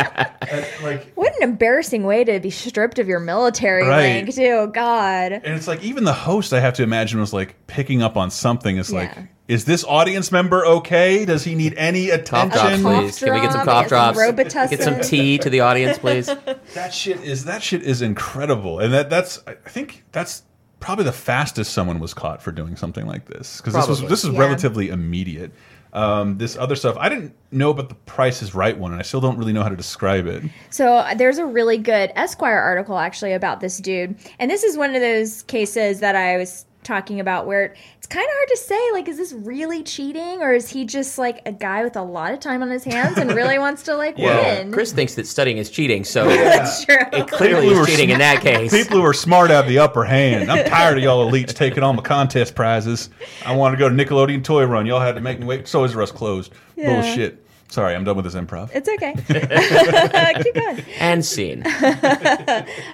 Uh, 0.51 0.65
like, 0.83 1.13
What 1.15 1.33
an 1.37 1.45
embarrassing 1.45 2.03
way 2.03 2.25
to 2.25 2.41
be 2.41 2.51
stripped 2.51 2.99
of 2.99 3.07
your 3.07 3.21
military 3.21 3.87
Right. 3.87 4.25
rank, 4.25 4.35
too. 4.35 4.67
God. 4.75 5.31
and 5.31 5.55
it's 5.55 5.69
like 5.69 5.81
even 5.85 6.03
the 6.03 6.13
host 6.13 6.53
I 6.53 6.59
have 6.59 6.75
to 6.75 6.83
imagine 6.83 7.21
was 7.21 7.33
like 7.33 7.55
picking 7.69 8.03
up 8.03 8.17
on 8.17 8.33
something. 8.33 8.77
It's 8.79 8.91
like, 8.91 9.13
Yeah. 9.15 9.27
Is 9.49 9.65
this 9.65 9.85
audience 9.85 10.33
member 10.33 10.67
okay? 10.67 11.25
Does 11.25 11.45
he 11.45 11.55
need 11.55 11.75
any 11.77 12.09
Cough 12.09 12.25
drops, 12.25 12.57
attention? 12.57 12.83
please. 12.83 13.19
Can 13.19 13.35
we 13.35 13.41
get 13.41 13.53
some 13.53 13.65
drop, 13.65 13.89
cough 13.89 14.15
get 14.15 14.15
drops? 14.15 14.19
Robitussin. 14.19 14.71
Get 14.71 14.83
some 14.83 15.01
tea 15.01 15.39
to 15.39 15.49
the 15.51 15.61
audience, 15.61 15.99
please. 15.99 16.29
That 16.75 16.93
shit 16.93 17.21
is 17.23 17.45
that 17.45 17.63
shit 17.63 17.83
is 17.83 18.03
incredible, 18.03 18.81
and 18.81 18.93
that 18.93 19.09
that's 19.11 19.41
I 19.47 19.55
think 19.55 20.05
that's 20.13 20.43
probably 20.81 21.05
the 21.05 21.13
fastest 21.13 21.73
someone 21.73 22.01
was 22.01 22.13
caught 22.13 22.43
for 22.43 22.53
doing 22.53 22.77
something 22.77 23.07
like 23.07 23.27
this 23.27 23.59
because 23.59 23.75
this 23.75 23.89
was 23.89 24.03
this 24.03 24.25
is 24.25 24.31
Yeah. 24.31 24.41
relatively 24.41 24.89
immediate. 24.91 25.53
Um, 25.93 26.37
this 26.37 26.57
other 26.59 26.77
stuff 26.77 26.97
I 26.99 27.09
didn't 27.09 27.35
know 27.51 27.71
about 27.71 27.89
the 27.89 27.95
Price 27.95 28.43
is 28.43 28.55
Right 28.55 28.77
one, 28.77 28.91
and 28.93 29.01
I 29.01 29.03
still 29.03 29.21
don't 29.23 29.39
really 29.39 29.55
know 29.55 29.63
how 29.63 29.71
to 29.71 29.77
describe 29.77 30.27
it. 30.27 30.43
So 30.69 30.97
uh, 30.97 31.15
there's 31.15 31.39
a 31.39 31.47
really 31.47 31.79
good 31.79 32.13
Esquire 32.17 32.59
article 32.59 32.99
actually 32.99 33.33
about 33.33 33.61
this 33.61 33.79
dude, 33.79 34.17
and 34.39 34.51
this 34.51 34.63
is 34.63 34.77
one 34.77 34.95
of 34.95 35.01
those 35.01 35.43
cases 35.45 36.01
that 36.01 36.15
I 36.15 36.37
was 36.37 36.67
talking 36.87 37.21
about 37.21 37.47
where 37.47 37.75
it's 37.99 38.07
kind 38.07 38.25
of 38.25 38.31
hard 38.33 38.49
to 38.49 38.57
say 38.57 38.93
like 38.93 39.09
is 39.09 39.17
this 39.17 39.33
really 39.33 39.83
cheating 39.83 40.41
or 40.41 40.55
is 40.55 40.71
he 40.71 40.85
just 40.85 41.19
like 41.19 41.43
a 41.45 41.53
guy 41.53 41.83
with 41.83 41.97
a 41.97 42.03
lot 42.03 42.33
of 42.33 42.41
time 42.41 42.63
on 42.63 42.71
his 42.71 42.85
hands 42.85 43.19
and 43.19 43.33
really 43.33 43.59
wants 43.59 43.83
to 43.83 43.95
like 43.97 44.17
Well, 44.17 44.43
win 44.43 44.73
Chris 44.73 44.93
thinks 44.93 45.15
that 45.17 45.27
studying 45.27 45.59
is 45.59 45.69
cheating, 45.69 46.05
so 46.05 46.27
that's 46.29 46.85
true 46.85 46.97
it 47.13 47.29
clearly 47.29 47.63
People 47.63 47.75
who 47.75 47.83
is 47.83 47.89
are 47.89 47.91
cheating 47.91 48.11
in 48.11 48.19
that 48.21 48.41
case. 48.41 48.73
People 48.73 48.99
who 48.99 49.05
are 49.05 49.13
smart 49.13 49.51
have 49.51 49.67
the 49.67 49.79
upper 49.81 50.05
hand. 50.05 50.51
I'm 50.51 50.65
tired 50.67 50.97
of 50.99 51.05
y'all 51.05 51.31
elites 51.31 51.53
taking 51.53 51.83
all 51.83 51.93
my 51.93 52.03
contest 52.03 52.55
prizes. 52.55 53.11
I 53.45 53.55
want 53.57 53.75
to 53.75 53.79
go 53.79 53.89
to 53.89 53.95
Nickelodeon 53.95 54.45
Toy 54.45 54.65
Run. 54.65 54.87
Y'all 54.87 55.01
had 55.01 55.17
to 55.17 55.21
make 55.21 55.41
me 55.41 55.47
wait. 55.47 55.67
So 55.69 55.85
is 55.85 55.95
Russ 55.95 56.13
closed. 56.13 56.53
Yeah. 56.77 57.01
Bullshit. 57.03 57.45
Sorry, 57.69 57.97
I'm 57.97 58.05
done 58.05 58.15
with 58.15 58.25
this 58.25 58.37
improv. 58.37 58.71
it's 58.73 58.89
okay 58.89 59.13
keep 60.45 60.55
going 60.55 60.85
and 61.01 61.25
scene. 61.25 61.65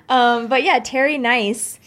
Um, 0.08 0.48
but 0.48 0.62
yeah, 0.62 0.78
Terry 0.82 1.18
Kniess. 1.18 1.78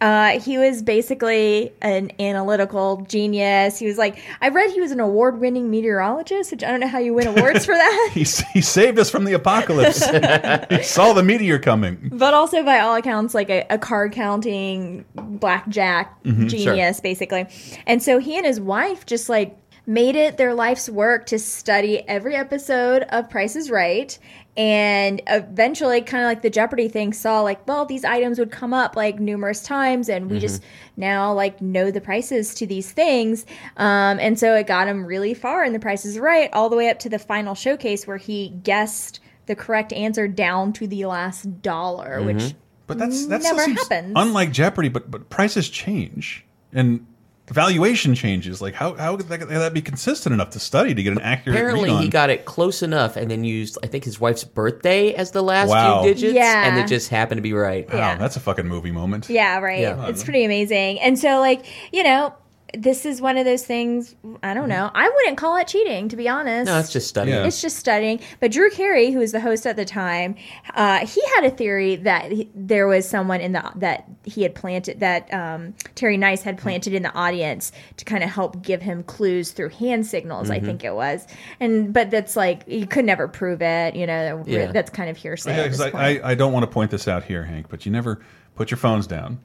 Uh, 0.00 0.40
he 0.40 0.56
was 0.56 0.80
basically 0.82 1.72
an 1.82 2.10
analytical 2.18 3.04
genius. 3.08 3.78
He 3.78 3.86
was 3.86 3.98
like, 3.98 4.18
I 4.40 4.48
read 4.48 4.70
he 4.70 4.80
was 4.80 4.92
an 4.92 5.00
award-winning 5.00 5.70
meteorologist, 5.70 6.50
which 6.52 6.64
I 6.64 6.70
don't 6.70 6.80
know 6.80 6.88
how 6.88 6.98
you 6.98 7.12
win 7.12 7.26
awards 7.26 7.66
for 7.66 7.74
that. 7.74 8.10
He, 8.20 8.20
he 8.52 8.60
saved 8.60 8.98
us 8.98 9.10
from 9.10 9.24
the 9.24 9.34
apocalypse. 9.34 10.04
he 10.70 10.82
saw 10.82 11.12
the 11.12 11.22
meteor 11.22 11.58
coming. 11.58 12.10
but 12.12 12.34
also, 12.34 12.62
by 12.64 12.80
all 12.80 12.96
accounts, 12.96 13.34
like 13.34 13.50
a, 13.50 13.66
a 13.70 13.78
card 13.78 14.12
counting 14.12 15.04
blackjack 15.14 16.22
genius, 16.24 17.00
basically. 17.00 17.46
And 17.86 18.02
so 18.02 18.18
he 18.18 18.36
and 18.36 18.46
his 18.46 18.60
wife 18.60 19.06
just 19.06 19.28
like 19.28 19.56
made 19.86 20.16
it 20.16 20.36
their 20.36 20.54
life's 20.54 20.88
work 20.88 21.26
to 21.26 21.38
study 21.38 22.06
every 22.08 22.34
episode 22.36 23.02
of 23.04 23.28
Price 23.30 23.56
is 23.56 23.70
Right. 23.70 24.18
And 24.56 25.22
eventually, 25.28 26.00
kind 26.02 26.24
of 26.24 26.28
like 26.28 26.42
the 26.42 26.50
Jeopardy 26.50 26.88
thing, 26.88 27.12
saw 27.12 27.40
like, 27.40 27.66
well, 27.68 27.86
these 27.86 28.04
items 28.04 28.38
would 28.38 28.50
come 28.50 28.74
up 28.74 28.96
like 28.96 29.18
numerous 29.20 29.62
times, 29.62 30.08
and 30.08 30.28
we 30.28 30.38
just 30.40 30.62
now 30.96 31.32
like 31.32 31.62
know 31.62 31.90
the 31.90 32.00
prices 32.00 32.54
to 32.56 32.66
these 32.66 32.90
things. 32.90 33.46
Um, 33.76 34.18
and 34.18 34.38
so 34.38 34.54
it 34.56 34.66
got 34.66 34.88
him 34.88 35.06
really 35.06 35.34
far 35.34 35.64
in 35.64 35.72
the 35.72 35.78
Price 35.78 36.04
is 36.04 36.18
Right, 36.18 36.50
all 36.52 36.68
the 36.68 36.76
way 36.76 36.90
up 36.90 36.98
to 37.00 37.08
the 37.08 37.18
final 37.18 37.54
showcase 37.54 38.06
where 38.06 38.16
he 38.18 38.48
guessed 38.64 39.20
the 39.46 39.54
correct 39.54 39.92
answer 39.92 40.26
down 40.28 40.72
to 40.74 40.86
the 40.86 41.06
last 41.06 41.62
dollar, 41.62 42.20
which 42.22 42.54
But 42.86 42.98
that's 42.98 43.26
that 43.26 43.42
Never 43.42 43.54
still 43.60 43.66
seems 43.66 43.88
happens. 43.88 44.12
unlike 44.16 44.50
Jeopardy. 44.52 44.88
But 44.88 45.10
but 45.10 45.30
prices 45.30 45.70
change 45.70 46.44
and 46.72 47.06
valuation 47.50 48.14
changes. 48.14 48.60
Like 48.62 48.74
how 48.74 48.94
how 48.94 49.16
could 49.16 49.28
that, 49.28 49.38
could 49.38 49.48
that 49.48 49.74
be 49.74 49.82
consistent 49.82 50.32
enough 50.32 50.50
to 50.50 50.58
study 50.60 50.94
to 50.94 51.02
get 51.02 51.12
an 51.12 51.20
accurate 51.20 51.56
Apparently, 51.58 51.90
read 51.90 51.96
on? 51.96 52.02
he 52.02 52.08
got 52.08 52.30
it 52.30 52.44
close 52.44 52.82
enough 52.82 53.16
and 53.16 53.30
then 53.30 53.44
used, 53.44 53.76
I 53.82 53.86
think, 53.86 54.04
his 54.04 54.20
wife's 54.20 54.44
birthday 54.44 55.12
as 55.14 55.32
the 55.32 55.42
last 55.42 55.68
Wow. 55.68 56.02
few 56.02 56.14
digits. 56.14 56.34
Yeah. 56.34 56.68
And 56.68 56.78
it 56.78 56.86
just 56.86 57.08
happened 57.08 57.38
to 57.38 57.42
be 57.42 57.52
right. 57.52 57.88
Wow, 57.92 57.98
Yeah. 57.98 58.16
that's 58.16 58.36
a 58.36 58.40
fucking 58.40 58.66
movie 58.66 58.90
moment. 58.92 59.28
Yeah, 59.28 59.58
right. 59.58 59.80
Yeah. 59.80 60.06
It's 60.08 60.22
pretty 60.24 60.44
amazing. 60.44 61.00
And 61.00 61.18
so, 61.18 61.40
like, 61.40 61.64
you 61.92 62.02
know, 62.02 62.32
this 62.74 63.04
is 63.04 63.20
one 63.20 63.36
of 63.38 63.44
those 63.44 63.64
things, 63.64 64.14
I 64.42 64.54
don't 64.54 64.68
know. 64.68 64.90
I 64.94 65.08
wouldn't 65.08 65.38
call 65.38 65.56
it 65.56 65.66
cheating, 65.66 66.08
to 66.08 66.16
be 66.16 66.28
honest. 66.28 66.66
No, 66.66 66.78
it's 66.78 66.92
just 66.92 67.08
studying. 67.08 67.36
Yeah. 67.36 67.44
It's 67.46 67.60
just 67.60 67.76
studying. 67.76 68.20
But 68.38 68.52
Drew 68.52 68.70
Carey, 68.70 69.10
who 69.10 69.18
was 69.18 69.32
the 69.32 69.40
host 69.40 69.66
at 69.66 69.76
the 69.76 69.84
time, 69.84 70.36
uh, 70.74 71.06
he 71.06 71.20
had 71.36 71.44
a 71.44 71.50
theory 71.50 71.96
that 71.96 72.30
he, 72.32 72.50
there 72.54 72.86
was 72.86 73.08
someone 73.08 73.40
in 73.40 73.52
the 73.52 73.70
that 73.76 74.04
he 74.24 74.42
had 74.42 74.54
planted 74.54 75.00
that 75.00 75.32
um, 75.34 75.74
Terry 75.94 76.16
Kniess 76.16 76.42
had 76.42 76.58
planted 76.58 76.94
in 76.94 77.02
the 77.02 77.12
audience 77.14 77.72
to 77.96 78.04
kind 78.04 78.22
of 78.22 78.30
help 78.30 78.62
give 78.62 78.82
him 78.82 79.02
clues 79.02 79.52
through 79.52 79.70
hand 79.70 80.06
signals. 80.06 80.48
Mm-hmm. 80.48 80.64
I 80.64 80.66
think 80.66 80.84
it 80.84 80.94
was, 80.94 81.26
and 81.58 81.92
but 81.92 82.10
that's 82.10 82.36
like 82.36 82.62
you 82.66 82.86
could 82.86 83.04
never 83.04 83.26
prove 83.28 83.62
it. 83.62 83.96
You 83.96 84.06
know, 84.06 84.44
Yeah. 84.46 84.70
that's 84.72 84.90
kind 84.90 85.10
of 85.10 85.16
hearsay. 85.16 85.56
Yeah, 85.56 85.62
at 85.64 85.68
'cause 85.68 85.78
this 85.78 85.94
I. 85.94 86.00
I, 86.18 86.30
I 86.30 86.34
don't 86.34 86.52
want 86.52 86.62
to 86.64 86.70
point 86.70 86.90
this 86.90 87.08
out 87.08 87.24
here, 87.24 87.42
Hank, 87.44 87.66
but 87.68 87.84
you 87.84 87.92
never 87.92 88.20
put 88.54 88.70
your 88.70 88.78
phones 88.78 89.06
down, 89.06 89.38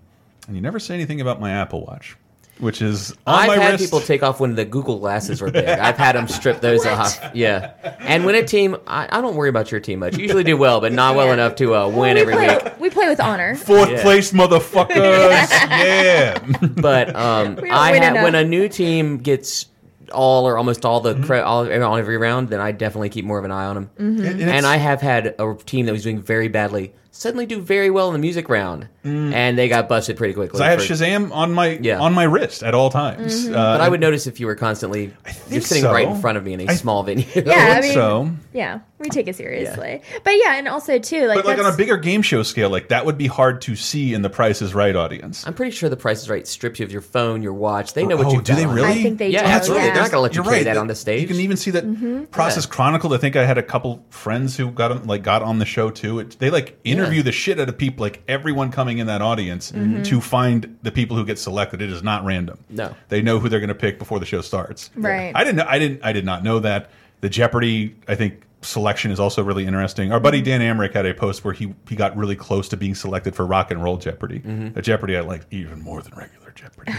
and 0.48 0.56
you 0.56 0.62
never 0.62 0.80
say 0.80 0.94
anything 0.94 1.22
about 1.22 1.40
my 1.40 1.52
Apple 1.52 1.86
Watch, 1.86 2.18
which 2.60 2.82
is 2.82 3.12
on 3.28 3.36
I've 3.40 3.48
my 3.48 3.56
had 3.58 3.72
wrist. 3.74 3.84
people 3.84 4.00
take 4.00 4.24
off 4.24 4.40
when 4.40 4.56
the 4.56 4.64
Google 4.66 5.00
glasses 5.00 5.42
were 5.42 5.52
big. 5.52 5.68
I've 5.68 5.98
had 5.98 6.16
them 6.16 6.28
strip 6.28 6.62
those 6.62 6.86
off. 6.86 7.20
Yeah. 7.34 7.74
And 8.00 8.26
when 8.26 8.36
a 8.36 8.44
team, 8.46 8.78
I, 8.88 9.08
I 9.12 9.22
don't 9.22 9.36
worry 9.36 9.50
about 9.50 9.72
your 9.72 9.82
team 9.82 10.00
much. 10.00 10.16
You 10.18 10.24
usually 10.24 10.44
do 10.46 10.56
well, 10.56 10.80
but 10.80 10.94
not 10.94 11.16
well 11.16 11.28
Yeah. 11.28 11.34
enough 11.34 11.56
to 11.58 11.76
uh, 11.76 11.88
win 11.90 12.16
we 12.16 12.22
every 12.22 12.34
play, 12.34 12.48
week. 12.64 12.80
we 12.80 12.90
play 12.90 13.10
with 13.10 13.20
honor. 13.20 13.56
Fourth 13.56 13.90
Yeah. 13.92 14.02
place, 14.02 14.32
motherfuckers! 14.32 14.96
yeah. 14.96 16.40
But 16.78 17.16
um, 17.16 17.60
I 17.72 17.98
ha- 18.00 18.24
when 18.24 18.36
a 18.36 18.44
new 18.44 18.70
team 18.70 19.18
gets 19.18 19.68
all 20.14 20.48
or 20.48 20.58
almost 20.58 20.86
all 20.86 21.02
Mm-hmm. 21.04 21.22
the 21.22 21.28
cre- 21.28 21.36
all, 21.44 21.62
on 21.72 22.00
every 22.00 22.18
round, 22.18 22.50
then 22.50 22.60
I 22.62 22.72
definitely 22.72 23.10
keep 23.10 23.26
more 23.26 23.38
of 23.40 23.44
an 23.46 23.52
eye 23.52 23.66
on 23.66 23.76
them. 23.76 23.90
Mm-hmm. 23.98 24.26
And- 24.26 24.42
and 24.42 24.50
And 24.50 24.66
I 24.66 24.78
have 24.78 25.02
had 25.02 25.36
a 25.40 25.56
team 25.66 25.88
that 25.88 25.92
was 25.92 26.04
doing 26.04 26.22
very 26.22 26.48
badly 26.48 26.94
suddenly 27.18 27.46
do 27.46 27.62
very 27.62 27.90
well 27.90 28.08
in 28.08 28.14
the 28.14 28.20
music 28.20 28.50
round, 28.50 28.88
and 29.04 29.58
they 29.58 29.68
got 29.70 29.88
busted 29.88 30.18
pretty 30.18 30.34
quickly. 30.34 30.50
Mm. 30.50 30.52
'Cause 30.60 30.62
I 30.62 30.70
had 30.70 30.82
for- 30.82 30.94
Shazam 30.94 31.32
on 31.34 31.54
my 31.54 31.80
Yeah. 31.82 32.00
on 32.00 32.14
my 32.14 32.24
wrist 32.24 32.62
at 32.62 32.74
all 32.76 32.90
times. 32.90 33.46
Mm-hmm. 33.46 33.56
Uh, 33.56 33.78
But 33.78 33.82
I 33.82 33.90
would 33.90 34.02
notice 34.02 34.28
if 34.28 34.40
you 34.40 34.46
were 34.48 34.56
constantly 34.56 35.14
you're 35.50 35.62
sitting 35.62 35.84
so. 35.84 35.94
right 35.94 36.08
in 36.08 36.20
front 36.20 36.38
of 36.38 36.44
me 36.44 36.54
in 36.54 36.62
a 36.62 36.68
I- 36.72 36.76
small 36.76 37.04
venue. 37.10 37.26
Yeah, 37.34 37.54
I 37.54 37.78
I 37.78 37.82
mean, 37.82 37.94
so. 37.94 38.30
yeah, 38.54 38.80
we 39.06 39.10
take 39.10 39.28
it 39.28 39.36
seriously. 39.36 40.02
But 40.24 40.32
yeah, 40.32 40.56
and 40.56 40.68
also 40.68 41.00
too, 41.00 41.28
like, 41.28 41.38
But 41.38 41.46
like 41.46 41.60
on 41.60 41.72
a 41.74 41.76
bigger 41.78 41.98
game 41.98 42.22
show 42.22 42.44
scale, 42.44 42.70
like 42.70 42.90
that 42.90 43.06
would 43.06 43.18
be 43.18 43.28
hard 43.28 43.62
to 43.62 43.76
see 43.76 44.14
in 44.14 44.22
the 44.22 44.30
Price 44.30 44.62
is 44.62 44.74
Right 44.74 44.96
audience. 44.96 45.46
I'm 45.48 45.54
pretty 45.54 45.72
sure 45.72 45.90
the 45.90 45.96
Price 45.98 46.22
is 46.24 46.30
Right 46.30 46.46
strips 46.48 46.80
you 46.80 46.86
of 46.86 46.92
your 46.92 47.02
phone, 47.02 47.42
your 47.42 47.54
watch. 47.54 47.94
They 47.94 48.06
know 48.06 48.18
what 48.18 48.28
oh, 48.28 48.34
you've 48.34 48.44
do 48.44 48.56
they 48.56 48.64
done. 48.64 48.76
really? 48.76 48.88
I 48.90 48.94
think 49.04 49.18
they 49.20 49.30
Yeah, 49.30 49.42
do. 49.44 49.48
absolutely. 49.48 49.88
yeah. 49.88 49.94
They're 49.94 50.04
not 50.04 50.12
going 50.12 50.18
to 50.18 50.22
let 50.22 50.32
you 50.34 50.38
You're 50.38 50.44
carry 50.46 50.56
right. 50.58 50.64
that 50.66 50.78
on 50.78 50.88
the 50.88 50.96
stage. 50.96 51.22
You 51.22 51.28
can 51.28 51.38
even 51.38 51.58
see 51.58 51.72
that 51.72 51.86
Mm-hmm. 51.86 52.26
process 52.26 52.66
chronicled. 52.66 53.14
I 53.14 53.18
think 53.18 53.36
I 53.36 53.46
had 53.46 53.58
a 53.58 53.64
couple 53.64 54.04
friends 54.10 54.58
who 54.58 54.72
got 54.72 54.92
on- 54.92 55.06
like 55.08 55.24
got 55.24 55.42
on 55.44 55.60
the 55.60 55.66
show 55.66 55.90
too. 55.90 56.20
It, 56.20 56.38
they 56.40 56.50
like 56.50 56.78
interview 56.84 57.18
Yeah. 57.18 57.24
the 57.24 57.32
shit 57.32 57.60
out 57.60 57.70
of 57.70 57.78
people, 57.78 58.02
like 58.04 58.22
everyone 58.28 58.72
coming 58.72 58.98
in 58.98 59.08
that 59.08 59.22
audience 59.22 59.72
Mm-hmm. 59.72 60.04
to 60.04 60.20
find 60.22 60.78
the 60.82 60.92
people 60.92 61.16
who 61.18 61.26
get 61.26 61.38
selected. 61.40 61.82
It 61.82 61.90
is 61.92 62.02
not 62.04 62.26
random. 62.26 62.58
No. 62.70 62.96
they 63.10 63.22
know 63.22 63.40
who 63.40 63.50
they're 63.50 63.60
going 63.60 63.68
to 63.70 63.76
pick 63.76 64.00
before 64.00 64.20
the 64.20 64.26
show 64.26 64.42
starts. 64.42 64.90
Right. 64.96 65.32
I 65.36 65.44
didn't. 65.44 65.58
know 65.58 65.66
I 65.68 65.80
didn't. 65.80 66.02
I 66.04 66.14
did 66.14 66.26
not 66.26 66.44
know 66.44 66.60
that. 66.60 66.90
The 67.22 67.30
Jeopardy, 67.30 67.96
I 68.08 68.16
think, 68.16 68.42
selection 68.66 69.12
is 69.12 69.20
also 69.20 69.44
really 69.44 69.66
interesting. 69.66 70.12
Our 70.12 70.20
buddy 70.20 70.42
Dan 70.42 70.62
Amrich 70.62 70.94
had 70.94 71.06
a 71.06 71.14
post 71.14 71.44
where 71.46 71.54
he 71.54 71.74
he 71.88 71.96
got 71.96 72.16
really 72.18 72.36
close 72.36 72.68
to 72.70 72.78
being 72.78 72.96
selected 72.96 73.36
for 73.36 73.46
Rock 73.46 73.72
and 73.72 73.84
Roll 73.84 73.98
Jeopardy. 73.98 74.40
Mm-hmm. 74.40 74.78
A 74.78 74.82
Jeopardy 74.82 75.16
I 75.18 75.22
like 75.22 75.44
even 75.52 75.82
more 75.82 76.02
than 76.02 76.14
regular 76.16 76.52
Jeopardy. 76.56 76.94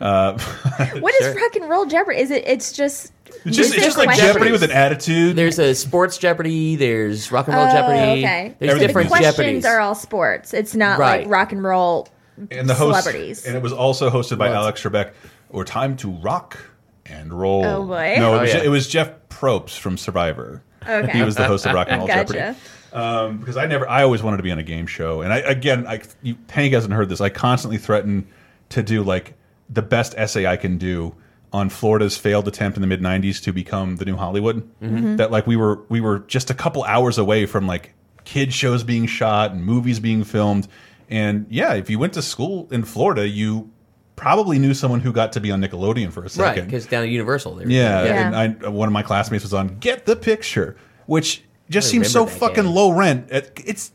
uh, 0.00 0.38
What 1.00 1.14
is 1.20 1.34
rock 1.36 1.56
and 1.56 1.68
roll 1.68 1.86
Jeopardy? 1.86 2.20
Is 2.20 2.30
it? 2.30 2.44
It's 2.46 2.72
just. 2.72 3.12
it's 3.44 3.56
just, 3.56 3.74
it's 3.74 3.84
just 3.84 3.98
like 3.98 4.06
questions? 4.06 4.32
Jeopardy 4.32 4.52
with 4.52 4.62
an 4.62 4.70
attitude. 4.70 5.36
There's 5.36 5.58
a 5.58 5.74
sports 5.74 6.16
Jeopardy. 6.18 6.76
There's 6.76 7.30
rock 7.32 7.46
and 7.48 7.56
roll 7.56 7.66
Oh, 7.66 7.70
Jeopardy. 7.72 8.22
okay. 8.24 8.54
There's 8.58 8.72
So 8.72 8.78
the 8.78 8.86
different 8.86 9.08
questions 9.08 9.36
Jeopardies. 9.36 9.64
are 9.66 9.80
all 9.80 9.94
sports. 9.94 10.54
It's 10.54 10.74
not 10.74 10.98
Right. 10.98 11.22
like 11.22 11.30
rock 11.30 11.52
and 11.52 11.62
roll 11.62 12.08
and 12.50 12.68
the 12.68 12.74
host, 12.74 13.02
celebrities. 13.02 13.44
and 13.46 13.56
it 13.56 13.62
was 13.62 13.72
also 13.72 14.08
hosted 14.10 14.38
by 14.38 14.48
Alex 14.48 14.82
Trebek. 14.82 15.12
Or 15.50 15.64
time 15.64 15.96
to 15.96 16.10
rock 16.10 16.58
and 17.06 17.32
roll. 17.34 17.64
Oh, 17.64 17.84
boy. 17.84 18.14
No, 18.18 18.34
it 18.34 18.38
Oh, 18.38 18.40
was, 18.42 18.54
yeah. 18.54 18.62
it 18.62 18.68
was 18.68 18.86
Jeff 18.86 19.10
Probst 19.28 19.78
from 19.80 19.98
Survivor. 19.98 20.62
Okay. 20.88 21.12
He 21.18 21.22
was 21.22 21.36
the 21.36 21.46
host 21.46 21.66
of 21.66 21.74
Rock 21.74 21.88
and 21.90 21.98
Roll 21.98 22.06
Gotcha. 22.08 22.32
Jeopardy. 22.32 22.58
Um, 22.92 23.38
because 23.38 23.56
I 23.56 23.66
never, 23.66 23.88
I 23.88 24.02
always 24.02 24.22
wanted 24.22 24.38
to 24.38 24.42
be 24.42 24.50
on 24.50 24.58
a 24.58 24.62
game 24.64 24.86
show, 24.86 25.20
and 25.22 25.32
I 25.32 25.38
again, 25.38 25.86
I 25.86 26.00
you, 26.22 26.36
Hank 26.48 26.72
hasn't 26.74 26.92
heard 26.92 27.08
this. 27.08 27.20
I 27.20 27.28
constantly 27.28 27.78
threaten 27.78 28.26
to 28.70 28.82
do 28.82 29.02
like 29.04 29.34
the 29.68 29.82
best 29.82 30.14
essay 30.16 30.46
I 30.46 30.56
can 30.56 30.76
do 30.76 31.14
on 31.52 31.68
Florida's 31.68 32.16
failed 32.16 32.48
attempt 32.48 32.76
in 32.76 32.80
the 32.80 32.88
mid 32.88 33.00
'90s 33.00 33.40
to 33.44 33.52
become 33.52 33.96
the 33.96 34.04
new 34.04 34.16
Hollywood. 34.16 34.68
Mhm. 34.80 35.18
That 35.18 35.30
like 35.30 35.46
we 35.46 35.54
were 35.54 35.82
we 35.88 36.00
were 36.00 36.20
just 36.20 36.50
a 36.50 36.54
couple 36.54 36.82
hours 36.82 37.16
away 37.16 37.46
from 37.46 37.66
like 37.68 37.94
kid 38.24 38.52
shows 38.52 38.82
being 38.82 39.06
shot 39.06 39.52
and 39.52 39.64
movies 39.64 40.00
being 40.00 40.24
filmed, 40.24 40.66
and 41.08 41.46
yeah, 41.48 41.74
if 41.74 41.90
you 41.90 41.98
went 42.00 42.14
to 42.14 42.22
school 42.22 42.66
in 42.72 42.82
Florida, 42.82 43.28
you 43.28 43.70
probably 44.20 44.58
knew 44.58 44.74
someone 44.74 45.00
who 45.00 45.12
got 45.12 45.32
to 45.32 45.40
be 45.40 45.50
on 45.50 45.60
Nickelodeon 45.62 46.12
for 46.12 46.24
a 46.24 46.28
second. 46.28 46.62
right, 46.62 46.64
because 46.66 46.86
down 46.86 47.02
at 47.04 47.08
Universal. 47.08 47.54
There. 47.56 47.68
Yeah, 47.70 48.26
and 48.32 48.64
I, 48.64 48.68
one 48.68 48.86
of 48.88 48.92
my 48.92 49.02
classmates 49.02 49.44
was 49.44 49.54
on 49.54 49.78
Get 49.78 50.04
the 50.06 50.14
Picture, 50.16 50.76
which 51.06 51.42
just 51.70 51.88
I 51.88 51.90
seems 51.92 52.10
so 52.10 52.26
fucking 52.26 52.64
game. 52.64 52.74
low 52.74 52.92
rent. 52.92 53.28
It- 53.30 53.60
It's 53.64 53.92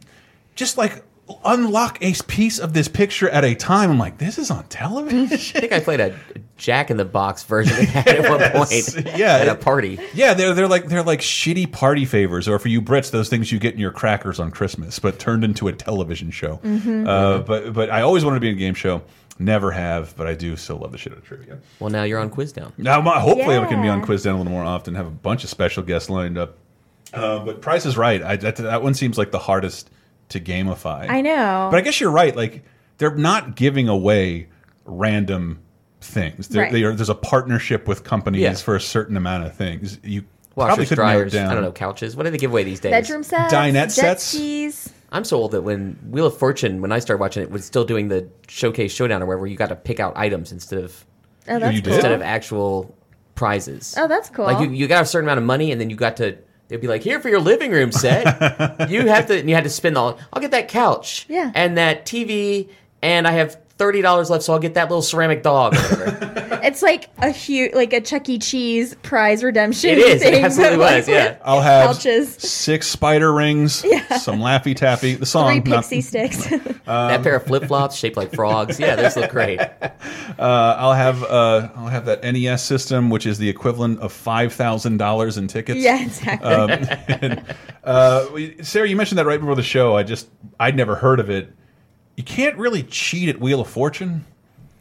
just 0.55 0.77
like 0.77 1.03
unlock 1.43 1.97
a 2.01 2.13
piece 2.27 2.59
of 2.59 2.73
this 2.73 2.87
picture 2.87 3.27
at 3.29 3.43
a 3.43 3.55
time. 3.55 3.89
I'm 3.89 3.97
like, 3.97 4.19
this 4.19 4.37
is 4.37 4.51
on 4.51 4.63
television. 4.67 5.23
I 5.31 5.37
think 5.37 5.71
I 5.73 5.79
played 5.79 5.99
a 5.99 6.15
Jack 6.57 6.91
in 6.91 6.97
the 6.97 7.05
Box 7.05 7.43
version 7.43 7.77
of 7.79 7.93
that 7.93 8.07
at 8.07 8.29
one 8.29 8.51
point. 8.51 9.17
yeah, 9.17 9.37
at 9.37 9.47
a 9.47 9.55
party. 9.55 9.99
Yeah, 10.13 10.33
they're 10.35 10.53
they're 10.53 10.67
like 10.67 10.85
they're 10.87 11.03
like 11.03 11.21
shitty 11.21 11.71
party 11.71 12.05
favors, 12.05 12.47
or 12.47 12.59
for 12.59 12.67
you 12.69 12.81
Brits, 12.81 13.11
those 13.11 13.27
things 13.27 13.51
you 13.51 13.59
get 13.59 13.73
in 13.73 13.79
your 13.79 13.91
crackers 13.91 14.39
on 14.39 14.51
Christmas, 14.51 14.99
but 14.99 15.17
turned 15.19 15.43
into 15.43 15.67
a 15.67 15.73
television 15.73 16.31
show. 16.31 16.59
Mhm. 16.63 17.07
Uh, 17.07 17.39
but 17.39 17.73
but 17.73 17.89
I 17.89 18.01
always 18.01 18.23
wanted 18.23 18.37
to 18.37 18.41
be 18.41 18.49
in 18.49 18.55
a 18.55 18.59
game 18.59 18.73
show. 18.75 19.01
Never 19.37 19.71
have, 19.71 20.15
but 20.15 20.27
I 20.27 20.33
do 20.33 20.55
still 20.55 20.77
love 20.77 20.91
the 20.93 20.97
shit 20.97 21.11
out 21.11 21.19
of 21.19 21.25
trivia. 21.25 21.59
Well, 21.79 21.89
now 21.89 22.03
you're 22.03 22.19
on 22.19 22.29
Quiz 22.29 22.53
Down. 22.53 22.71
Now, 22.77 23.01
my- 23.01 23.19
hopefully, 23.19 23.57
I 23.57 23.65
can 23.65 23.81
be 23.81 23.89
on 23.89 24.01
Quiz 24.01 24.23
Down 24.23 24.35
a 24.35 24.37
little 24.37 24.51
more 24.53 24.63
often. 24.63 24.95
Have 24.95 25.07
a 25.07 25.11
bunch 25.11 25.43
of 25.43 25.49
special 25.49 25.83
guests 25.83 26.09
lined 26.09 26.37
up. 26.37 26.57
Uh, 27.13 27.39
but 27.39 27.61
Price 27.61 27.85
is 27.85 27.97
Right. 27.97 28.21
I, 28.23 28.35
that, 28.37 28.55
that 28.57 28.81
one 28.81 28.93
seems 28.93 29.17
like 29.17 29.31
the 29.31 29.39
hardest 29.39 29.89
to 30.29 30.39
gamify. 30.39 31.09
I 31.09 31.21
know. 31.21 31.67
But 31.69 31.77
I 31.77 31.81
guess 31.81 31.99
you're 31.99 32.11
right. 32.11 32.35
Like 32.35 32.63
they're 32.97 33.13
not 33.15 33.55
giving 33.55 33.89
away 33.89 34.47
random 34.85 35.59
things. 36.01 36.53
Right. 36.55 36.71
they 36.71 36.83
are, 36.83 36.93
there's 36.93 37.09
a 37.09 37.15
partnership 37.15 37.87
with 37.87 38.03
companies 38.03 38.41
Yeah. 38.41 38.53
for 38.53 38.75
a 38.75 38.81
certain 38.81 39.17
amount 39.17 39.45
of 39.45 39.55
things. 39.55 39.99
You 40.03 40.23
probably 40.55 40.71
Washers, 40.83 40.89
could 40.89 40.97
narrow 40.99 41.11
dryers, 41.19 41.33
down. 41.33 41.51
I 41.51 41.53
don't 41.55 41.63
know, 41.63 41.71
couches. 41.71 42.15
What 42.15 42.23
do 42.23 42.29
they 42.31 42.37
give 42.37 42.51
away 42.51 42.63
these 42.63 42.79
days? 42.79 42.91
Bedroom 42.91 43.23
sets, 43.23 43.53
Dinette 43.53 43.73
jet 43.73 43.91
sets? 43.91 44.23
skis. 44.23 44.93
I'm 45.15 45.23
so 45.23 45.37
old 45.37 45.51
that 45.51 45.61
when 45.61 45.97
Wheel 46.09 46.27
of 46.27 46.37
Fortune, 46.37 46.81
when 46.81 46.91
I 46.91 46.99
started 46.99 47.21
watching 47.21 47.41
it, 47.43 47.49
was 47.49 47.65
still 47.65 47.85
doing 47.85 48.09
the 48.09 48.27
showcase 48.47 48.91
showdown 48.93 49.23
or 49.23 49.25
wherever 49.25 49.47
you 49.47 49.55
got 49.55 49.69
to 49.69 49.75
pick 49.75 49.99
out 49.99 50.15
items 50.17 50.51
instead 50.51 50.83
of 50.83 51.05
Oh, 51.47 51.59
that's 51.59 51.75
you 51.75 51.81
did? 51.81 51.93
instead 51.93 52.11
of 52.11 52.21
actual 52.21 52.95
prizes. 53.35 53.95
Oh, 53.97 54.07
that's 54.07 54.29
cool. 54.29 54.45
Like 54.45 54.59
you, 54.67 54.73
you 54.73 54.87
got 54.87 55.03
a 55.03 55.05
certain 55.05 55.27
amount 55.27 55.37
of 55.39 55.45
money, 55.45 55.71
and 55.71 55.79
then 55.79 55.89
you 55.89 55.95
got 55.95 56.17
to. 56.17 56.37
They'd 56.67 56.81
be 56.81 56.87
like, 56.87 57.03
"Here 57.03 57.19
for 57.19 57.29
your 57.29 57.39
living 57.39 57.71
room 57.71 57.91
set, 57.91 58.25
you 58.89 59.07
have 59.07 59.27
to." 59.27 59.39
And 59.39 59.47
you 59.47 59.53
had 59.55 59.63
to 59.65 59.69
spend 59.69 59.97
all. 59.97 60.17
I'll 60.33 60.41
get 60.41 60.51
that 60.51 60.67
couch, 60.67 61.25
Yeah. 61.29 61.51
and 61.53 61.77
that 61.77 62.05
TV, 62.07 62.69
and 63.03 63.27
I 63.27 63.31
have 63.33 63.59
thirty 63.77 64.01
dollars 64.01 64.29
left, 64.31 64.43
so 64.43 64.53
I'll 64.53 64.59
get 64.59 64.73
that 64.73 64.89
little 64.89 65.03
ceramic 65.03 65.43
dog. 65.43 65.75
Or 65.75 65.77
whatever. 65.77 66.41
It's 66.65 66.81
like 66.81 67.09
a 67.19 67.29
huge, 67.29 67.73
like 67.73 67.93
a 67.93 68.01
Chuck 68.01 68.27
E. 68.27 68.39
Cheese 68.39 68.95
prize 69.03 69.43
redemption. 69.43 69.91
It 69.91 69.99
is. 69.99 70.21
It 70.21 70.33
thing, 70.33 70.43
absolutely 70.43 70.77
but, 70.77 70.81
like, 70.83 70.97
was, 70.97 71.07
yeah. 71.07 71.37
I'll 71.43 71.61
have 71.61 71.95
couches, 71.95 72.35
six 72.35 72.87
spider 72.87 73.31
rings, 73.31 73.83
yeah. 73.85 74.17
some 74.17 74.39
Laffy 74.39 74.75
Taffy. 74.75 75.13
The 75.13 75.25
song, 75.25 75.61
three 75.61 75.71
not- 75.71 75.83
Pixy 75.83 75.99
Stix. 75.99 76.83
that 76.85 77.21
pair 77.23 77.35
of 77.35 77.45
flip 77.45 77.65
flops 77.65 77.95
shaped 77.95 78.17
like 78.17 78.33
frogs. 78.33 78.79
Yeah, 78.79 78.95
those 78.95 79.15
look 79.15 79.31
great. 79.31 79.59
Uh, 80.37 80.75
I'll 80.77 80.93
have 80.93 81.23
uh, 81.23 81.69
I'll 81.75 81.87
have 81.87 82.05
that 82.07 82.21
NES 82.21 82.61
system, 82.61 83.09
which 83.09 83.25
is 83.25 83.37
the 83.37 83.47
equivalent 83.47 83.99
of 83.99 84.11
five 84.11 84.51
thousand 84.51 84.97
dollars 84.97 85.37
in 85.37 85.47
tickets. 85.47 85.79
yeah, 85.79 86.03
exactly. 86.03 86.49
Um, 86.49 86.69
and, 87.21 87.55
uh, 87.85 88.25
Sarah, 88.61 88.87
you 88.89 88.97
mentioned 88.97 89.17
that 89.19 89.25
right 89.25 89.39
before 89.39 89.55
the 89.55 89.63
show. 89.63 89.95
I 89.95 90.03
just 90.03 90.27
I'd 90.59 90.75
never 90.75 90.95
heard 90.95 91.21
of 91.21 91.29
it. 91.29 91.53
You 92.17 92.23
can't 92.23 92.57
really 92.57 92.83
cheat 92.83 93.29
at 93.29 93.39
Wheel 93.39 93.61
of 93.61 93.69
Fortune. 93.69 94.25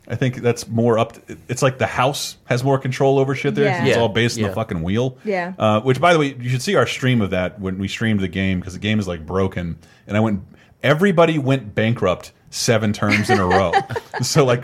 I 0.06 0.16
think 0.16 0.36
that's 0.36 0.68
more 0.68 0.98
up. 0.98 1.12
To, 1.14 1.36
it's 1.48 1.62
like 1.62 1.78
the 1.78 1.86
house 1.86 2.36
has 2.44 2.62
more 2.62 2.78
control 2.78 3.18
over 3.18 3.34
shit 3.34 3.54
there. 3.54 3.64
Yeah. 3.64 3.84
It's 3.86 3.96
Yeah. 3.96 4.02
all 4.02 4.08
based 4.10 4.36
on 4.38 4.44
the 4.48 4.52
fucking 4.52 4.82
wheel. 4.82 5.16
Yeah. 5.24 5.54
Uh, 5.58 5.80
which, 5.80 6.00
by 6.00 6.12
the 6.12 6.18
way, 6.18 6.34
you 6.38 6.50
should 6.50 6.62
see 6.62 6.74
our 6.76 6.86
stream 6.86 7.20
of 7.22 7.30
that 7.30 7.58
when 7.60 7.78
we 7.78 7.88
streamed 7.88 8.20
the 8.20 8.28
game 8.28 8.60
because 8.60 8.74
the 8.74 8.80
game 8.80 8.98
is 8.98 9.08
like 9.08 9.24
broken, 9.24 9.78
and 10.06 10.16
I 10.16 10.20
went. 10.20 10.40
Everybody 10.82 11.38
went 11.38 11.74
bankrupt 11.74 12.32
seven 12.50 12.92
terms 12.92 13.30
in 13.30 13.38
a 13.40 13.46
row. 13.46 13.72
so 14.22 14.44
like, 14.44 14.62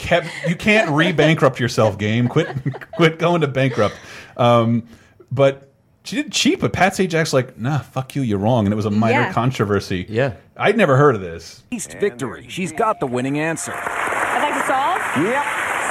kept 0.00 0.26
you 0.48 0.56
can't 0.56 0.90
re-bankrupt 0.90 1.60
yourself. 1.60 1.96
Game, 1.98 2.26
quit, 2.26 2.48
quit 2.96 3.20
going 3.20 3.42
to 3.42 3.46
bankrupt. 3.46 3.94
Um, 4.36 4.82
but 5.30 5.70
she 6.02 6.16
did 6.16 6.32
cheat, 6.32 6.58
but 6.58 6.72
Pat 6.72 6.94
Sajak's 6.94 7.32
like, 7.32 7.56
nah, 7.56 7.78
fuck 7.78 8.16
you, 8.16 8.22
you're 8.22 8.38
wrong, 8.40 8.66
and 8.66 8.72
it 8.72 8.76
was 8.76 8.86
a 8.86 8.90
minor 8.90 9.20
Yeah. 9.20 9.32
controversy. 9.32 10.04
Yeah. 10.08 10.32
I'd 10.56 10.76
never 10.76 10.96
heard 10.96 11.14
of 11.14 11.20
this. 11.20 11.62
East 11.70 11.92
victory. 12.00 12.46
She's 12.48 12.72
got 12.72 12.98
the 12.98 13.06
winning 13.06 13.38
answer. 13.38 13.72
I'd 13.72 14.50
like 14.50 14.60
to 14.60 14.66
solve. 14.66 15.01
Yep. 15.16 15.44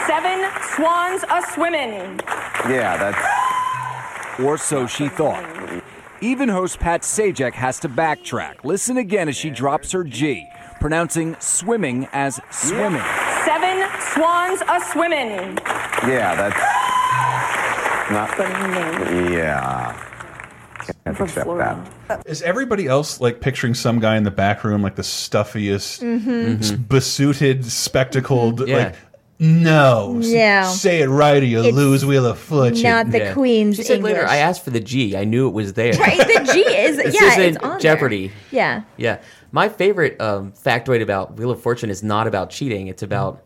Seven 0.08 0.50
swans 0.76 1.24
a 1.30 1.42
swimming. 1.54 2.20
Yeah, 2.68 2.98
that's. 2.98 4.40
Or 4.40 4.58
so 4.58 4.88
she 4.88 5.10
thought. 5.10 5.44
Even 6.22 6.50
host 6.50 6.80
Pat 6.80 7.02
Sajak 7.02 7.54
has 7.54 7.80
to 7.82 7.90
backtrack. 7.90 8.64
Listen 8.64 8.98
again 8.98 9.28
as 9.30 9.36
she 9.36 9.50
drops 9.50 9.92
her 9.92 10.04
G, 10.04 10.48
pronouncing 10.80 11.36
swimming 11.40 12.08
as 12.14 12.40
swimming. 12.52 13.02
Seven 13.46 13.88
swans 14.14 14.62
a 14.68 14.80
swimming. 14.92 15.58
Yeah, 16.08 16.36
that's 16.36 18.12
not. 18.12 18.38
Yeah. 19.32 20.08
Can't 21.06 21.20
accept 21.20 21.48
that. 22.08 22.24
Is 22.26 22.42
everybody 22.42 22.88
else 22.88 23.22
like 23.22 23.40
picturing 23.40 23.74
some 23.76 24.00
guy 24.00 24.18
in 24.18 24.24
the 24.24 24.32
back 24.32 24.64
room, 24.64 24.82
like 24.82 24.96
the 24.96 25.04
stuffiest, 25.04 26.02
Mhm. 26.02 26.60
s- 26.60 26.72
besuited, 26.72 27.66
spectacled? 27.66 28.68
Yeah. 28.68 28.78
Like, 28.78 28.96
no, 29.42 30.18
S- 30.20 30.28
Yeah. 30.30 30.64
say 30.68 31.02
it 31.02 31.08
right 31.08 31.42
or 31.42 31.46
you 31.46 31.62
It's 31.64 31.76
lose 31.76 32.06
Wheel 32.06 32.26
of 32.28 32.38
Fortune. 32.38 32.84
not 32.84 33.12
the 33.12 33.18
Yeah. 33.18 33.34
Queen's 33.34 33.76
She 33.76 33.84
said 33.84 33.96
English. 33.98 34.14
later, 34.14 34.28
I 34.28 34.38
asked 34.38 34.64
for 34.64 34.70
the 34.70 34.80
G. 34.80 35.18
I 35.18 35.24
knew 35.26 35.48
it 35.48 35.52
was 35.54 35.74
there. 35.74 35.94
right, 35.94 36.18
the 36.18 36.52
G 36.54 36.60
is 36.60 36.98
This 37.04 37.16
yeah, 37.20 37.30
isn't 37.32 37.42
it's 37.42 37.58
on 37.58 37.70
there. 37.72 37.80
Jeopardy. 37.80 38.32
Yeah. 38.52 38.84
Yeah. 38.98 39.18
My 39.52 39.68
favorite 39.68 40.22
um, 40.22 40.54
factoid 40.54 41.02
about 41.02 41.38
Wheel 41.38 41.52
of 41.52 41.62
Fortune 41.62 41.90
is 41.90 42.04
not 42.04 42.28
about 42.28 42.52
cheating. 42.52 42.88
It's 42.88 43.04
about 43.04 43.42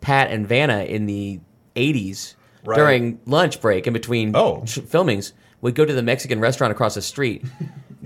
Pat 0.00 0.30
and 0.30 0.46
Vanna 0.46 0.84
in 0.84 1.06
the 1.06 1.40
80s 1.76 2.34
Right. 2.64 2.76
during 2.76 3.18
lunch 3.26 3.60
break 3.60 3.88
in 3.88 3.92
between 3.92 4.36
Oh. 4.36 4.62
sh- 4.64 4.78
filmings 4.78 5.32
would 5.60 5.74
go 5.74 5.84
to 5.84 5.92
the 5.92 6.02
Mexican 6.02 6.38
restaurant 6.38 6.70
across 6.70 6.94
the 6.94 7.02
street, 7.02 7.44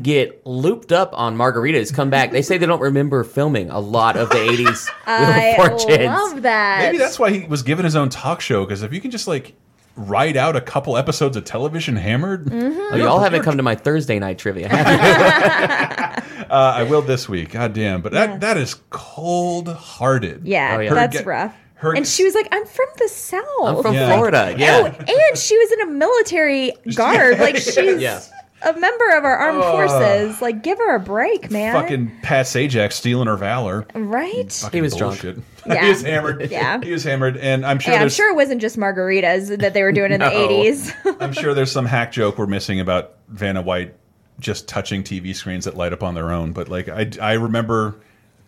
get 0.00 0.46
looped 0.46 0.92
up 0.92 1.10
on 1.18 1.36
margaritas, 1.36 1.92
come 1.94 2.10
back. 2.10 2.30
They 2.30 2.42
say 2.42 2.58
they 2.58 2.66
don't 2.66 2.80
remember 2.82 3.24
filming 3.24 3.70
a 3.70 3.80
lot 3.80 4.16
of 4.16 4.28
the 4.28 4.36
80s 4.36 4.90
I 5.06 5.54
Wheel 5.56 5.64
of 5.66 5.80
Fortunes. 5.80 6.04
love 6.06 6.42
that. 6.42 6.80
Maybe 6.82 6.98
that's 6.98 7.18
why 7.18 7.30
he 7.30 7.46
was 7.46 7.62
given 7.62 7.84
his 7.84 7.96
own 7.96 8.08
talk 8.10 8.40
show. 8.40 8.64
Because 8.64 8.82
if 8.82 8.92
you 8.92 9.00
can 9.00 9.10
just 9.10 9.26
like 9.26 9.54
write 9.96 10.36
out 10.36 10.54
a 10.56 10.60
couple 10.60 10.96
episodes 10.98 11.36
of 11.38 11.44
television 11.44 11.96
hammered, 11.96 12.44
Mm-hmm. 12.44 12.92
Oh, 12.92 12.96
y'all 12.96 13.20
haven't 13.20 13.42
come 13.42 13.56
to 13.56 13.62
my 13.62 13.74
Thursday 13.74 14.18
night 14.18 14.38
trivia. 14.38 14.68
uh, 14.72 16.50
I 16.50 16.82
will 16.84 17.02
this 17.02 17.28
week. 17.28 17.50
God 17.52 17.72
damn, 17.72 18.02
but 18.02 18.12
that 18.12 18.40
that 18.40 18.56
is 18.56 18.74
cold 18.90 19.68
hearted. 19.68 20.42
Yeah, 20.46 20.76
Oh, 20.76 20.80
yeah. 20.80 20.94
that's 20.94 21.16
get- 21.18 21.26
rough. 21.26 21.54
her- 21.76 21.94
and 21.96 22.06
she 22.06 22.24
was 22.24 22.34
like, 22.34 22.48
"I'm 22.52 22.66
from 22.66 22.86
the 22.98 23.08
South. 23.08 23.42
I'm 23.62 23.82
from 23.82 23.94
Yeah. 23.94 24.12
Florida. 24.14 24.54
Yeah. 24.58 24.80
Oh, 24.82 25.04
and 25.08 25.38
she 25.38 25.56
was 25.58 25.72
in 25.72 25.80
a 25.82 25.86
military 25.86 26.72
guard. 26.94 27.38
Like 27.38 27.56
she's 27.62 28.00
Yeah. 28.00 28.20
A 28.62 28.72
member 28.72 29.16
of 29.16 29.24
our 29.24 29.36
armed 29.36 29.62
forces. 29.62 30.40
Like, 30.42 30.62
give 30.62 30.78
her 30.78 30.94
a 30.96 31.00
break, 31.00 31.50
man. 31.50 31.74
Fucking 31.74 32.10
Pat 32.22 32.46
Sajak 32.46 32.92
stealing 32.92 33.26
her 33.28 33.36
valor. 33.36 33.86
right? 33.94 34.50
Fucking 34.52 34.76
He 34.78 34.82
was 34.82 34.94
drunk. 34.96 35.20
bullshit. 35.22 35.42
Yeah. 35.66 35.82
he 35.82 35.88
was 35.88 36.02
hammered. 36.02 36.48
Yeah. 36.50 36.80
he 36.80 36.92
was 36.92 37.02
hammered, 37.02 37.36
and 37.38 37.66
I'm 37.66 37.80
sure 37.80 37.92
Yeah, 37.92 38.00
I'm 38.00 38.08
sure 38.08 38.30
it 38.30 38.36
wasn't 38.36 38.60
just 38.60 38.76
margaritas 38.76 39.58
that 39.58 39.74
they 39.74 39.82
were 39.82 39.90
doing 39.90 40.12
in 40.12 40.20
the 40.20 40.26
80s. 40.30 41.16
I'm 41.20 41.32
sure 41.32 41.54
there's 41.54 41.72
some 41.72 41.86
hack 41.86 42.12
joke 42.12 42.38
we're 42.38 42.46
missing 42.46 42.78
about 42.78 43.14
Vanna 43.28 43.62
White 43.62 43.94
just 44.38 44.68
touching 44.68 45.02
TV 45.02 45.34
screens 45.34 45.64
that 45.64 45.76
light 45.76 45.92
up 45.92 46.04
on 46.04 46.14
their 46.14 46.30
own. 46.30 46.52
But 46.52 46.68
like 46.68 46.88
I, 46.88 47.10
I 47.20 47.32
remember, 47.32 47.96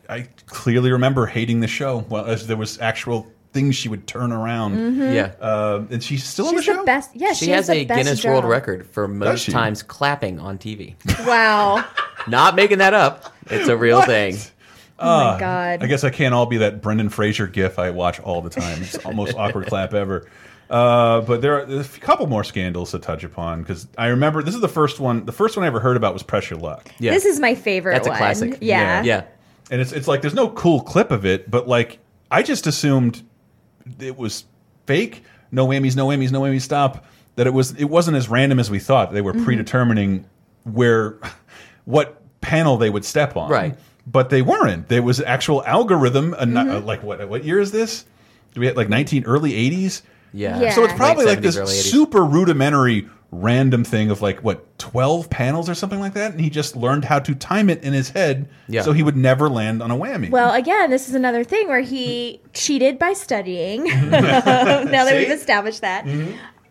I 0.08 0.28
clearly 0.46 0.92
remember 0.92 1.26
hating 1.26 1.58
the 1.58 1.66
show. 1.66 2.04
Well, 2.08 2.24
as 2.24 2.46
there 2.46 2.56
was 2.56 2.80
actual 2.80 3.26
things 3.58 3.74
she 3.76 3.88
would 3.88 4.06
turn 4.06 4.30
around. 4.32 4.76
Mhm. 4.76 5.14
Yeah. 5.14 5.32
uh, 5.40 5.82
and 5.90 6.02
she's 6.02 6.22
still 6.24 6.46
on 6.46 6.54
the 6.54 6.62
She's 6.62 6.74
show. 6.76 6.84
best. 6.84 7.10
Yeah, 7.14 7.32
she, 7.32 7.46
she, 7.46 7.50
has 7.50 7.66
the 7.66 7.72
a 7.78 7.84
Guinness 7.84 8.20
job. 8.20 8.32
World 8.32 8.44
Record 8.44 8.86
for 8.86 9.08
most 9.08 9.50
times 9.50 9.82
clapping 9.82 10.38
on 10.38 10.58
TV. 10.58 10.94
Wow. 11.26 11.84
Not 12.28 12.54
making 12.54 12.78
that 12.78 12.94
up. 12.94 13.34
It's 13.50 13.68
a 13.68 13.76
real 13.76 14.02
thing. 14.02 14.36
Oh 15.00 15.06
my 15.06 15.24
Ah, 15.34 15.38
God. 15.38 15.82
I 15.82 15.86
guess 15.86 16.04
I 16.04 16.10
can't 16.10 16.34
all 16.34 16.46
be 16.46 16.58
that 16.58 16.82
Brendan 16.82 17.08
Fraser 17.08 17.46
gif 17.46 17.78
I 17.78 17.90
watch 17.90 18.20
all 18.20 18.42
the 18.42 18.50
time. 18.50 18.82
It's 18.82 18.98
the 18.98 19.12
most 19.14 19.34
awkward 19.36 19.66
clap 19.66 19.94
ever. 19.94 20.28
Uh, 20.70 21.20
but 21.22 21.40
there 21.40 21.54
are 21.54 21.80
a 21.80 21.84
couple 22.00 22.26
more 22.26 22.44
scandals 22.44 22.90
to 22.90 22.98
touch 22.98 23.24
upon 23.24 23.62
because 23.62 23.86
I 23.96 24.08
remember 24.08 24.42
this 24.42 24.54
is 24.54 24.60
the 24.60 24.68
first 24.68 25.00
one. 25.00 25.24
The 25.24 25.32
first 25.32 25.56
one 25.56 25.64
I 25.64 25.66
ever 25.68 25.80
heard 25.80 25.96
about 25.96 26.12
was 26.12 26.22
Press 26.22 26.50
Your 26.50 26.58
Luck. 26.58 26.90
Yeah. 26.98 27.12
This 27.12 27.24
is 27.24 27.40
my 27.40 27.54
favorite 27.54 27.94
That's 27.94 28.06
a 28.06 28.10
one. 28.10 28.18
classic. 28.18 28.58
Yeah. 28.60 29.02
Yeah. 29.02 29.24
and 29.70 29.80
it's 29.80 29.92
it's 29.92 30.06
like 30.08 30.20
there's 30.20 30.34
no 30.34 30.48
cool 30.50 30.80
clip 30.82 31.10
of 31.10 31.24
it, 31.24 31.50
but 31.50 31.66
like 31.68 31.98
I 32.30 32.42
just 32.42 32.66
assumed 32.66 33.22
it 33.98 34.16
was 34.16 34.44
fake. 34.86 35.22
No 35.50 35.66
whammies, 35.66 35.96
no 35.96 36.06
whammies, 36.08 36.30
no 36.32 36.40
whammies. 36.42 36.62
Stop. 36.62 37.04
That 37.36 37.46
it 37.46 37.54
was 37.54 37.74
it 37.76 37.84
wasn't 37.84 38.16
as 38.16 38.28
random 38.28 38.58
as 38.58 38.70
we 38.70 38.78
thought. 38.78 39.12
They 39.12 39.20
were 39.20 39.32
Mm-hmm. 39.32 39.44
predetermining 39.44 40.24
where 40.64 41.16
what 41.84 42.20
panel 42.40 42.76
they 42.76 42.90
would 42.90 43.04
step 43.04 43.36
on. 43.36 43.50
Right. 43.50 43.78
But 44.06 44.30
they 44.30 44.42
weren't. 44.42 44.88
There 44.88 45.02
was 45.02 45.20
actual 45.20 45.64
algorithm. 45.64 46.34
uh, 46.34 46.38
Mm-hmm. 46.38 46.70
uh, 46.70 46.80
like 46.80 47.02
what 47.02 47.26
what 47.28 47.44
year 47.44 47.60
is 47.60 47.70
this? 47.72 48.04
Do 48.54 48.60
we 48.60 48.66
have 48.66 48.76
like 48.76 48.88
19 48.88 49.24
early 49.24 49.52
80s? 49.52 50.02
Yeah. 50.32 50.60
Yeah. 50.60 50.70
So 50.72 50.84
it's 50.84 50.94
probably 50.94 51.24
Late 51.26 51.36
like 51.36 51.40
this 51.42 51.56
70s, 51.56 51.60
early 51.60 51.72
80s. 51.74 51.90
super 51.90 52.24
rudimentary 52.24 53.08
random 53.30 53.84
thing 53.84 54.10
of 54.10 54.22
like 54.22 54.42
what 54.42 54.78
12 54.78 55.28
panels 55.28 55.68
or 55.68 55.74
something 55.74 56.00
like 56.00 56.14
that 56.14 56.32
and 56.32 56.40
he 56.40 56.48
just 56.48 56.74
learned 56.74 57.04
how 57.04 57.18
to 57.18 57.34
time 57.34 57.68
it 57.68 57.82
in 57.82 57.92
his 57.92 58.08
head 58.08 58.48
Yeah. 58.68 58.80
so 58.80 58.92
he 58.92 59.02
would 59.02 59.16
never 59.18 59.50
land 59.50 59.82
on 59.82 59.90
a 59.90 59.94
whammy. 59.96 60.30
Well, 60.30 60.54
again, 60.54 60.88
this 60.88 61.08
is 61.10 61.14
another 61.14 61.44
thing 61.44 61.68
where 61.68 61.82
he 61.82 62.40
cheated 62.54 62.98
by 62.98 63.12
studying. 63.12 63.84
now 64.10 64.10
that 64.20 65.08
See? 65.08 65.18
We've 65.18 65.30
established 65.30 65.82
that, 65.82 66.06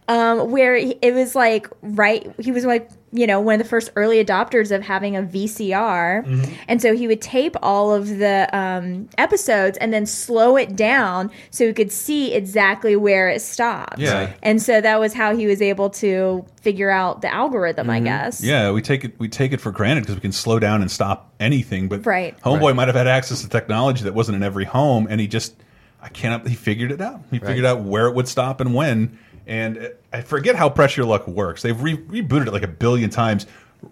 um, 0.08 0.50
where 0.52 0.76
it 0.76 1.14
was 1.14 1.36
like 1.36 1.68
right, 1.82 2.28
he 2.40 2.52
was 2.52 2.66
like 2.66 2.90
you 3.14 3.26
know 3.26 3.40
one 3.40 3.56
of 3.56 3.60
the 3.60 3.70
first 3.70 3.90
early 3.96 4.24
adopters 4.24 4.70
of 4.76 4.82
having 4.82 5.16
a 5.16 5.22
VCR, 5.24 6.26
Mm-hmm. 6.26 6.54
and 6.68 6.82
so 6.82 6.96
he 6.96 7.08
would 7.08 7.22
tape 7.22 7.56
all 7.62 7.94
of 7.94 8.08
the 8.18 8.50
um, 8.58 9.08
episodes 9.18 9.78
and 9.78 9.94
then 9.94 10.06
slow 10.06 10.58
it 10.58 10.76
down 10.76 11.32
so 11.50 11.66
he 11.68 11.74
could 11.74 11.92
see 11.92 12.34
exactly 12.34 12.96
where 12.96 13.30
it 13.30 13.42
stopped. 13.42 14.00
Yeah. 14.00 14.34
and 14.44 14.62
so 14.62 14.82
that 14.82 15.00
was 15.00 15.14
how 15.14 15.36
he 15.36 15.48
was 15.48 15.62
able 15.62 15.90
to 15.92 16.46
figure 16.62 16.90
out 16.90 17.22
the 17.22 17.34
algorithm, 17.34 17.90
I 17.90 18.00
guess. 18.02 18.38
Mm-hmm. 18.42 18.50
Yeah, 18.50 18.72
we 18.72 18.82
take 18.82 19.06
it 19.06 19.18
we 19.20 19.30
take 19.30 19.54
it 19.54 19.62
for 19.62 19.72
granted 19.72 20.02
because 20.02 20.16
we 20.16 20.22
can 20.22 20.32
slow 20.34 20.60
down 20.60 20.82
and 20.82 20.92
stop 20.92 21.34
anything. 21.40 21.88
But 21.88 22.06
Right. 22.06 22.38
Homeboy 22.42 22.76
might 22.76 22.88
have 22.88 22.96
had 22.96 23.08
access 23.08 23.42
to 23.42 23.50
technology 23.50 24.04
that 24.04 24.14
wasn't 24.14 24.36
in 24.36 24.44
every 24.44 24.66
home, 24.66 25.08
and 25.10 25.22
he 25.22 25.28
just 25.28 25.56
I 26.02 26.10
cannot. 26.10 26.48
He 26.48 26.56
figured 26.56 26.92
it 26.92 27.02
out. 27.02 27.22
He 27.32 27.40
figured 27.40 27.66
out 27.66 27.82
where 27.82 28.08
it 28.08 28.14
would 28.16 28.28
stop 28.28 28.62
and 28.62 28.74
when. 28.76 29.18
And 29.48 29.78
uh, 29.78 29.88
I 30.14 30.22
forget 30.22 30.56
how 30.56 30.70
Press 30.70 30.96
Your 30.98 31.06
Luck 31.06 31.28
works. 31.28 31.62
They've 31.62 31.82
re 31.82 31.96
rebooted 31.98 32.48
it 32.48 32.54
like 32.54 32.64
a 32.64 32.68
billion 32.68 33.10
times, 33.10 33.48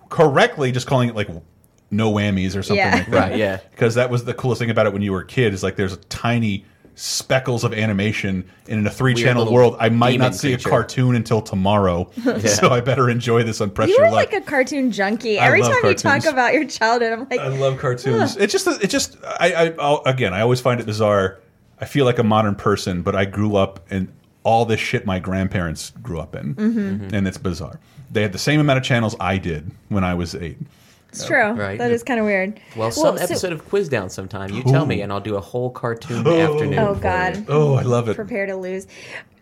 correctly, 0.09 0.71
just 0.71 0.85
calling 0.87 1.09
it 1.09 1.15
like 1.15 1.29
no 1.91 2.11
whammies 2.11 2.55
or 2.55 2.63
something 2.63 2.77
Yeah. 2.85 2.95
like 2.95 3.09
that. 3.11 3.29
Right, 3.31 3.37
yeah. 3.37 3.57
Because 3.71 3.95
that 3.95 4.09
was 4.09 4.25
the 4.25 4.33
coolest 4.33 4.59
thing 4.59 4.69
about 4.69 4.85
it 4.85 4.93
when 4.93 5.01
you 5.01 5.11
were 5.11 5.21
a 5.21 5.25
kid. 5.27 5.53
Is 5.53 5.63
like 5.63 5.75
there's 5.77 5.93
a 5.93 5.97
tiny 5.97 6.65
speckles 6.97 7.65
of 7.65 7.73
animation 7.73 8.49
and 8.69 8.79
in 8.79 8.87
a 8.87 8.89
three 8.89 9.13
channel 9.13 9.51
world. 9.51 9.75
I 9.79 9.89
might 9.89 10.17
not 10.17 10.33
see 10.33 10.49
creature. 10.53 10.69
a 10.69 10.71
cartoon 10.71 11.15
until 11.15 11.41
tomorrow, 11.41 12.09
so 12.39 12.69
I 12.69 12.81
better 12.81 13.09
enjoy 13.09 13.43
this 13.43 13.59
on 13.61 13.69
Pressure 13.71 13.91
You 13.91 13.99
are 13.99 14.11
like 14.11 14.33
a 14.33 14.41
cartoon 14.41 14.91
junkie. 14.91 15.37
I 15.39 15.47
Every 15.47 15.61
love 15.61 15.73
time 15.73 15.85
you 15.85 15.93
talk 15.95 16.25
about 16.25 16.53
your 16.53 16.65
childhood, 16.65 17.13
I'm 17.13 17.27
like, 17.29 17.39
I 17.39 17.47
love 17.47 17.77
cartoons. 17.79 18.37
It's 18.37 18.51
just, 18.53 18.67
it 18.83 18.89
just, 18.89 19.17
I, 19.23 19.53
I, 19.53 19.75
I'll, 19.79 20.01
again, 20.05 20.33
I 20.33 20.41
always 20.41 20.61
find 20.61 20.79
it 20.79 20.85
bizarre. 20.85 21.39
I 21.79 21.85
feel 21.85 22.05
like 22.05 22.17
a 22.19 22.23
modern 22.23 22.55
person, 22.55 23.01
but 23.01 23.13
I 23.15 23.25
grew 23.25 23.57
up 23.57 23.91
in 23.91 24.11
all 24.45 24.63
this 24.65 24.79
shit 24.79 25.05
my 25.05 25.19
grandparents 25.19 25.91
grew 26.01 26.19
up 26.19 26.35
in, 26.35 26.55
Mm-hmm. 26.55 27.13
and 27.13 27.27
it's 27.27 27.37
bizarre. 27.37 27.79
They 28.11 28.21
had 28.21 28.31
the 28.31 28.37
same 28.39 28.61
amount 28.61 28.77
of 28.77 28.83
channels 28.85 29.15
I 29.19 29.37
did 29.37 29.69
when 29.89 30.03
I 30.05 30.13
was 30.13 30.35
eight. 30.35 30.57
it's 31.09 31.25
true. 31.25 31.51
Right. 31.51 31.77
That 31.77 31.91
is 31.91 32.03
kind 32.03 32.19
of 32.19 32.25
weird. 32.25 32.59
Well, 32.77 32.91
some 32.91 33.17
so- 33.17 33.23
episode 33.23 33.51
of 33.51 33.67
Quiz 33.67 33.89
Down 33.89 34.09
sometime. 34.09 34.51
You 34.51 34.63
tell 34.63 34.85
me, 34.85 35.01
and 35.01 35.11
I'll 35.11 35.19
do 35.19 35.35
a 35.35 35.41
whole 35.41 35.69
cartoon 35.71 36.25
afternoon. 36.25 36.79
Oh 36.79 36.95
God. 36.95 37.45
Oh, 37.49 37.73
I 37.75 37.81
love 37.81 38.07
it. 38.07 38.15
Prepare 38.15 38.45
to 38.45 38.55
lose. 38.55 38.87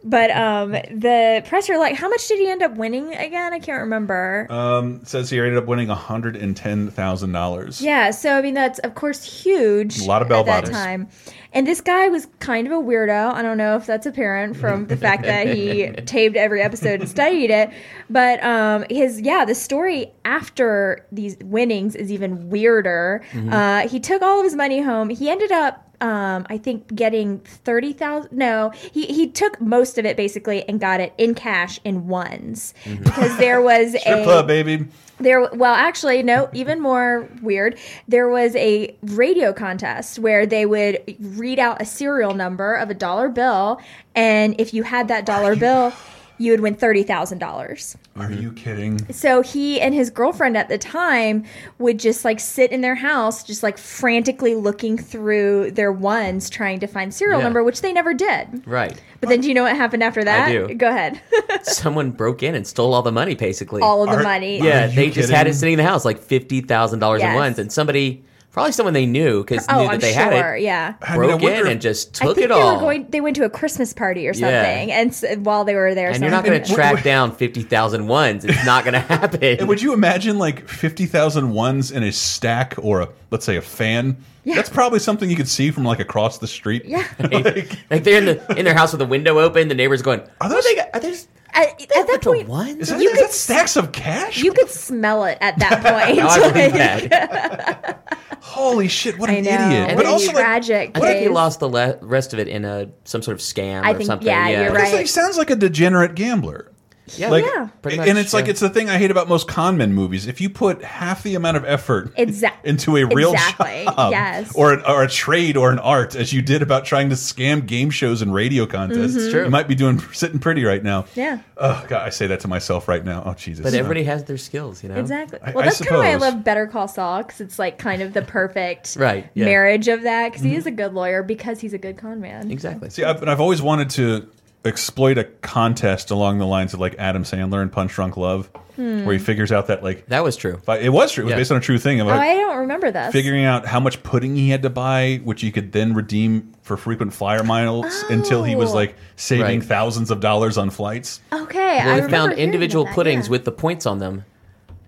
But 0.03 0.31
um 0.31 0.71
the 0.71 1.43
Press 1.47 1.67
Your 1.69 1.79
Luck 1.79 1.93
how 1.93 2.09
much 2.09 2.27
did 2.27 2.39
he 2.39 2.49
end 2.49 2.61
up 2.61 2.75
winning 2.75 3.13
again? 3.15 3.53
I 3.53 3.59
can't 3.59 3.81
remember. 3.81 4.47
Um, 4.49 5.03
says 5.05 5.29
he 5.29 5.39
ended 5.39 5.57
up 5.57 5.65
winning 5.65 5.89
a 5.89 5.95
hundred 5.95 6.35
and 6.35 6.55
ten 6.57 6.89
thousand 6.91 7.31
dollars. 7.31 7.81
yeah, 7.81 8.11
so 8.11 8.37
I 8.37 8.41
mean 8.41 8.53
that's 8.53 8.79
of 8.79 8.95
course 8.95 9.23
huge. 9.23 9.99
A 9.99 10.05
lot 10.05 10.21
of 10.21 10.27
at 10.27 10.29
bell 10.29 10.43
that 10.43 10.63
bottoms. 10.65 10.77
time. 10.77 11.07
And 11.55 11.67
this 11.67 11.81
guy 11.81 12.07
was 12.07 12.27
kind 12.39 12.65
of 12.65 12.73
a 12.73 12.77
weirdo. 12.77 13.31
I 13.31 13.43
don't 13.43 13.57
know 13.57 13.75
if 13.75 13.85
that's 13.85 14.07
apparent 14.07 14.57
from 14.57 14.87
the 14.87 14.97
fact 14.97 15.23
that 15.23 15.47
he 15.47 15.87
taped 16.05 16.35
every 16.35 16.61
episode 16.63 16.99
and 16.99 17.07
studied 17.07 17.51
it. 17.51 17.69
But 18.09 18.43
um 18.43 18.85
his 18.89 19.21
yeah, 19.21 19.45
the 19.45 19.55
story 19.55 20.11
after 20.25 21.05
these 21.11 21.37
winnings 21.43 21.95
is 21.95 22.11
even 22.11 22.49
weirder. 22.49 23.23
Mm-hmm. 23.31 23.53
Uh 23.53 23.87
he 23.87 23.99
took 23.99 24.21
all 24.21 24.39
of 24.39 24.43
his 24.43 24.55
money 24.55 24.81
home. 24.81 25.09
He 25.09 25.29
ended 25.29 25.51
up 25.51 25.92
um, 26.03 26.45
I 26.49 26.57
think 26.57 26.93
getting 26.93 27.39
thirty 27.39 27.93
thousand. 27.93 28.31
No, 28.37 28.71
he 28.71 29.05
he 29.05 29.27
took 29.29 29.59
most 29.61 29.97
of 29.97 30.05
it 30.05 30.17
basically 30.17 30.67
and 30.67 30.79
got 30.79 30.99
it 30.99 31.13
in 31.17 31.33
cash 31.33 31.79
in 31.85 32.07
ones 32.07 32.73
because 32.85 33.37
there 33.37 33.61
was 33.71 33.93
Mm-hmm. 33.93 34.21
A 34.21 34.23
club, 34.23 34.47
baby. 34.47 34.85
there. 35.19 35.39
Well, 35.53 35.73
actually, 35.73 36.23
no. 36.23 36.49
Even 36.53 36.81
more 36.81 37.29
weird. 37.41 37.77
There 38.07 38.27
was 38.27 38.55
a 38.55 38.95
radio 39.01 39.53
contest 39.53 40.19
where 40.19 40.45
they 40.45 40.65
would 40.65 41.15
read 41.19 41.59
out 41.59 41.81
a 41.81 41.85
serial 41.85 42.33
number 42.33 42.75
of 42.75 42.89
a 42.89 42.93
dollar 42.93 43.29
bill, 43.29 43.79
and 44.15 44.59
if 44.59 44.73
you 44.73 44.83
had 44.83 45.07
that 45.07 45.25
dollar 45.25 45.55
bill, 45.65 45.93
you 46.39 46.51
would 46.51 46.59
win 46.61 46.75
thirty 46.75 47.03
thousand 47.03 47.37
dollars. 47.39 47.95
Are 48.15 48.31
you 48.31 48.51
kidding? 48.53 49.11
So 49.13 49.41
he 49.41 49.79
and 49.79 49.93
his 49.93 50.09
girlfriend 50.09 50.57
at 50.57 50.67
the 50.69 50.77
time 50.77 51.45
would 51.79 51.99
just 51.99 52.25
like 52.25 52.39
sit 52.39 52.71
in 52.71 52.81
their 52.81 52.95
house, 52.95 53.43
just 53.43 53.63
like 53.63 53.77
frantically 53.77 54.55
looking 54.55 54.97
through 54.97 55.71
their 55.71 55.91
ones, 55.91 56.49
trying 56.49 56.79
to 56.79 56.87
find 56.87 57.13
serial 57.13 57.39
Yeah. 57.39 57.43
number, 57.45 57.63
which 57.63 57.81
they 57.81 57.93
never 57.93 58.13
did. 58.13 58.65
Right. 58.67 58.99
But 59.19 59.29
then 59.29 59.41
do 59.41 59.47
you 59.47 59.53
know 59.53 59.63
what 59.63 59.75
happened 59.75 60.03
after 60.03 60.23
that? 60.23 60.49
do. 60.49 60.73
Go 60.75 60.89
ahead. 60.89 61.21
Someone 61.63 62.11
broke 62.11 62.43
in 62.43 62.55
and 62.55 62.67
stole 62.67 62.93
all 62.93 63.01
the 63.03 63.11
money, 63.11 63.35
basically. 63.35 63.81
All 63.81 64.03
of 64.03 64.09
the 64.09 64.17
Are- 64.17 64.23
money. 64.23 64.57
Yeah, 64.61 64.85
Are 64.85 64.87
you 64.89 64.95
they 64.95 65.09
just 65.11 65.29
had 65.29 65.41
it 65.47 65.51
kidding? 65.51 65.53
sitting 65.59 65.73
in 65.73 65.77
the 65.77 65.83
house, 65.85 66.03
like 66.05 66.19
fifty 66.19 66.61
thousand 66.61 66.99
dollars 66.99 67.21
Yes. 67.21 67.29
at 67.29 67.35
once, 67.35 67.57
and 67.57 67.71
somebody, 67.71 68.23
probably 68.53 68.71
someone 68.71 68.93
they 68.93 69.05
knew, 69.05 69.43
because 69.43 69.65
Oh, 69.67 69.79
knew 69.79 69.83
that 69.87 69.93
I'm 69.95 69.99
they 69.99 70.13
sure. 70.13 70.23
had 70.23 70.55
it, 70.55 70.61
Yeah. 70.61 70.93
I 71.01 71.11
mean, 71.17 71.23
I 71.23 71.27
broke 71.27 71.41
wonder 71.41 71.59
in 71.61 71.65
if- 71.65 71.71
and 71.73 71.81
just 71.81 72.21
I 72.21 72.25
took 72.27 72.35
think 72.37 72.45
it 72.45 72.47
they 72.53 72.61
all. 72.61 72.75
were 72.75 72.79
going. 72.81 73.07
They 73.09 73.19
went 73.19 73.35
to 73.37 73.43
a 73.43 73.49
Christmas 73.49 73.91
party 73.93 74.27
or 74.27 74.33
Yeah. 74.33 74.61
something, 74.63 74.91
and 74.91 75.09
s 75.09 75.25
while 75.39 75.65
they 75.65 75.75
were 75.75 75.93
there, 75.93 76.09
and 76.11 76.21
you're 76.21 76.31
not 76.31 76.45
going 76.45 76.61
to 76.61 76.65
something- 76.65 76.75
track 76.93 77.03
down 77.03 77.31
fifty 77.35 77.63
thousand 77.63 78.07
ones. 78.07 78.45
It's 78.45 78.65
not 78.65 78.85
going 78.85 78.93
to 78.99 78.99
happen. 79.01 79.43
And 79.43 79.67
would 79.67 79.81
you 79.81 79.91
imagine 79.93 80.37
like 80.39 80.67
50,000 80.69 81.51
ones 81.51 81.91
in 81.91 82.03
a 82.03 82.11
stack 82.11 82.75
or 82.77 83.01
a, 83.01 83.09
let's 83.31 83.43
say 83.45 83.55
a 83.57 83.61
fan? 83.61 84.17
Yeah. 84.45 84.55
That's 84.55 84.69
probably 84.69 84.99
something 84.99 85.29
you 85.29 85.35
could 85.37 85.47
see 85.47 85.71
from 85.71 85.85
like 85.85 85.99
across 85.99 86.37
the 86.37 86.47
street. 86.47 86.83
Yeah. 86.85 87.03
like, 87.19 87.77
like 87.89 88.03
they're 88.03 88.17
in 88.19 88.25
the 88.25 88.55
in 88.57 88.65
their 88.65 88.73
house 88.75 88.91
with 88.91 88.99
the 88.99 89.05
window 89.05 89.39
open. 89.39 89.69
The 89.69 89.75
neighbors 89.75 90.01
going, 90.01 90.19
are 90.19 90.25
"What 90.39 90.49
those, 90.49 90.63
they 90.65 90.75
got? 90.75 90.89
Are 90.93 90.99
there 90.99 91.13
At, 91.55 91.81
at 91.81 91.89
that 92.07 92.21
bunch 92.23 92.47
point, 92.47 92.81
is 92.81 92.89
that, 92.89 92.99
you 92.99 93.09
is 93.09 93.17
could 93.17 93.23
that 93.25 93.31
stacks 93.33 93.75
of 93.75 93.91
cash? 93.91 94.41
you 94.41 94.51
could 94.53 94.69
smell 94.69 95.25
it 95.25 95.37
at 95.41 95.59
that 95.59 95.83
point. 96.05 96.17
No, 96.17 96.27
I 96.27 96.39
believe 96.51 96.73
that. 96.73 97.99
Holy 98.41 98.87
shit, 98.87 99.17
what 99.19 99.29
I 99.29 99.33
an 99.33 99.43
know. 99.45 99.51
idiot. 99.51 99.89
And 99.89 99.97
But 99.97 100.05
also, 100.05 100.27
you- 100.27 100.33
like, 100.33 100.43
tragic. 100.43 100.91
I 100.95 100.99
think 100.99 101.21
he 101.21 101.29
lost 101.29 101.59
the 101.59 101.69
le- 101.69 101.97
rest 102.01 102.33
of 102.33 102.39
it 102.39 102.47
in 102.47 102.65
a 102.65 102.89
some 103.03 103.21
sort 103.21 103.35
of 103.35 103.41
scam 103.41 103.83
I 103.83 103.91
or 103.91 103.95
think- 103.95 104.07
something. 104.07 104.27
yeah, 104.27 104.47
you're 104.63 104.73
right. 104.73 104.99
he 105.01 105.05
sounds 105.05 105.37
like 105.37 105.49
a 105.49 105.55
degenerate 105.55 106.15
gambler. 106.15 106.71
Yeah, 107.17 107.29
like, 107.29 107.43
Yeah. 107.45 107.67
pretty 107.81 107.97
and 107.99 108.07
much, 108.13 108.17
it's 108.17 108.33
like 108.33 108.47
it's 108.47 108.61
the 108.61 108.69
thing 108.69 108.89
I 108.89 108.97
hate 108.97 109.11
about 109.11 109.27
most 109.27 109.47
con 109.47 109.75
men 109.75 109.91
movies. 109.93 110.25
If 110.25 110.39
you 110.39 110.49
put 110.49 110.81
half 110.83 111.21
the 111.21 111.35
amount 111.35 111.57
of 111.57 111.65
effort 111.65 112.15
Exac- 112.15 112.53
into 112.63 112.95
a 112.95 113.03
real 113.05 113.33
exactly, 113.33 113.83
job, 113.85 114.11
yes. 114.11 114.55
or 114.55 114.71
an, 114.73 114.81
or 114.87 115.03
a 115.03 115.09
trade 115.09 115.57
or 115.57 115.69
an 115.71 115.79
art 115.79 116.15
as 116.15 116.31
you 116.31 116.41
did 116.41 116.61
about 116.61 116.85
trying 116.85 117.09
to 117.09 117.15
scam 117.15 117.65
game 117.65 117.89
shows 117.89 118.21
and 118.21 118.33
radio 118.33 118.65
contests, 118.65 119.17
Mm-hmm. 119.17 119.37
you 119.45 119.49
might 119.49 119.67
be 119.67 119.75
doing 119.75 119.99
sitting 120.13 120.39
pretty 120.39 120.63
right 120.63 120.81
now. 120.81 121.03
Yeah. 121.13 121.39
Oh 121.57 121.83
god, 121.89 122.03
I 122.03 122.09
say 122.09 122.27
that 122.27 122.39
to 122.41 122.47
myself 122.47 122.87
right 122.87 123.03
now. 123.03 123.23
Oh 123.25 123.33
Jesus. 123.33 123.63
But 123.63 123.73
everybody 123.73 124.03
has 124.05 124.23
their 124.23 124.37
skills, 124.37 124.81
you 124.81 124.87
know. 124.89 124.95
Exactly. 124.95 125.39
I- 125.43 125.51
Well, 125.51 125.63
I 125.63 125.65
that's 125.65 125.79
kind 125.81 125.95
of 125.95 125.99
why 125.99 126.11
I 126.11 126.15
love 126.15 126.43
Better 126.45 126.67
Call 126.67 126.87
Saul 126.87 127.23
because 127.23 127.41
it's 127.41 127.59
like 127.59 127.77
kind 127.79 128.01
of 128.01 128.13
the 128.13 128.21
perfect 128.21 128.95
Right, 128.99 129.29
yeah. 129.33 129.43
marriage 129.45 129.89
of 129.89 130.03
that 130.03 130.29
because 130.29 130.41
Mm-hmm. 130.43 130.51
he 130.51 130.55
is 130.55 130.65
a 130.67 130.71
good 130.71 130.93
lawyer 130.93 131.21
because 131.21 131.59
he's 131.59 131.73
a 131.73 131.77
good 131.77 131.97
con 131.97 132.21
man. 132.21 132.49
Exactly. 132.49 132.89
See, 132.89 133.03
I've, 133.03 133.21
and 133.21 133.29
I've 133.29 133.41
always 133.41 133.61
wanted 133.61 133.89
to 133.91 134.27
exploit 134.65 135.17
a 135.17 135.23
contest 135.25 136.11
along 136.11 136.37
the 136.39 136.45
lines 136.47 136.73
of 136.73 136.79
like 136.79 136.95
Adam 136.97 137.23
Sandler 137.23 137.61
and 137.61 137.71
Punch 137.71 137.93
Drunk 137.93 138.15
Love, 138.17 138.49
where 138.75 139.11
he 139.13 139.19
figures 139.19 139.51
out 139.51 139.67
that 139.67 139.83
like 139.83 140.05
That 140.07 140.23
was 140.23 140.35
true. 140.35 140.59
But 140.65 140.81
it 140.81 140.89
was 140.89 141.11
true. 141.11 141.23
It 141.23 141.25
was 141.25 141.31
Yeah. 141.31 141.37
based 141.37 141.51
on 141.51 141.57
a 141.57 141.61
true 141.61 141.77
thing. 141.77 141.99
Of 141.99 142.07
Oh, 142.07 142.11
I 142.11 142.33
don't 142.35 142.57
remember 142.59 142.89
that. 142.91 143.11
figuring 143.11 143.43
out 143.45 143.65
how 143.65 143.79
much 143.79 144.01
pudding 144.03 144.35
he 144.35 144.49
had 144.49 144.61
to 144.63 144.69
buy, 144.69 145.19
which 145.23 145.43
you 145.43 145.51
could 145.51 145.71
then 145.73 145.93
redeem 145.93 146.53
for 146.61 146.77
frequent 146.77 147.13
flyer 147.13 147.43
miles 147.43 148.03
until 148.09 148.43
he 148.43 148.55
was 148.55 148.71
Oh. 148.71 148.75
like 148.75 148.95
saving 149.15 149.59
Right. 149.59 149.63
thousands 149.67 150.09
of 150.11 150.19
dollars 150.21 150.57
on 150.57 150.69
flights. 150.69 151.19
okay, 151.31 151.81
Well, 151.83 151.95
I 152.01 152.05
we 152.05 152.09
found 152.11 152.33
individual 152.33 152.85
that, 152.85 152.93
puddings 152.95 153.27
yeah. 153.27 153.31
with 153.31 153.45
the 153.45 153.51
points 153.51 153.85
on 153.85 153.99
them 153.99 154.23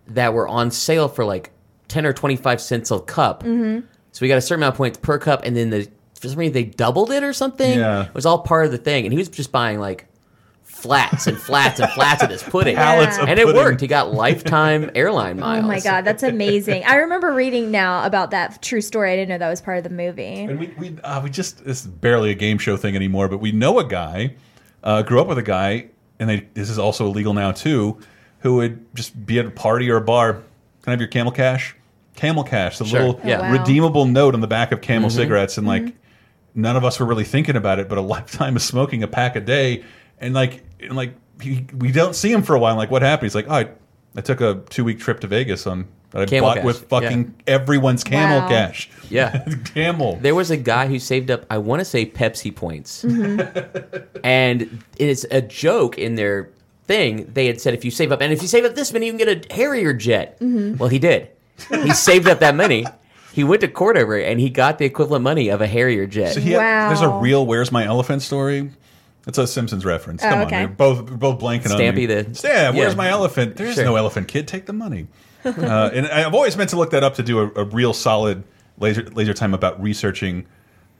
that 0.07 0.33
were 0.33 0.47
on 0.47 0.71
sale 0.71 1.07
for 1.07 1.25
like 1.25 1.51
ten 1.87 2.05
or 2.05 2.13
twenty 2.13 2.35
five 2.37 2.61
cents 2.61 2.91
a 2.91 2.99
cup. 2.99 3.43
Mm-hmm. 3.43 3.81
So 4.11 4.19
we 4.21 4.29
got 4.29 4.37
a 4.37 4.41
certain 4.41 4.63
amount 4.63 4.75
of 4.75 4.77
points 4.77 4.97
per 4.97 5.17
cup, 5.19 5.43
and 5.43 5.57
then 5.57 5.69
the 5.71 5.87
for 6.25 6.31
some 6.31 6.39
reason 6.39 6.53
they 6.53 6.63
doubled 6.65 7.11
it 7.11 7.23
or 7.23 7.33
something. 7.33 7.79
Yeah. 7.79 8.05
It 8.05 8.13
was 8.13 8.25
all 8.25 8.39
part 8.39 8.65
of 8.65 8.71
the 8.71 8.77
thing, 8.77 9.05
and 9.05 9.13
he 9.13 9.17
was 9.17 9.29
just 9.29 9.51
buying 9.51 9.79
like 9.79 10.07
flats 10.63 11.25
and 11.27 11.37
flats 11.37 11.79
and 11.79 11.89
flats 11.91 12.21
of 12.21 12.29
this 12.29 12.43
pudding, 12.43 12.75
Pallets 12.75 13.17
of 13.17 13.27
and 13.27 13.39
it 13.39 13.45
pudding. 13.45 13.61
worked. 13.61 13.81
He 13.81 13.87
got 13.87 14.13
lifetime 14.13 14.91
airline 14.95 15.39
miles. 15.39 15.63
Oh 15.63 15.67
my 15.67 15.79
god, 15.79 16.05
that's 16.05 16.23
amazing! 16.23 16.83
I 16.85 16.97
remember 16.97 17.31
reading 17.33 17.71
now 17.71 18.05
about 18.05 18.31
that 18.31 18.61
true 18.61 18.81
story. 18.81 19.11
I 19.11 19.15
didn't 19.15 19.29
know 19.29 19.37
that 19.39 19.49
was 19.49 19.61
part 19.61 19.77
of 19.77 19.83
the 19.83 19.89
movie. 19.89 20.23
And 20.23 20.59
we 20.59 20.67
we 20.77 20.97
uh, 21.03 21.21
we 21.21 21.29
just 21.29 21.63
this 21.65 21.81
is 21.81 21.87
barely 21.87 22.31
a 22.31 22.35
game 22.35 22.57
show 22.57 22.77
thing 22.77 22.95
anymore. 22.95 23.27
But 23.27 23.37
we 23.39 23.51
know 23.51 23.79
a 23.79 23.87
guy, 23.87 24.35
uh, 24.83 25.01
grew 25.01 25.19
up 25.21 25.27
with 25.27 25.37
a 25.37 25.43
guy, 25.43 25.87
and 26.19 26.29
they 26.29 26.47
this 26.53 26.69
is 26.69 26.77
also 26.77 27.05
illegal 27.07 27.33
now 27.33 27.51
too, 27.51 27.99
who 28.39 28.55
would 28.57 28.85
just 28.95 29.25
be 29.25 29.39
at 29.39 29.45
a 29.45 29.51
party 29.51 29.89
or 29.89 29.97
a 29.97 30.01
bar. 30.01 30.33
Can 30.33 30.43
I 30.87 30.91
have 30.91 30.99
your 30.99 31.09
Camel 31.09 31.31
Cash? 31.31 31.75
Camel 32.15 32.43
Cash, 32.43 32.77
the 32.77 32.85
Sure, 32.85 32.99
little 33.01 33.21
yeah. 33.25 33.39
Oh, 33.39 33.41
wow. 33.41 33.51
redeemable 33.53 34.05
note 34.05 34.35
on 34.35 34.39
the 34.41 34.47
back 34.47 34.71
of 34.71 34.79
Camel 34.81 35.09
Mhm. 35.09 35.13
cigarettes, 35.13 35.57
and 35.57 35.65
like 35.67 35.81
Mm-hmm. 35.81 35.97
None 36.55 36.75
of 36.75 36.83
us 36.83 36.99
were 36.99 37.05
really 37.05 37.23
thinking 37.25 37.55
about 37.55 37.79
it, 37.79 37.87
but 37.89 37.97
a 37.97 38.01
lifetime 38.15 38.55
of 38.55 38.61
smoking 38.61 39.03
a 39.03 39.07
pack 39.07 39.35
a 39.35 39.41
day, 39.41 39.83
and 40.19 40.33
like 40.33 40.63
and 40.79 40.95
like 40.95 41.13
he, 41.41 41.67
we 41.77 41.91
don't 41.91 42.15
see 42.15 42.31
him 42.31 42.41
for 42.41 42.55
a 42.55 42.59
while. 42.59 42.75
Like 42.75 42.89
what 42.89 43.01
happened? 43.01 43.27
He's 43.27 43.35
like, 43.35 43.47
oh, 43.47 43.53
I, 43.53 43.69
I 44.15 44.21
took 44.21 44.41
a 44.41 44.61
two 44.69 44.83
week 44.83 44.99
trip 44.99 45.19
to 45.19 45.27
Vegas 45.27 45.67
on 45.67 45.87
that 46.11 46.21
I 46.21 46.25
Camel 46.25 46.49
bought 46.49 46.57
Cash, 46.57 46.65
with 46.65 46.87
fucking 46.87 47.35
yeah. 47.45 47.53
everyone's 47.53 48.03
Camel 48.03 48.39
Wow. 48.39 48.47
Cash. 48.47 48.89
Yeah. 49.09 49.45
Camel. 49.73 50.17
There 50.21 50.33
was 50.33 50.49
a 50.49 50.55
guy 50.57 50.87
who 50.87 50.97
saved 50.97 51.29
up, 51.29 51.45
I 51.49 51.57
want 51.57 51.81
to 51.81 51.85
say 51.85 52.05
Pepsi 52.05 52.55
points. 52.55 53.03
and 54.23 54.83
it's 54.97 55.25
a 55.29 55.41
joke 55.41 55.97
in 55.97 56.15
their 56.15 56.51
thing. 56.85 57.29
They 57.33 57.47
had 57.47 57.59
said 57.59 57.73
if 57.73 57.83
you 57.83 57.91
save 57.91 58.13
up, 58.13 58.21
and 58.21 58.31
if 58.31 58.41
you 58.41 58.47
save 58.47 58.63
up 58.63 58.75
this 58.75 58.93
many, 58.93 59.07
you 59.07 59.11
can 59.11 59.17
get 59.17 59.51
a 59.51 59.53
Harrier 59.53 59.93
jet. 59.93 60.39
Mhm. 60.39 60.77
Well, 60.77 60.89
he 60.89 60.99
did. 60.99 61.29
He 61.69 61.91
saved 61.91 62.27
up 62.27 62.39
that 62.39 62.55
money. 62.55 62.85
He 63.35 63.43
went 63.43 63.59
to 63.61 63.67
court 63.67 63.97
over 63.97 64.17
it, 64.17 64.31
and 64.31 64.39
he 64.39 64.49
got 64.49 64.77
the 64.77 64.85
equivalent 64.85 65.21
money 65.23 65.49
of 65.49 65.59
a 65.59 65.67
Harrier 65.67 66.07
jet. 66.07 66.33
So 66.35 66.39
he 66.39 66.51
had, 66.51 66.87
there's 66.89 67.01
a 67.01 67.09
real 67.09 67.45
"Where's 67.45 67.69
My 67.71 67.83
Elephant" 67.83 68.21
story. 68.21 68.71
It's 69.27 69.37
a 69.37 69.45
Simpsons 69.45 69.83
reference. 69.85 70.23
Oh, 70.23 70.29
Come 70.29 70.39
okay. 70.43 70.63
on, 70.63 70.69
we're 70.69 70.75
both 70.75 71.09
we're 71.09 71.17
both 71.17 71.39
blanking 71.41 71.71
on 71.71 71.77
Stampy 71.79 71.95
me. 71.95 72.05
the- 72.05 72.41
yeah. 72.43 72.69
Where's 72.69 72.93
yeah. 72.93 72.97
my 72.97 73.09
elephant? 73.09 73.57
There's 73.57 73.75
Sure. 73.75 73.83
no 73.83 73.97
elephant, 73.97 74.27
kid. 74.29 74.47
Take 74.47 74.65
the 74.67 74.73
money. 74.73 75.07
uh, 75.45 75.89
and 75.93 76.07
I've 76.07 76.33
always 76.33 76.55
meant 76.55 76.69
to 76.71 76.77
look 76.77 76.91
that 76.91 77.03
up 77.03 77.15
to 77.15 77.23
do 77.23 77.39
a, 77.39 77.51
a 77.55 77.63
real 77.65 77.91
solid 77.93 78.43
laser 78.77 79.03
laser 79.03 79.33
time 79.33 79.53
about 79.53 79.81
researching 79.81 80.45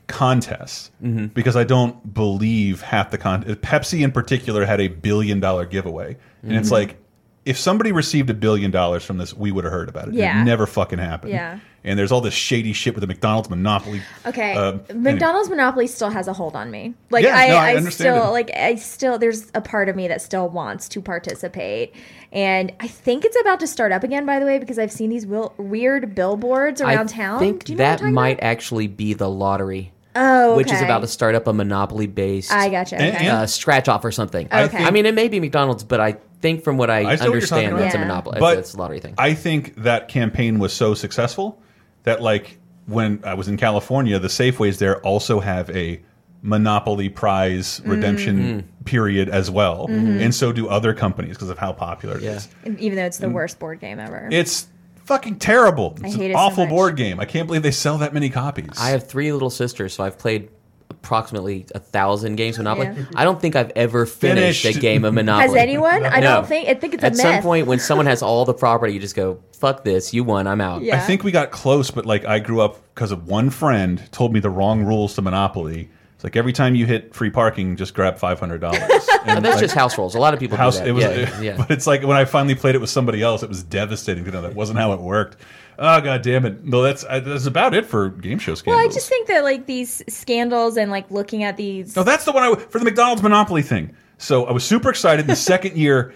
contests 0.08 0.92
Mm-hmm. 1.04 1.28
because 1.28 1.56
I 1.56 1.64
don't 1.64 2.14
believe 2.14 2.82
half 2.82 3.12
the 3.12 3.18
con. 3.18 3.44
Pepsi 3.44 4.02
in 4.04 4.12
particular 4.12 4.66
had 4.66 4.80
a 4.82 4.88
billion 4.88 5.40
dollar 5.40 5.66
giveaway, 5.66 6.18
and 6.44 6.54
it's 6.54 6.70
Mhm. 6.70 6.74
like. 6.74 6.98
If 7.46 7.58
somebody 7.60 7.92
received 7.92 8.30
a 8.32 8.34
billion 8.34 8.72
dollars 8.72 9.04
from 9.06 9.18
this, 9.20 9.34
we 9.34 9.52
would 9.52 9.64
have 9.66 9.74
heard 9.74 9.88
about 9.88 10.08
it. 10.08 10.16
Yeah. 10.16 10.42
It 10.42 10.46
never 10.46 10.66
fucking 10.66 10.98
happened. 11.00 11.32
Yeah. 11.34 11.60
And 11.84 12.00
there's 12.00 12.12
all 12.12 12.22
this 12.22 12.34
shady 12.34 12.74
shit 12.74 12.96
with 12.96 13.02
the 13.02 13.08
McDonald's 13.08 13.48
monopoly. 13.52 14.02
Okay, 14.26 14.56
Uh, 14.56 14.80
McDonald's 14.96 15.50
monopoly 15.52 15.86
still 15.86 16.10
has 16.10 16.28
a 16.28 16.34
hold 16.34 16.56
on 16.56 16.72
me. 16.72 16.96
Like 17.12 17.24
Yeah, 17.24 17.36
I, 17.38 17.48
no, 17.50 17.56
I 17.58 17.70
I, 17.74 17.76
understand 17.76 18.16
still 18.16 18.28
it. 18.30 18.32
like 18.32 18.50
I 18.58 18.74
still 18.76 19.20
there's 19.20 19.52
a 19.54 19.62
part 19.62 19.88
of 19.88 19.96
me 19.96 20.08
that 20.08 20.20
still 20.24 20.50
wants 20.50 20.90
to 20.90 21.02
participate, 21.02 21.94
and 22.32 22.74
I 22.80 22.88
think 22.88 23.24
it's 23.24 23.40
about 23.40 23.60
to 23.60 23.68
start 23.68 23.92
up 23.92 24.04
again. 24.04 24.26
By 24.26 24.40
the 24.40 24.48
way, 24.48 24.58
because 24.58 24.80
I've 24.80 24.92
seen 24.92 25.12
these 25.12 25.28
wil- 25.28 25.54
weird 25.58 26.16
billboards 26.16 26.82
around 26.82 27.10
I 27.12 27.16
town. 27.16 27.40
think 27.40 27.66
Do 27.66 27.74
you 27.74 27.78
know 27.78 27.84
what 27.84 27.88
I'm 27.90 27.92
that 27.94 28.00
talking 28.00 28.14
might 28.16 28.40
actually 28.42 28.88
be 28.88 29.14
the 29.14 29.30
lottery. 29.30 29.92
Oh, 30.16 30.56
Which 30.56 30.72
is 30.72 30.82
about 30.82 31.02
to 31.02 31.08
start 31.08 31.36
up 31.36 31.46
a 31.46 31.52
monopoly 31.54 32.08
based 32.08 32.50
I 32.52 32.70
gotcha, 32.70 32.96
okay. 32.96 33.28
uh, 33.28 33.46
scratch 33.46 33.90
off 33.90 34.04
or 34.06 34.12
something. 34.12 34.48
I 34.50 34.64
Okay. 34.64 34.78
think- 34.78 34.88
I 34.88 34.92
mean, 34.92 35.06
it 35.06 35.14
may 35.14 35.28
be 35.28 35.40
McDonald's, 35.42 35.84
but 35.84 36.00
I 36.00 36.16
think 36.46 36.64
from 36.64 36.78
what 36.78 36.90
I, 36.90 37.00
I 37.00 37.02
see 37.02 37.08
what 37.08 37.20
you're 37.22 37.34
understand, 37.34 37.72
talking 37.72 37.78
that's 37.78 37.96
a 37.96 38.00
monopoly. 38.00 38.40
But 38.40 38.60
it's 38.60 38.74
a 38.74 38.78
lottery 38.78 39.00
thing. 39.00 39.16
I 39.18 39.34
think 39.34 39.76
that 39.78 40.08
campaign 40.08 40.60
was 40.60 40.74
so 40.74 40.94
successful 40.94 41.62
that, 42.04 42.22
like, 42.22 42.60
when 42.86 43.20
I 43.24 43.34
was 43.34 43.48
in 43.48 43.58
California, 43.58 44.20
the 44.20 44.28
Safeways 44.28 44.78
there 44.78 45.00
also 45.02 45.40
have 45.40 45.70
a 45.72 46.02
Monopoly 46.44 47.10
prize 47.10 47.80
mm. 47.80 47.90
redemption 47.90 48.38
mm. 48.62 48.86
period 48.86 49.30
as 49.30 49.50
well, 49.50 49.88
Mhm. 49.88 50.22
and 50.22 50.36
so 50.36 50.52
do 50.52 50.68
other 50.68 50.94
companies 50.94 51.36
because 51.36 51.50
of 51.50 51.58
how 51.58 51.74
popular 51.74 52.18
it 52.18 52.24
is. 52.24 52.48
And 52.64 52.80
even 52.80 52.98
though 52.98 53.06
it's 53.06 53.18
the 53.18 53.26
mm. 53.26 53.34
worst 53.34 53.58
board 53.58 53.80
game 53.80 54.00
ever. 54.00 54.30
It's 54.32 54.68
fucking 55.06 55.40
terrible. 55.40 55.98
I 56.04 56.06
It's 56.06 56.16
hate 56.16 56.26
an 56.26 56.32
it 56.32 56.34
so 56.36 56.40
awful 56.40 56.66
much. 56.66 56.70
board 56.70 56.96
game. 56.98 57.20
I 57.20 57.26
can't 57.26 57.48
believe 57.48 57.64
they 57.64 57.72
sell 57.72 57.98
that 57.98 58.14
many 58.14 58.30
copies. 58.30 58.70
I 58.80 58.90
have 58.90 59.08
three 59.08 59.32
little 59.34 59.50
sisters, 59.50 59.96
so 59.96 60.04
I've 60.04 60.20
played 60.20 60.50
approximately 60.90 61.66
a 61.76 61.80
thousand 61.80 62.36
games 62.36 62.58
of 62.58 62.64
Monopoly. 62.64 62.88
Yeah. 62.98 63.06
I 63.16 63.24
don't 63.24 63.40
think 63.40 63.56
I've 63.56 63.72
ever 63.76 64.06
finished, 64.06 64.64
Finished. 64.64 64.78
a 64.78 64.82
game 64.82 65.06
of 65.06 65.14
Monopoly. 65.14 65.48
Has 65.48 65.56
anyone? 65.56 66.06
I 66.06 66.20
No. 66.20 66.36
don't 66.36 66.48
think. 66.48 66.68
I 66.70 66.74
think 66.74 66.94
it's 66.96 67.04
a 67.04 67.08
At 67.08 67.12
myth. 67.14 67.22
some 67.22 67.42
point, 67.42 67.68
when 67.68 67.80
someone 67.80 68.06
has 68.08 68.22
all 68.22 68.46
the 68.46 68.54
property, 68.54 68.94
you 68.94 69.00
just 69.00 69.16
go, 69.16 69.40
"Fuck 69.58 69.84
this! 69.84 70.14
You 70.14 70.24
won. 70.24 70.48
I'm 70.48 70.62
out." 70.62 70.82
I 70.84 71.00
think 71.00 71.24
we 71.24 71.32
got 71.32 71.52
close, 71.52 71.92
but 71.92 72.06
like 72.06 72.26
I 72.26 72.40
grew 72.40 72.62
up 72.62 72.78
because 72.94 73.12
of 73.12 73.28
one 73.28 73.50
friend 73.50 74.02
told 74.12 74.34
me 74.34 74.40
the 74.40 74.50
wrong 74.50 74.84
rules 74.84 75.14
to 75.16 75.22
Monopoly. 75.22 75.90
It's 76.16 76.24
like 76.24 76.36
every 76.38 76.54
time 76.54 76.76
you 76.76 76.86
hit 76.86 77.14
free 77.14 77.30
parking, 77.30 77.76
just 77.76 77.94
grab 77.94 78.18
five 78.18 78.40
hundred 78.40 78.62
dollars. 78.62 78.82
And 79.26 79.44
that's 79.46 79.60
just 79.60 79.76
house 79.76 79.98
rules. 79.98 80.16
A 80.16 80.20
lot 80.20 80.34
of 80.34 80.40
people 80.40 80.56
do 80.58 80.64
house. 80.64 80.78
that. 80.80 80.88
It 80.88 80.92
was, 80.94 81.04
Yeah, 81.04 81.42
yeah. 81.42 81.58
but 81.68 81.72
it's 81.72 81.86
like 81.86 82.04
when 82.04 82.16
I 82.18 82.26
finally 82.26 82.56
played 82.56 82.76
it 82.76 82.80
with 82.82 82.90
somebody 82.90 83.22
else, 83.22 83.44
it 83.44 83.50
was 83.50 83.64
devastating 83.64 84.24
to 84.26 84.32
know 84.32 84.42
that 84.44 84.56
wasn't 84.56 84.80
how 84.80 84.94
it 84.94 85.02
worked. 85.02 85.38
Ah, 85.78 85.98
oh 85.98 86.02
god 86.02 86.22
damn 86.22 86.46
it! 86.46 86.64
No, 86.64 86.82
that's 86.82 87.04
I, 87.06 87.20
that's 87.20 87.46
about 87.46 87.74
it 87.74 87.86
for 87.86 88.10
game 88.10 88.40
show 88.40 88.56
scandals 88.56 88.82
Well. 88.82 88.90
I 88.90 88.94
just 88.94 89.10
think 89.10 89.28
that 89.28 89.44
like 89.44 89.66
these 89.66 90.02
scandals 90.08 90.78
and 90.78 90.92
like 90.92 91.10
looking 91.12 91.44
at 91.44 91.58
these. 91.58 91.96
No, 91.96 92.04
that's 92.04 92.26
the 92.26 92.32
one 92.32 92.44
I 92.44 92.56
for 92.56 92.80
the 92.80 92.86
McDonald's 92.86 93.22
Monopoly 93.22 93.62
thing. 93.62 93.96
So 94.18 94.46
I 94.46 94.52
was 94.52 94.64
super 94.64 94.90
excited. 94.90 95.28
The 95.28 95.36
second 95.36 95.78
year, 95.78 96.14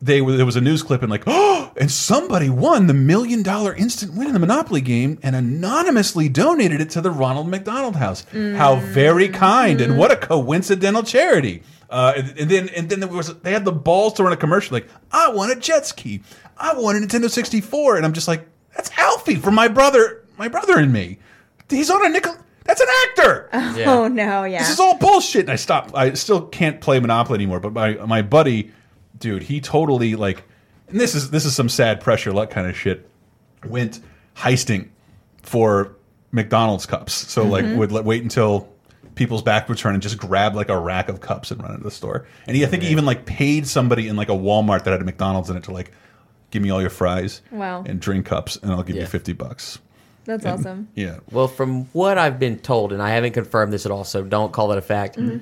they 0.00 0.20
were, 0.20 0.36
there 0.36 0.46
was 0.46 0.56
a 0.56 0.60
news 0.60 0.82
clip 0.82 1.02
and 1.02 1.10
like, 1.10 1.24
oh, 1.26 1.72
and 1.76 1.90
somebody 1.90 2.50
won 2.50 2.86
the 2.86 2.94
million 2.94 3.42
dollar 3.42 3.74
instant 3.74 4.14
win 4.14 4.28
in 4.28 4.32
the 4.32 4.38
Monopoly 4.38 4.80
game 4.80 5.18
and 5.22 5.34
anonymously 5.34 6.28
donated 6.28 6.80
it 6.80 6.90
to 6.90 7.00
the 7.00 7.10
Ronald 7.10 7.48
McDonald 7.48 7.96
House. 7.96 8.24
How 8.32 8.76
mm. 8.76 8.82
very 8.92 9.28
kind 9.28 9.80
and 9.80 9.98
what 9.98 10.12
a 10.12 10.16
coincidental 10.16 11.02
charity. 11.02 11.62
Uh, 11.90 12.12
and, 12.16 12.38
and 12.38 12.50
then 12.50 12.68
and 12.76 12.90
then 12.90 13.00
there 13.00 13.08
was 13.08 13.34
they 13.40 13.52
had 13.52 13.64
the 13.64 13.72
balls 13.72 14.12
to 14.14 14.22
run 14.22 14.32
a 14.32 14.36
commercial 14.36 14.74
like, 14.74 14.88
I 15.10 15.30
want 15.30 15.52
a 15.52 15.56
jet 15.56 15.86
ski, 15.86 16.20
I 16.58 16.74
want 16.74 16.98
a 16.98 17.00
Nintendo 17.00 17.30
sixty 17.30 17.62
four, 17.62 17.96
and 17.96 18.04
I'm 18.04 18.12
just 18.12 18.28
like, 18.28 18.46
that's 18.78 18.90
Alfie 18.96 19.34
from 19.34 19.54
my 19.56 19.66
brother, 19.68 20.24
my 20.38 20.46
brother 20.48 20.78
and 20.78 20.92
me. 20.92 21.18
He's 21.68 21.90
on 21.90 22.06
a 22.06 22.08
nickel. 22.08 22.34
That's 22.64 22.80
an 22.80 22.86
actor. 23.08 23.48
Oh 23.86 24.08
no! 24.08 24.44
Yeah. 24.44 24.58
This 24.60 24.70
is 24.70 24.78
all 24.80 24.96
bullshit. 24.98 25.42
And 25.42 25.50
I 25.50 25.56
stopped. 25.56 25.94
I 25.94 26.14
still 26.14 26.42
can't 26.46 26.80
play 26.80 27.00
Monopoly 27.00 27.36
anymore. 27.36 27.60
But 27.60 27.72
my 27.72 27.94
my 28.06 28.22
buddy, 28.22 28.72
dude, 29.18 29.42
he 29.42 29.60
totally 29.60 30.14
like. 30.14 30.44
And 30.88 31.00
this 31.00 31.14
is 31.14 31.30
this 31.30 31.44
is 31.44 31.54
some 31.56 31.68
sad 31.68 32.00
Press 32.00 32.24
Your 32.24 32.34
Luck 32.34 32.50
kind 32.50 32.66
of 32.66 32.76
shit. 32.76 33.08
Went 33.66 34.00
heisting 34.36 34.88
for 35.42 35.96
McDonald's 36.30 36.86
cups. 36.86 37.12
So 37.14 37.44
like 37.44 37.64
Mhm. 37.64 37.76
would 37.78 37.90
let, 37.92 38.04
wait 38.04 38.22
until 38.22 38.68
people's 39.14 39.42
back 39.42 39.68
would 39.68 39.78
turn 39.78 39.94
and 39.94 40.02
just 40.02 40.16
grab 40.18 40.54
like 40.54 40.68
a 40.68 40.78
rack 40.78 41.08
of 41.08 41.20
cups 41.20 41.50
and 41.50 41.60
run 41.62 41.72
into 41.72 41.82
the 41.84 41.90
store. 41.90 42.26
And 42.46 42.56
he, 42.56 42.64
I 42.64 42.68
think 42.68 42.82
he 42.84 42.90
even 42.90 43.04
like 43.06 43.26
paid 43.26 43.66
somebody 43.66 44.06
in 44.08 44.14
like 44.16 44.28
a 44.28 44.32
Walmart 44.36 44.84
that 44.84 44.92
had 44.92 45.00
a 45.00 45.04
McDonald's 45.04 45.50
in 45.50 45.56
it 45.56 45.64
to 45.64 45.72
like 45.72 45.90
give 46.50 46.62
me 46.62 46.70
all 46.70 46.80
your 46.80 46.90
fries 46.90 47.42
Wow. 47.50 47.84
and 47.86 48.00
drink 48.00 48.26
cups 48.26 48.56
and 48.62 48.72
I'll 48.72 48.82
give 48.82 48.96
you 48.96 49.06
fifty 49.06 49.32
bucks. 49.32 49.78
That's 50.24 50.44
And- 50.44 50.54
awesome. 50.60 50.88
Yeah. 50.94 51.16
Well, 51.30 51.48
from 51.48 51.86
what 51.94 52.18
I've 52.18 52.38
been 52.38 52.58
told, 52.58 52.92
and 52.92 53.00
I 53.02 53.10
haven't 53.10 53.32
confirmed 53.32 53.72
this 53.72 53.86
at 53.86 53.92
all, 53.92 54.04
so 54.04 54.22
don't 54.22 54.52
call 54.52 54.72
it 54.72 54.78
a 54.78 54.82
fact. 54.82 55.16
Mhm. 55.16 55.40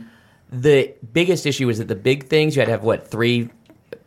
The 0.52 0.92
biggest 1.12 1.44
issue 1.44 1.68
is 1.68 1.78
that 1.78 1.88
the 1.88 1.96
big 1.96 2.28
things 2.28 2.54
you 2.54 2.60
had 2.60 2.66
to 2.66 2.72
have 2.72 2.84
what 2.84 3.08
three 3.10 3.48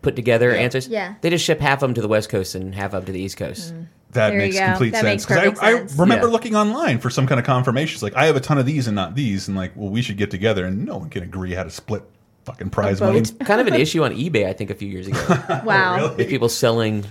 put 0.02 0.16
together 0.16 0.52
answers. 0.56 0.88
Yeah. 0.88 1.16
They 1.20 1.30
just 1.30 1.44
ship 1.44 1.60
half 1.60 1.78
of 1.84 1.90
them 1.90 1.94
to 1.96 2.02
the 2.02 2.08
West 2.08 2.30
Coast 2.30 2.56
and 2.56 2.74
half 2.74 2.94
of 2.94 3.02
them 3.02 3.06
to 3.08 3.12
the 3.12 3.20
East 3.20 3.36
Coast. 3.36 3.74
That 4.14 4.30
There 4.30 4.38
makes 4.40 4.58
complete 4.58 4.92
That 4.94 5.02
sense. 5.02 5.26
Because 5.26 5.60
I. 5.60 5.68
I 5.68 5.72
remember 5.98 6.28
Yeah. 6.28 6.32
looking 6.32 6.56
online 6.56 7.00
for 7.00 7.10
some 7.10 7.28
kind 7.28 7.40
of 7.40 7.46
confirmation. 7.46 7.96
It's 7.96 8.02
like 8.04 8.16
I 8.16 8.26
have 8.26 8.36
a 8.38 8.40
ton 8.40 8.58
of 8.58 8.66
these 8.66 8.88
and 8.88 8.96
not 8.96 9.16
these, 9.16 9.48
and 9.50 9.58
like, 9.58 9.74
well, 9.76 9.90
we 9.90 10.02
should 10.02 10.18
get 10.18 10.32
together, 10.32 10.66
and 10.66 10.86
no 10.86 10.98
one 10.98 11.10
can 11.10 11.22
agree 11.24 11.54
how 11.54 11.64
to 11.64 11.70
split 11.70 12.04
fucking 12.52 12.70
prize 12.70 13.00
money. 13.02 13.20
It's 13.20 13.32
kind 13.32 13.62
of 13.62 13.68
an 13.68 13.76
issue 13.76 14.04
on 14.04 14.12
eBay, 14.14 14.46
I 14.48 14.54
think, 14.54 14.70
a 14.70 14.76
few 14.76 14.88
years 14.90 15.08
ago. 15.08 15.20
Wow. 15.66 16.16
With 16.16 16.28
people 16.30 16.50
selling. 16.50 17.06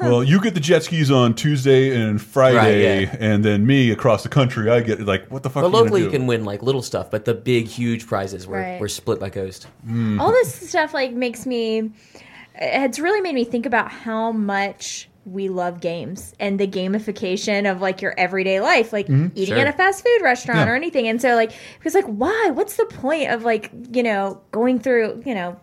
Well, 0.00 0.24
you 0.24 0.40
get 0.40 0.54
the 0.54 0.60
jet 0.60 0.82
skis 0.82 1.10
on 1.10 1.34
Tuesday 1.34 1.94
and 2.00 2.20
Friday, 2.20 3.04
Right, 3.06 3.08
yeah. 3.14 3.16
and 3.20 3.44
then 3.44 3.64
me 3.64 3.92
across 3.92 4.24
the 4.24 4.28
country, 4.28 4.68
I 4.68 4.80
get 4.80 5.00
like, 5.00 5.30
what 5.30 5.42
the 5.44 5.50
fuck? 5.50 5.62
But 5.62 5.66
are 5.66 5.70
you 5.70 5.72
gonna 5.72 5.84
locally, 5.84 6.02
you 6.02 6.10
can 6.10 6.26
win 6.26 6.44
like 6.44 6.62
little 6.62 6.82
stuff, 6.82 7.10
but 7.12 7.24
the 7.24 7.34
big, 7.34 7.66
huge 7.68 8.06
prizes 8.06 8.46
were, 8.46 8.58
Right. 8.58 8.80
were 8.80 8.88
split 8.88 9.20
by 9.20 9.30
Ghost. 9.30 9.68
Mm. 9.88 10.20
all 10.20 10.30
this 10.32 10.68
stuff 10.70 10.94
like 10.94 11.12
makes 11.12 11.46
me 11.46 11.92
it's 12.56 12.98
really 13.00 13.20
made 13.20 13.34
me 13.34 13.44
think 13.44 13.66
about 13.66 13.90
how 13.90 14.30
much 14.32 15.08
we 15.26 15.48
love 15.48 15.80
games 15.80 16.34
and 16.38 16.58
the 16.60 16.66
gamification 16.66 17.70
of 17.70 17.80
like 17.80 18.02
your 18.02 18.14
everyday 18.18 18.60
life 18.60 18.92
like 18.92 19.06
Mhm. 19.06 19.30
eating 19.34 19.54
Sure. 19.54 19.58
at 19.58 19.66
a 19.66 19.72
fast 19.72 20.04
food 20.04 20.22
restaurant 20.22 20.60
Yeah. 20.66 20.72
or 20.72 20.74
anything 20.76 21.08
and 21.08 21.20
so 21.22 21.34
like 21.34 21.52
because 21.78 21.94
like 21.94 22.04
why 22.04 22.50
what's 22.52 22.76
the 22.76 22.84
point 22.86 23.30
of 23.30 23.42
like 23.44 23.70
you 23.92 24.02
know 24.02 24.40
going 24.52 24.78
through 24.80 25.22
you 25.24 25.34
know 25.34 25.56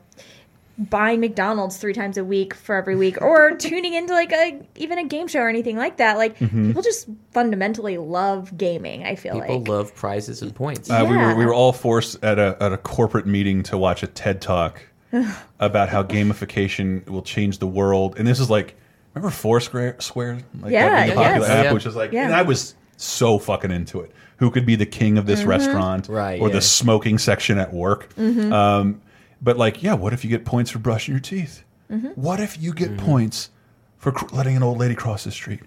buying 0.90 1.20
McDonald's 1.20 1.78
three 1.78 1.94
times 1.94 2.18
a 2.18 2.24
week 2.24 2.56
for 2.56 2.76
every 2.76 2.96
week 2.96 3.22
or 3.22 3.52
tuning 3.60 3.94
into 3.94 4.14
like 4.14 4.32
a 4.32 4.60
even 4.78 4.98
a 4.98 5.04
game 5.06 5.28
show 5.28 5.42
or 5.42 5.50
anything 5.50 5.78
like 5.78 5.98
that 5.98 6.18
like 6.18 6.40
Mhm. 6.40 6.68
people 6.68 6.82
just 6.82 7.08
fundamentally 7.32 7.98
love 8.00 8.58
gaming 8.58 9.04
I 9.04 9.14
feel 9.16 9.34
People 9.34 9.48
like 9.58 9.60
People 9.60 9.76
love 9.76 9.96
prizes 9.96 10.42
and 10.42 10.56
points. 10.56 10.90
Uh, 10.90 11.06
we 11.08 11.16
were 11.16 11.22
Yeah. 11.22 11.36
we 11.38 11.46
were 11.46 11.54
all 11.54 11.74
forced 11.74 12.24
at 12.24 12.40
a 12.40 12.58
at 12.60 12.74
a 12.74 12.78
corporate 12.78 13.28
meeting 13.28 13.62
to 13.64 13.78
watch 13.78 14.02
a 14.02 14.08
TED 14.08 14.42
talk 14.42 14.82
about 15.60 15.90
how 15.90 16.02
gamification 16.02 17.08
will 17.08 17.22
change 17.22 17.60
the 17.60 17.68
world, 17.68 18.16
and 18.18 18.28
this 18.28 18.40
is 18.40 18.50
like 18.50 18.76
remember 19.14 19.30
Foursquare, 19.32 19.96
Square, 20.00 20.40
like 20.62 20.72
Yeah, 20.72 20.90
that 20.90 21.02
really 21.04 21.16
popular 21.16 21.48
yes. 21.48 21.50
app, 21.50 21.64
Yeah. 21.66 21.74
which 21.74 21.86
is 21.86 21.96
like, 21.96 22.12
Yeah. 22.12 22.26
and 22.26 22.34
I 22.36 22.42
was 22.44 22.76
so 22.98 23.38
fucking 23.40 23.72
into 23.72 24.00
it. 24.02 24.12
Who 24.38 24.50
could 24.52 24.66
be 24.66 24.76
the 24.76 24.86
king 24.86 25.18
of 25.18 25.26
this 25.26 25.42
Mhm. 25.44 25.48
restaurant, 25.48 26.08
Right, 26.10 26.40
Or 26.42 26.48
yeah. 26.48 26.56
the 26.56 26.62
smoking 26.62 27.18
section 27.18 27.58
at 27.58 27.74
work? 27.74 28.14
Mhm. 28.16 28.52
Um, 28.52 29.02
but 29.42 29.58
like, 29.58 29.84
yeah, 29.84 29.94
what 29.94 30.14
if 30.14 30.24
you 30.24 30.30
get 30.30 30.46
points 30.46 30.72
for 30.72 30.80
brushing 30.80 31.14
your 31.14 31.20
teeth? 31.20 31.64
Mhm. 31.92 32.16
What 32.18 32.40
if 32.40 32.62
you 32.62 32.74
get 32.74 32.98
points 32.98 33.50
for 33.98 34.12
cr 34.12 34.26
letting 34.36 34.56
an 34.56 34.64
old 34.64 34.78
lady 34.80 34.96
cross 34.96 35.24
the 35.26 35.32
street? 35.32 35.60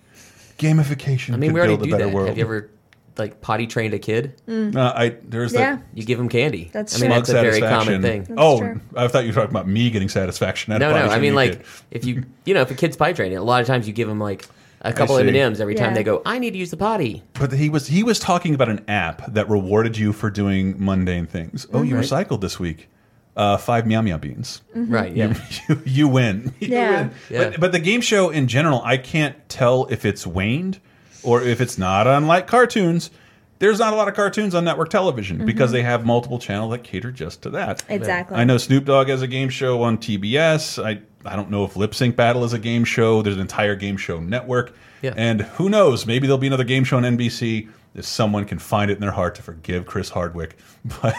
Gamification 0.58 1.34
I 1.34 1.36
mean, 1.36 1.50
could 1.50 1.54
we 1.54 1.60
already 1.60 1.76
build 1.76 1.82
a 1.82 1.84
do 1.86 1.90
better 1.90 2.04
that. 2.06 2.14
world. 2.14 2.28
Have 2.28 2.38
you 2.38 2.44
ever 2.44 2.70
like 3.18 3.40
potty 3.40 3.66
trained 3.66 3.94
a 3.94 3.98
kid? 3.98 4.34
Mm. 4.48 4.74
Uh, 4.76 4.92
I 4.96 5.16
there's 5.22 5.52
Yeah. 5.52 5.76
the 5.76 5.82
You 5.94 6.04
give 6.06 6.18
them 6.18 6.28
candy. 6.28 6.70
That's 6.72 6.96
I 6.96 7.00
mean, 7.00 7.10
true. 7.10 7.14
that's 7.20 7.28
a 7.30 7.32
very 7.34 7.60
common 7.60 8.02
satisfaction. 8.02 8.24
thing. 8.26 8.34
oh, 8.38 8.58
true. 8.60 8.80
I 8.96 9.08
thought 9.08 9.24
you 9.24 9.30
were 9.30 9.34
talking 9.34 9.50
about 9.50 9.68
me 9.68 9.90
getting 9.90 10.08
satisfaction. 10.08 10.72
at 10.72 10.80
No, 10.80 10.92
potty 10.92 11.06
no. 11.08 11.12
I 11.12 11.18
mean, 11.18 11.34
like, 11.34 11.52
kid. 11.58 11.64
if 11.90 12.04
you, 12.04 12.24
you 12.44 12.54
know, 12.54 12.62
if 12.62 12.70
a 12.70 12.74
kid's 12.74 12.96
potty 12.96 13.14
training, 13.14 13.38
a 13.38 13.42
lot 13.42 13.60
of 13.60 13.66
times 13.66 13.86
you 13.86 13.92
give 13.92 14.08
them 14.08 14.18
like 14.20 14.46
a 14.80 14.92
couple 14.92 15.16
see. 15.16 15.22
M 15.22 15.28
and 15.28 15.36
M's 15.36 15.60
every 15.60 15.74
time 15.74 15.94
they 15.94 16.02
go. 16.02 16.20
I 16.26 16.38
need 16.38 16.50
to 16.52 16.58
use 16.58 16.70
the 16.70 16.76
potty. 16.76 17.22
But 17.34 17.52
he 17.52 17.68
was 17.70 17.86
he 17.86 18.02
was 18.02 18.18
talking 18.18 18.54
about 18.54 18.68
an 18.68 18.84
app 18.88 19.32
that 19.32 19.48
rewarded 19.48 19.96
you 19.96 20.12
for 20.12 20.30
doing 20.30 20.74
mundane 20.78 21.26
things. 21.26 21.66
Oh, 21.72 21.82
you 21.82 21.94
recycled 21.94 22.40
this 22.42 22.58
week. 22.60 22.88
Uh, 23.36 23.56
five 23.56 23.84
meow 23.84 24.00
meow 24.00 24.16
beans. 24.18 24.60
Right. 24.74 25.12
Yeah. 25.12 25.34
You, 25.68 25.82
you 25.84 26.08
win. 26.08 26.52
You 26.60 26.68
Yeah. 26.68 26.90
win. 27.00 27.10
Yeah. 27.30 27.48
But, 27.50 27.60
but 27.60 27.72
the 27.72 27.80
game 27.80 28.00
show 28.00 28.30
in 28.30 28.46
general, 28.46 28.80
I 28.84 28.96
can't 28.96 29.34
tell 29.48 29.86
if 29.86 30.04
it's 30.04 30.24
waned 30.26 30.78
or 31.24 31.42
if 31.42 31.60
it's 31.60 31.78
not. 31.78 32.06
Unlike 32.06 32.46
cartoons, 32.46 33.10
there's 33.58 33.78
not 33.78 33.92
a 33.92 33.96
lot 33.96 34.08
of 34.08 34.14
cartoons 34.14 34.54
on 34.54 34.64
network 34.64 34.90
television 34.90 35.38
mm-hmm. 35.38 35.46
because 35.46 35.72
they 35.72 35.82
have 35.82 36.04
multiple 36.04 36.38
channels 36.38 36.72
that 36.72 36.84
cater 36.84 37.10
just 37.10 37.42
to 37.42 37.50
that. 37.50 37.82
Exactly. 37.88 38.36
I 38.36 38.44
know 38.44 38.58
Snoop 38.58 38.84
Dogg 38.84 39.08
has 39.08 39.22
a 39.22 39.26
game 39.26 39.48
show 39.48 39.82
on 39.82 39.98
TBS. 39.98 40.84
I 40.84 41.00
I 41.26 41.36
don't 41.36 41.50
know 41.50 41.64
if 41.64 41.76
Lip 41.76 41.94
Sync 41.94 42.16
Battle 42.16 42.44
is 42.44 42.52
a 42.52 42.58
game 42.58 42.84
show. 42.84 43.22
There's 43.22 43.36
an 43.36 43.40
entire 43.40 43.74
game 43.74 43.96
show 43.96 44.20
network. 44.20 44.74
Yeah. 45.02 45.14
And 45.16 45.42
who 45.42 45.68
knows? 45.68 46.06
Maybe 46.06 46.26
there'll 46.26 46.38
be 46.38 46.46
another 46.46 46.64
game 46.64 46.84
show 46.84 46.98
on 46.98 47.02
NBC 47.02 47.68
if 47.94 48.04
someone 48.04 48.44
can 48.44 48.58
find 48.58 48.90
it 48.90 48.94
in 48.94 49.00
their 49.00 49.10
heart 49.10 49.36
to 49.36 49.42
forgive 49.42 49.86
Chris 49.86 50.10
Hardwick. 50.10 50.56
But 51.00 51.14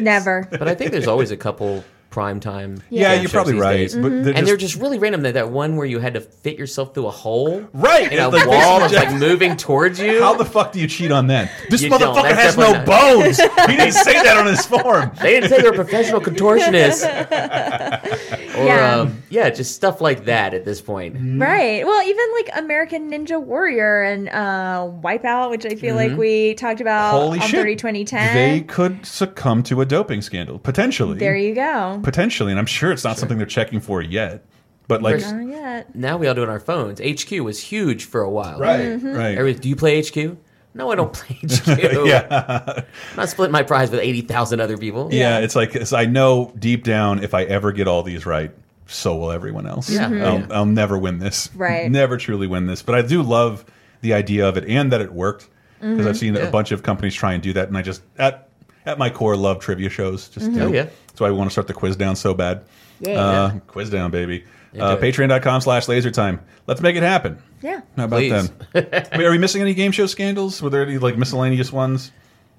Never. 0.00 0.48
But 0.50 0.68
I 0.68 0.74
think 0.74 0.92
there's 0.92 1.06
always 1.06 1.30
a 1.30 1.36
couple 1.36 1.84
prime 2.16 2.40
time. 2.40 2.82
yeah, 2.88 3.12
game 3.12 3.20
you're 3.24 3.30
probably 3.30 3.52
right. 3.52 3.76
days. 3.76 3.94
But 3.94 4.08
they're 4.24 4.34
and 4.34 4.46
they're 4.46 4.56
just 4.56 4.76
really 4.76 4.98
random. 4.98 5.20
That 5.20 5.34
that 5.34 5.50
one 5.50 5.76
where 5.76 5.84
you 5.84 5.98
had 5.98 6.14
to 6.14 6.22
fit 6.22 6.58
yourself 6.58 6.94
through 6.94 7.08
a 7.08 7.10
hole, 7.10 7.68
Right, 7.74 8.10
In 8.10 8.18
a 8.18 8.30
like 8.30 8.46
wall 8.48 8.80
that's 8.80 8.94
like 8.94 9.12
moving 9.20 9.54
towards 9.54 10.00
you. 10.00 10.22
How 10.22 10.32
the 10.32 10.46
fuck 10.46 10.72
do 10.72 10.80
you 10.80 10.88
cheat 10.88 11.12
on 11.12 11.26
that? 11.26 11.50
This 11.68 11.82
You 11.82 11.90
motherfucker 11.90 12.34
has 12.34 12.56
no 12.56 12.72
definitely 12.72 13.22
bones. 13.22 13.36
he 13.68 13.76
didn't 13.76 13.92
say 13.92 14.14
that 14.14 14.38
on 14.38 14.46
his 14.46 14.64
form. 14.64 15.12
They 15.26 15.32
didn't 15.32 15.50
say 15.50 15.60
they 15.60 15.68
were 15.68 15.74
professional 15.74 16.22
contortionists. 16.22 17.02
or 18.56 18.64
Yeah. 18.64 18.96
um, 19.00 19.22
yeah, 19.30 19.50
just 19.50 19.74
stuff 19.74 20.00
like 20.00 20.24
that 20.26 20.54
at 20.54 20.64
this 20.64 20.80
point. 20.80 21.16
Right. 21.40 21.84
Well, 21.86 22.02
even 22.06 22.24
like 22.34 22.48
American 22.64 23.10
Ninja 23.10 23.40
Warrior 23.42 24.02
and 24.02 24.28
uh, 24.28 24.88
Wipeout, 25.02 25.50
which 25.50 25.66
I 25.66 25.74
feel 25.76 25.94
like 25.94 26.16
we 26.16 26.54
talked 26.54 26.80
about 26.80 27.14
Mm-hmm. 27.14 27.16
Holy 27.26 27.38
on 27.40 27.46
shit. 27.48 27.60
30 27.60 27.76
2010. 27.76 28.34
They 28.34 28.60
could 28.62 29.04
succumb 29.06 29.62
to 29.64 29.80
a 29.80 29.84
doping 29.84 30.22
scandal, 30.22 30.58
potentially. 30.58 31.18
there 31.18 31.36
you 31.36 31.54
go. 31.54 32.00
Potentially, 32.02 32.52
and 32.52 32.58
I'm 32.58 32.66
sure 32.66 32.90
it's 32.92 33.04
not 33.04 33.18
something 33.18 33.38
they're 33.38 33.46
checking 33.46 33.80
for 33.80 34.00
yet. 34.02 34.44
But 34.88 35.02
like, 35.02 35.16
First- 35.16 35.34
Not 35.34 35.46
yet. 35.48 35.94
Now 35.96 36.16
we 36.16 36.28
all 36.28 36.34
do 36.34 36.42
it 36.42 36.44
on 36.44 36.50
our 36.50 36.60
phones. 36.60 37.00
HQ 37.00 37.30
was 37.42 37.58
huge 37.60 38.04
for 38.04 38.20
a 38.22 38.30
while. 38.30 38.58
right, 38.60 38.80
Mm-hmm. 38.82 39.14
right. 39.14 39.36
Everybody, 39.36 39.60
do 39.62 39.68
you 39.68 39.74
play 39.76 40.00
HQ? 40.00 40.36
No, 40.76 40.90
I 40.92 40.94
don't 40.94 41.12
play 41.14 41.36
HQ. 41.42 41.66
yeah. 42.06 42.64
I'm 42.76 43.16
not 43.16 43.28
splitting 43.28 43.52
my 43.52 43.62
prize 43.62 43.90
with 43.90 44.00
80,000 44.00 44.60
other 44.60 44.76
people. 44.78 45.08
yeah, 45.12 45.38
It's 45.38 45.56
like 45.56 45.74
it's, 45.74 45.92
I 45.92 46.04
know 46.04 46.52
deep 46.58 46.84
down 46.84 47.22
if 47.24 47.34
I 47.34 47.44
ever 47.44 47.72
get 47.72 47.88
all 47.88 48.02
these 48.02 48.26
right, 48.26 48.52
so 48.86 49.16
will 49.16 49.32
everyone 49.32 49.66
else. 49.66 49.90
Yeah. 49.90 50.04
I'll, 50.04 50.10
Mhm. 50.40 50.52
I'll 50.52 50.66
never 50.66 50.96
win 50.98 51.18
this. 51.18 51.50
Right. 51.54 51.90
Never 51.90 52.16
truly 52.18 52.46
win 52.46 52.66
this. 52.66 52.82
But 52.82 52.94
I 52.94 53.02
do 53.02 53.22
love 53.22 53.64
the 54.02 54.12
idea 54.14 54.46
of 54.48 54.56
it 54.56 54.64
and 54.68 54.92
that 54.92 55.00
it 55.00 55.12
worked 55.12 55.48
because 55.80 55.98
Mm-hmm. 55.98 56.08
I've 56.08 56.16
seen 56.16 56.34
Yeah. 56.34 56.42
a 56.42 56.50
bunch 56.50 56.72
of 56.72 56.82
companies 56.82 57.14
try 57.14 57.32
and 57.34 57.42
do 57.42 57.52
that, 57.54 57.68
and 57.68 57.76
I 57.76 57.82
just 57.82 58.02
at 58.18 58.48
at 58.86 58.98
my 58.98 59.10
core 59.10 59.36
love 59.36 59.58
trivia 59.60 59.90
shows. 59.90 60.28
Just 60.28 60.46
Mm-hmm. 60.46 60.58
do. 60.58 60.64
Oh, 60.64 60.72
yeah. 60.72 60.86
That's 61.08 61.20
why 61.20 61.30
we 61.30 61.36
want 61.36 61.50
to 61.50 61.52
start 61.52 61.66
the 61.66 61.74
quiz 61.74 61.96
down 61.96 62.16
so 62.16 62.32
bad. 62.34 62.64
Yeah. 63.00 63.20
Uh, 63.20 63.58
quiz 63.66 63.90
down, 63.90 64.10
baby. 64.10 64.44
Uh, 64.78 64.96
Patreon.com 64.96 65.60
slash 65.62 65.88
laser 65.88 66.10
time. 66.10 66.40
Let's 66.66 66.80
make 66.82 66.96
it 66.96 67.02
happen. 67.02 67.42
Yeah. 67.62 67.80
How 67.96 68.04
about 68.04 68.18
Please. 68.18 68.48
them? 68.50 68.66
Wait, 68.74 69.24
are 69.24 69.30
we 69.30 69.38
missing 69.38 69.62
any 69.62 69.72
game 69.74 69.90
show 69.92 70.06
scandals? 70.06 70.60
Were 70.60 70.68
there 70.70 70.82
any 70.82 70.98
like 70.98 71.16
miscellaneous 71.16 71.72
ones? 71.72 72.12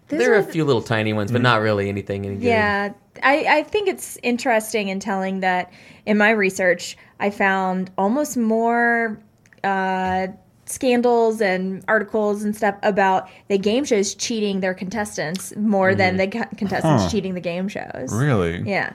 Those 0.07 0.19
There 0.19 0.31
are 0.33 0.37
are 0.37 0.39
a 0.39 0.43
few 0.43 0.63
little 0.65 0.81
tiny 0.81 1.13
ones, 1.13 1.31
but 1.31 1.41
not 1.41 1.61
really 1.61 1.89
anything 1.89 2.25
any. 2.25 2.37
Yeah, 2.37 2.93
I, 3.21 3.45
I 3.59 3.63
think 3.63 3.89
it's 3.89 4.17
interesting 4.23 4.87
in 4.87 4.99
telling 4.99 5.41
that 5.41 5.71
in 6.05 6.17
my 6.17 6.29
research, 6.31 6.97
I 7.19 7.29
found 7.29 7.91
almost 7.97 8.37
more 8.37 9.19
uh, 9.63 10.27
scandals 10.67 11.41
and 11.41 11.83
articles 11.87 12.43
and 12.43 12.55
stuff 12.55 12.75
about 12.83 13.29
the 13.47 13.57
game 13.57 13.85
shows 13.85 14.13
cheating 14.15 14.59
their 14.59 14.73
contestants 14.73 15.55
more 15.55 15.95
than 15.95 16.17
the 16.17 16.27
co- 16.27 16.45
contestants 16.57 17.03
Huh. 17.03 17.09
cheating 17.09 17.33
the 17.33 17.41
game 17.41 17.67
shows. 17.67 18.09
Really? 18.13 18.61
Yeah. 18.61 18.93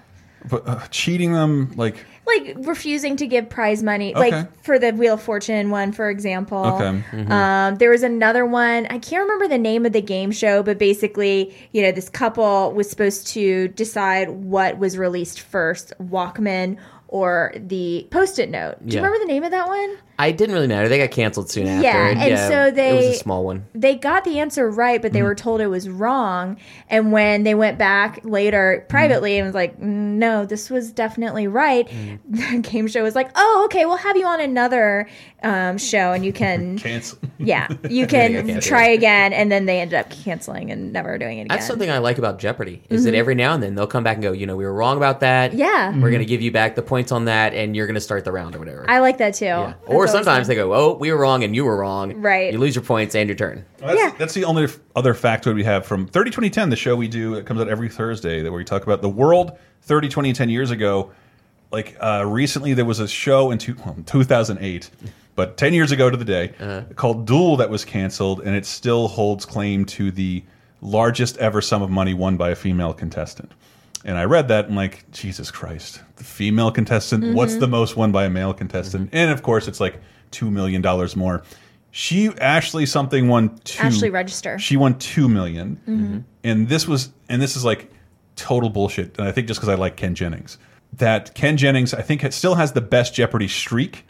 But 0.49 0.67
uh, 0.69 0.81
cheating 0.91 1.33
them, 1.33 1.73
like 1.77 2.05
Like 2.27 2.57
refusing 2.67 3.17
to 3.17 3.27
give 3.29 3.49
prize 3.49 3.81
money, 3.83 4.13
Okay. 4.15 4.31
like 4.33 4.63
for 4.65 4.77
the 4.79 4.91
Wheel 4.93 5.15
of 5.15 5.23
Fortune 5.23 5.71
one, 5.71 5.93
for 5.93 6.11
example. 6.11 6.65
Okay. 6.65 7.03
Um, 7.29 7.77
there 7.77 7.91
was 7.91 8.03
another 8.03 8.45
one. 8.45 8.87
I 8.91 8.99
can't 8.99 9.23
remember 9.23 9.47
the 9.49 9.59
name 9.59 9.87
of 9.87 9.93
the 9.93 10.03
game 10.03 10.33
show, 10.33 10.63
but 10.65 10.79
basically, 10.79 11.55
you 11.73 11.81
know, 11.83 11.93
this 11.93 12.09
couple 12.09 12.73
was 12.73 12.91
supposed 12.91 13.29
to 13.29 13.69
decide 13.69 14.31
what 14.31 14.79
was 14.79 14.99
released 14.99 15.41
first, 15.41 15.93
Walkman 16.03 16.77
or 17.09 17.53
the 17.57 18.07
Post-it 18.11 18.51
note. 18.51 18.77
Do 18.87 18.97
you 18.97 19.03
remember 19.03 19.19
the 19.25 19.33
name 19.33 19.45
of 19.45 19.51
that 19.53 19.69
one? 19.69 19.97
I 20.19 20.31
didn't 20.31 20.55
really 20.55 20.67
matter. 20.69 20.89
They 20.89 20.99
got 20.99 21.11
canceled 21.11 21.51
soon 21.51 21.67
after. 21.67 21.83
Yeah, 21.83 22.09
and 22.09 22.39
so 22.39 22.71
they 22.71 22.91
It 22.91 22.95
was 23.09 23.17
a 23.17 23.19
small 23.19 23.45
one. 23.45 23.67
They 23.75 23.97
got 23.97 24.25
the 24.25 24.39
answer 24.39 24.71
right, 24.71 25.01
but 25.01 25.13
they 25.13 25.23
were 25.23 25.35
told 25.35 25.61
it 25.61 25.67
was 25.67 25.89
wrong. 25.89 26.59
And 26.89 27.13
when 27.13 27.43
they 27.45 27.55
went 27.55 27.79
back 27.79 28.21
later 28.23 28.87
privately 28.89 29.39
and 29.39 29.47
was 29.47 29.55
like, 29.55 29.81
"Mm, 29.81 30.19
"No, 30.19 30.45
this 30.45 30.71
was 30.71 30.93
definitely 30.93 31.49
right," 31.49 31.89
the 32.29 32.59
game 32.63 32.87
show 32.89 33.03
was 33.03 33.15
like, 33.15 33.31
"Oh, 33.35 33.63
okay, 33.67 33.87
we'll 33.87 33.97
have 33.97 34.17
you 34.17 34.27
on 34.27 34.41
another 34.41 35.09
um, 35.43 35.79
show, 35.79 36.13
and 36.13 36.25
you 36.25 36.33
can, 36.33 36.79
cancel. 36.79 37.19
yeah, 37.39 37.69
you 37.89 38.07
can 38.07 38.33
yeah, 38.33 38.43
yeah. 38.55 38.61
try 38.61 38.85
again." 38.89 39.33
And 39.33 39.51
then 39.51 39.67
they 39.67 39.81
ended 39.81 39.99
up 39.99 40.11
canceling 40.11 40.71
and 40.71 40.93
never 40.93 41.17
doing 41.19 41.39
it 41.39 41.43
again. 41.43 41.57
That's 41.57 41.67
something 41.67 41.91
I 41.91 41.99
like 41.99 42.19
about 42.19 42.39
Jeopardy 42.39 42.83
is 42.91 43.05
that 43.05 43.15
every 43.15 43.35
now 43.35 43.55
and 43.55 43.63
then 43.63 43.75
they'll 43.75 43.87
come 43.87 44.05
back 44.05 44.17
and 44.17 44.23
go, 44.23 44.33
you 44.33 44.47
know, 44.47 44.57
we 44.57 44.65
were 44.65 44.75
wrong 44.75 44.99
about 44.99 45.21
that. 45.21 45.53
Mm-hmm. 45.53 45.61
Yeah. 45.61 45.99
We're 45.99 46.11
going 46.11 46.21
to 46.21 46.27
give 46.27 46.43
you 46.43 46.53
back 46.53 46.75
the 46.75 46.83
points 46.83 47.13
on 47.13 47.25
that, 47.25 47.55
and 47.55 47.75
you're 47.75 47.87
going 47.87 47.95
to 47.95 48.01
start 48.01 48.25
the 48.25 48.33
round 48.33 48.55
or 48.55 48.59
whatever. 48.59 48.85
I 48.89 48.99
like 49.01 49.19
that 49.19 49.35
too. 49.35 49.47
yeah. 49.47 49.75
Or 49.87 50.03
always 50.03 50.12
sometimes 50.13 50.47
they 50.47 50.55
go, 50.55 50.73
oh, 50.75 50.95
we 50.95 51.11
were 51.13 51.19
wrong 51.19 51.43
and 51.45 51.55
you 51.55 51.65
were 51.65 51.77
wrong. 51.77 52.15
Right. 52.21 52.53
You 52.53 52.59
lose 52.59 52.75
your 52.75 52.85
points 52.85 53.15
and 53.15 53.29
your 53.29 53.37
turn. 53.37 53.65
That's, 53.79 53.99
Yeah. 53.99 54.13
that's 54.19 54.35
the 54.35 54.45
only 54.45 54.69
other 54.95 55.15
factoid 55.15 55.55
we 55.55 55.65
have 55.65 55.85
from 55.87 56.07
30 56.07 56.31
2010, 56.31 56.71
the 56.71 56.77
show 56.77 56.95
we 56.97 57.09
do 57.09 57.35
that 57.35 57.47
comes 57.47 57.61
out 57.61 57.69
every 57.69 57.89
Thursday, 57.89 58.43
that 58.43 58.51
where 58.51 58.59
we 58.59 58.65
talk 58.65 58.83
about 58.85 59.03
the 59.03 59.09
world 59.09 59.53
30 59.83 60.09
20 60.09 60.33
10 60.33 60.49
years 60.49 60.71
ago. 60.71 61.11
Like 61.71 61.97
uh, 62.01 62.25
recently, 62.27 62.75
there 62.75 62.85
was 62.85 63.01
a 63.01 63.09
show 63.09 63.51
in 63.51 63.59
two, 63.59 63.75
well, 63.85 63.97
2008, 64.05 64.91
but 65.35 65.57
10 65.57 65.73
years 65.73 65.91
ago 65.91 66.11
to 66.11 66.17
the 66.17 66.25
day, 66.25 66.85
called 66.97 67.27
Duel 67.27 67.57
that 67.57 67.71
was 67.71 67.85
canceled, 67.85 68.41
and 68.41 68.55
it 68.55 68.67
still 68.67 69.09
holds 69.09 69.47
claim 69.47 69.87
to 69.87 70.11
the 70.11 70.45
largest 70.83 71.39
ever 71.39 71.63
sum 71.63 71.81
of 71.81 71.89
money 71.91 72.13
won 72.13 72.37
by 72.37 72.51
a 72.51 72.55
female 72.55 72.93
contestant. 72.93 73.51
And 74.05 74.19
I 74.19 74.25
read 74.25 74.49
that 74.49 74.67
and 74.67 74.77
like, 74.77 75.11
Jesus 75.13 75.51
Christ, 75.51 76.01
the 76.17 76.25
female 76.25 76.71
contestant, 76.71 77.35
what's 77.35 77.55
the 77.55 77.67
mm-hmm. 77.67 77.71
most 77.71 77.97
won 77.97 78.13
by 78.13 78.25
a 78.25 78.31
male 78.31 78.53
contestant? 78.53 79.07
Mm-hmm. 79.07 79.17
And 79.17 79.31
of 79.31 79.43
course, 79.43 79.69
it's 79.69 79.81
like 79.81 80.01
$2 80.33 80.51
million 80.51 80.83
more. 81.17 81.43
She, 81.91 82.29
Ashley 82.39 82.87
something 82.87 83.29
won 83.29 83.59
two. 83.65 83.83
Ashley 83.83 84.11
Register. 84.11 84.59
She 84.59 84.77
won 84.77 84.99
two 84.99 85.29
million. 85.29 85.79
Mm-hmm. 85.87 86.19
and 86.43 86.69
this 86.69 86.89
was, 86.89 87.13
and 87.29 87.41
this 87.41 87.55
is 87.55 87.65
like 87.65 87.91
total 88.35 88.71
bullshit. 88.71 89.19
And 89.19 89.29
I 89.29 89.33
think 89.33 89.47
just 89.47 89.61
because 89.61 89.69
I 89.69 89.75
like 89.75 89.97
Ken 89.97 90.15
Jennings, 90.15 90.59
that 90.95 91.35
Ken 91.35 91.57
Jennings, 91.57 91.95
I 91.95 92.03
think, 92.03 92.31
still 92.33 92.55
has 92.55 92.73
the 92.73 92.81
best 92.81 93.15
Jeopardy 93.15 93.49
streak. 93.49 94.05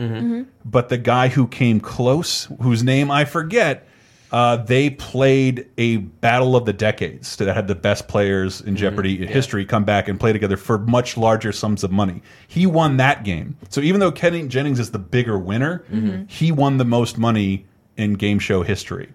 But 0.65 0.89
the 0.89 0.99
guy 0.99 1.29
who 1.29 1.47
came 1.47 1.81
close, 1.81 2.49
whose 2.61 2.83
name 2.83 3.11
I 3.11 3.25
forget, 3.25 3.87
uh, 4.33 4.57
they 4.57 4.89
played 4.91 5.69
a 5.79 5.99
battle 5.99 6.57
of 6.57 6.65
the 6.65 6.73
decades 6.73 7.37
that 7.37 7.53
had 7.55 7.69
the 7.69 7.75
best 7.75 8.09
players 8.09 8.61
in 8.63 8.75
Jeopardy 8.77 9.27
history 9.27 9.65
come 9.67 9.85
back 9.85 10.09
and 10.09 10.19
play 10.19 10.33
together 10.33 10.57
for 10.57 10.79
much 10.79 11.17
larger 11.19 11.53
sums 11.53 11.85
of 11.85 11.91
money. 11.93 12.23
He 12.49 12.67
won 12.67 12.97
that 12.97 13.25
game. 13.25 13.57
So 13.69 13.81
even 13.83 14.01
though 14.01 14.11
Ken 14.11 14.49
Jennings 14.49 14.79
is 14.81 14.91
the 14.91 14.99
bigger 14.99 15.39
winner, 15.39 15.85
he 16.29 16.51
won 16.51 16.79
the 16.79 16.85
most 16.87 17.19
money 17.19 17.67
in 17.99 18.15
game 18.15 18.39
show 18.39 18.63
history 18.63 19.11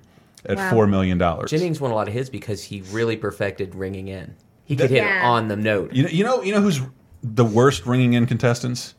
at 0.45 0.57
Wow. 0.57 0.69
four 0.69 0.87
million 0.87 1.17
dollars. 1.17 1.49
Jennings 1.49 1.81
won 1.81 1.89
a 1.91 1.95
lot 1.95 2.07
of 2.07 2.13
his 2.13 2.29
because 2.29 2.63
he 2.65 2.81
really 2.91 3.17
perfected 3.17 3.73
ringing 3.73 4.07
in. 4.07 4.35
He 4.65 4.75
could 4.75 4.91
hit 4.91 4.97
Yeah. 5.03 5.27
on 5.27 5.47
the 5.47 5.55
note. 5.55 5.93
You 5.93 6.03
know, 6.03 6.09
you 6.09 6.23
know, 6.23 6.43
you 6.43 6.51
know 6.53 6.61
who's 6.61 6.79
the 7.23 7.43
worst 7.45 7.85
ringing 7.87 8.13
in 8.13 8.27
contestants? 8.27 8.93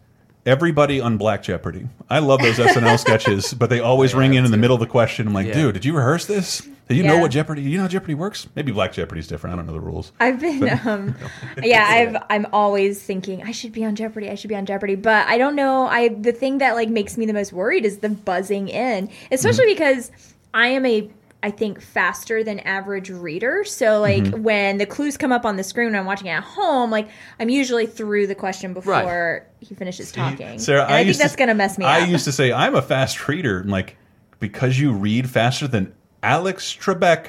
Everybody 0.46 1.00
on 1.00 1.18
Black 1.18 1.42
Jeopardy. 1.42 1.88
I 2.08 2.20
love 2.20 2.40
those 2.40 2.56
SNL 2.56 2.98
sketches, 3.00 3.52
but 3.52 3.68
they 3.68 3.80
always 3.80 4.14
ring 4.14 4.32
in 4.34 4.44
in 4.46 4.50
the 4.50 4.56
middle 4.56 4.74
of 4.74 4.80
the 4.80 4.86
question. 4.86 5.26
I'm 5.26 5.34
like, 5.34 5.46
Yeah. 5.48 5.52
dude, 5.54 5.74
did 5.74 5.84
you 5.84 5.94
rehearse 5.94 6.24
this? 6.24 6.66
Did 6.88 6.96
you 6.96 7.02
know 7.02 7.18
what 7.18 7.30
Jeopardy? 7.32 7.62
Do 7.62 7.68
you 7.68 7.76
know 7.76 7.82
how 7.82 7.88
Jeopardy 7.88 8.14
works? 8.14 8.46
Maybe 8.56 8.72
Black 8.72 8.92
Jeopardy's 8.94 9.26
different. 9.28 9.52
I 9.52 9.56
don't 9.58 9.66
know 9.66 9.74
the 9.74 9.80
rules. 9.80 10.10
I've 10.20 10.40
been, 10.40 10.66
um, 10.86 11.14
yeah, 11.62 11.84
I've, 11.86 12.16
I'm 12.30 12.46
always 12.50 13.02
thinking 13.02 13.42
I 13.42 13.50
should 13.50 13.72
be 13.72 13.84
on 13.84 13.94
Jeopardy. 13.94 14.30
I 14.30 14.36
should 14.36 14.48
be 14.48 14.56
on 14.56 14.64
Jeopardy, 14.64 14.94
but 14.94 15.26
I 15.28 15.36
don't 15.36 15.54
know. 15.54 15.86
I 15.86 16.08
the 16.08 16.32
thing 16.32 16.58
that 16.58 16.74
like 16.76 16.88
makes 16.88 17.18
me 17.18 17.26
the 17.26 17.34
most 17.34 17.52
worried 17.52 17.84
is 17.84 17.98
the 17.98 18.08
buzzing 18.08 18.68
in, 18.68 19.10
especially 19.30 19.66
Mm-hmm. 19.66 19.74
because 19.74 20.10
I 20.54 20.68
am 20.68 20.86
a 20.86 21.10
I 21.42 21.50
think 21.52 21.80
faster 21.80 22.42
than 22.42 22.58
average 22.60 23.10
reader. 23.10 23.62
So 23.64 24.00
like 24.00 24.24
Mhm. 24.24 24.40
when 24.40 24.78
the 24.78 24.86
clues 24.86 25.16
come 25.16 25.30
up 25.30 25.44
on 25.46 25.56
the 25.56 25.62
screen 25.62 25.86
when 25.86 25.94
I'm 25.96 26.04
watching 26.06 26.28
at 26.28 26.42
home, 26.42 26.90
like 26.90 27.08
I'm 27.38 27.48
usually 27.48 27.86
through 27.86 28.26
the 28.26 28.34
question 28.34 28.74
before 28.74 29.44
he 29.60 29.74
finishes 29.76 30.10
talking. 30.10 30.58
Sarah, 30.58 30.82
and 30.84 30.92
I, 30.94 31.04
think 31.04 31.16
that's 31.16 31.32
to, 31.34 31.38
gonna 31.38 31.54
mess 31.54 31.78
me 31.78 31.84
I 31.84 32.00
up. 32.00 32.08
I 32.08 32.10
used 32.10 32.24
to 32.24 32.32
say 32.32 32.52
I'm 32.52 32.74
a 32.74 32.82
fast 32.82 33.28
reader, 33.28 33.60
and 33.60 33.70
like 33.70 33.96
because 34.40 34.80
you 34.80 34.92
read 34.92 35.30
faster 35.30 35.68
than 35.68 35.92
Alex 36.24 36.76
Trebek. 36.76 37.26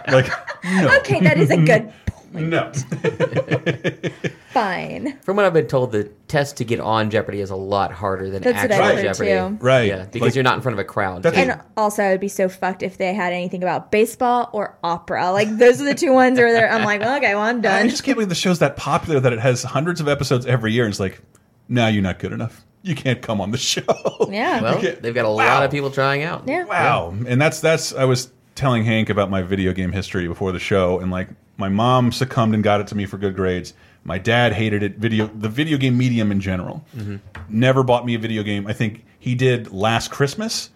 like 0.07 0.29
no. 0.63 0.95
Okay, 0.99 1.19
that 1.19 1.37
is 1.37 1.51
a 1.51 1.57
good 1.57 1.91
no. 2.33 2.71
Fine. 4.55 5.19
From 5.19 5.35
what 5.35 5.45
I've 5.45 5.51
been 5.51 5.67
told, 5.67 5.91
the 5.91 6.05
test 6.29 6.55
to 6.57 6.63
get 6.63 6.79
on 6.79 7.09
Jeopardy 7.09 7.41
is 7.41 7.49
a 7.49 7.57
lot 7.57 7.91
harder 7.91 8.29
than 8.29 8.41
That's 8.41 8.55
what 8.61 8.71
actual 8.71 8.85
I've 8.85 8.95
heard, 8.95 9.03
Jeopardy. 9.03 9.57
too. 9.57 9.63
Right. 9.65 9.87
Yeah, 9.89 10.05
because 10.05 10.21
Like- 10.21 10.35
you're 10.35 10.45
not 10.45 10.55
in 10.55 10.61
front 10.61 10.73
of 10.75 10.79
a 10.79 10.85
crowd. 10.85 11.25
And 11.25 11.59
also, 11.75 12.01
I 12.03 12.11
would 12.11 12.21
be 12.21 12.29
so 12.29 12.47
fucked 12.47 12.81
if 12.81 12.97
they 12.97 13.13
had 13.13 13.33
anything 13.33 13.63
about 13.63 13.91
baseball 13.91 14.49
or 14.53 14.77
opera. 14.81 15.31
Like 15.33 15.49
those 15.57 15.81
are 15.81 15.83
the 15.83 15.93
two 15.93 16.13
ones 16.13 16.39
where 16.39 16.53
they're, 16.53 16.71
I'm 16.71 16.85
like, 16.85 17.01
well, 17.01 17.17
okay, 17.17 17.35
well, 17.35 17.43
I'm 17.43 17.59
done. 17.59 17.73
I 17.73 17.79
done. 17.79 17.89
just 17.89 18.05
can't 18.05 18.15
believe 18.15 18.29
the 18.29 18.35
show's 18.35 18.59
that 18.59 18.77
popular 18.77 19.19
that 19.19 19.33
it 19.33 19.39
has 19.39 19.61
hundreds 19.61 19.99
of 19.99 20.07
episodes 20.07 20.45
every 20.45 20.71
year. 20.71 20.85
And 20.85 20.91
it's 20.93 21.01
like, 21.01 21.19
now 21.67 21.87
you're 21.87 22.01
not 22.01 22.19
good 22.19 22.31
enough. 22.31 22.63
You 22.81 22.95
can't 22.95 23.21
come 23.21 23.41
on 23.41 23.51
the 23.51 23.57
show. 23.57 23.81
Yeah. 24.29 24.61
well, 24.61 24.81
You 24.81 24.93
they've 25.01 25.13
got 25.13 25.25
a 25.25 25.29
Wow. 25.29 25.55
lot 25.55 25.63
of 25.65 25.71
people 25.71 25.91
trying 25.91 26.23
out. 26.23 26.43
Yeah. 26.47 26.63
Wow. 26.63 27.13
And 27.27 27.41
that's 27.41 27.59
that's 27.59 27.93
I 27.93 28.05
was 28.05 28.31
telling 28.55 28.85
Hank 28.85 29.09
about 29.09 29.29
my 29.29 29.41
video 29.41 29.73
game 29.73 29.91
history 29.91 30.27
before 30.29 30.53
the 30.53 30.59
show 30.59 30.99
and 30.99 31.11
like 31.11 31.27
my 31.57 31.67
mom 31.67 32.13
succumbed 32.13 32.53
and 32.53 32.63
got 32.63 32.79
it 32.79 32.87
to 32.87 32.95
me 32.95 33.05
for 33.05 33.17
good 33.17 33.35
grades. 33.35 33.73
My 34.05 34.19
dad 34.19 34.53
hated 34.53 34.83
it 34.83 34.97
video 34.97 35.27
the 35.27 35.49
video 35.49 35.77
game 35.77 35.97
medium 35.97 36.31
in 36.31 36.39
general. 36.39 36.85
Mm-hmm. 36.95 37.17
Never 37.49 37.83
bought 37.83 38.05
me 38.05 38.15
a 38.15 38.19
video 38.19 38.43
game. 38.43 38.67
I 38.67 38.73
think 38.73 39.03
he 39.19 39.35
did 39.35 39.71
last 39.73 40.11
Christmas 40.11 40.69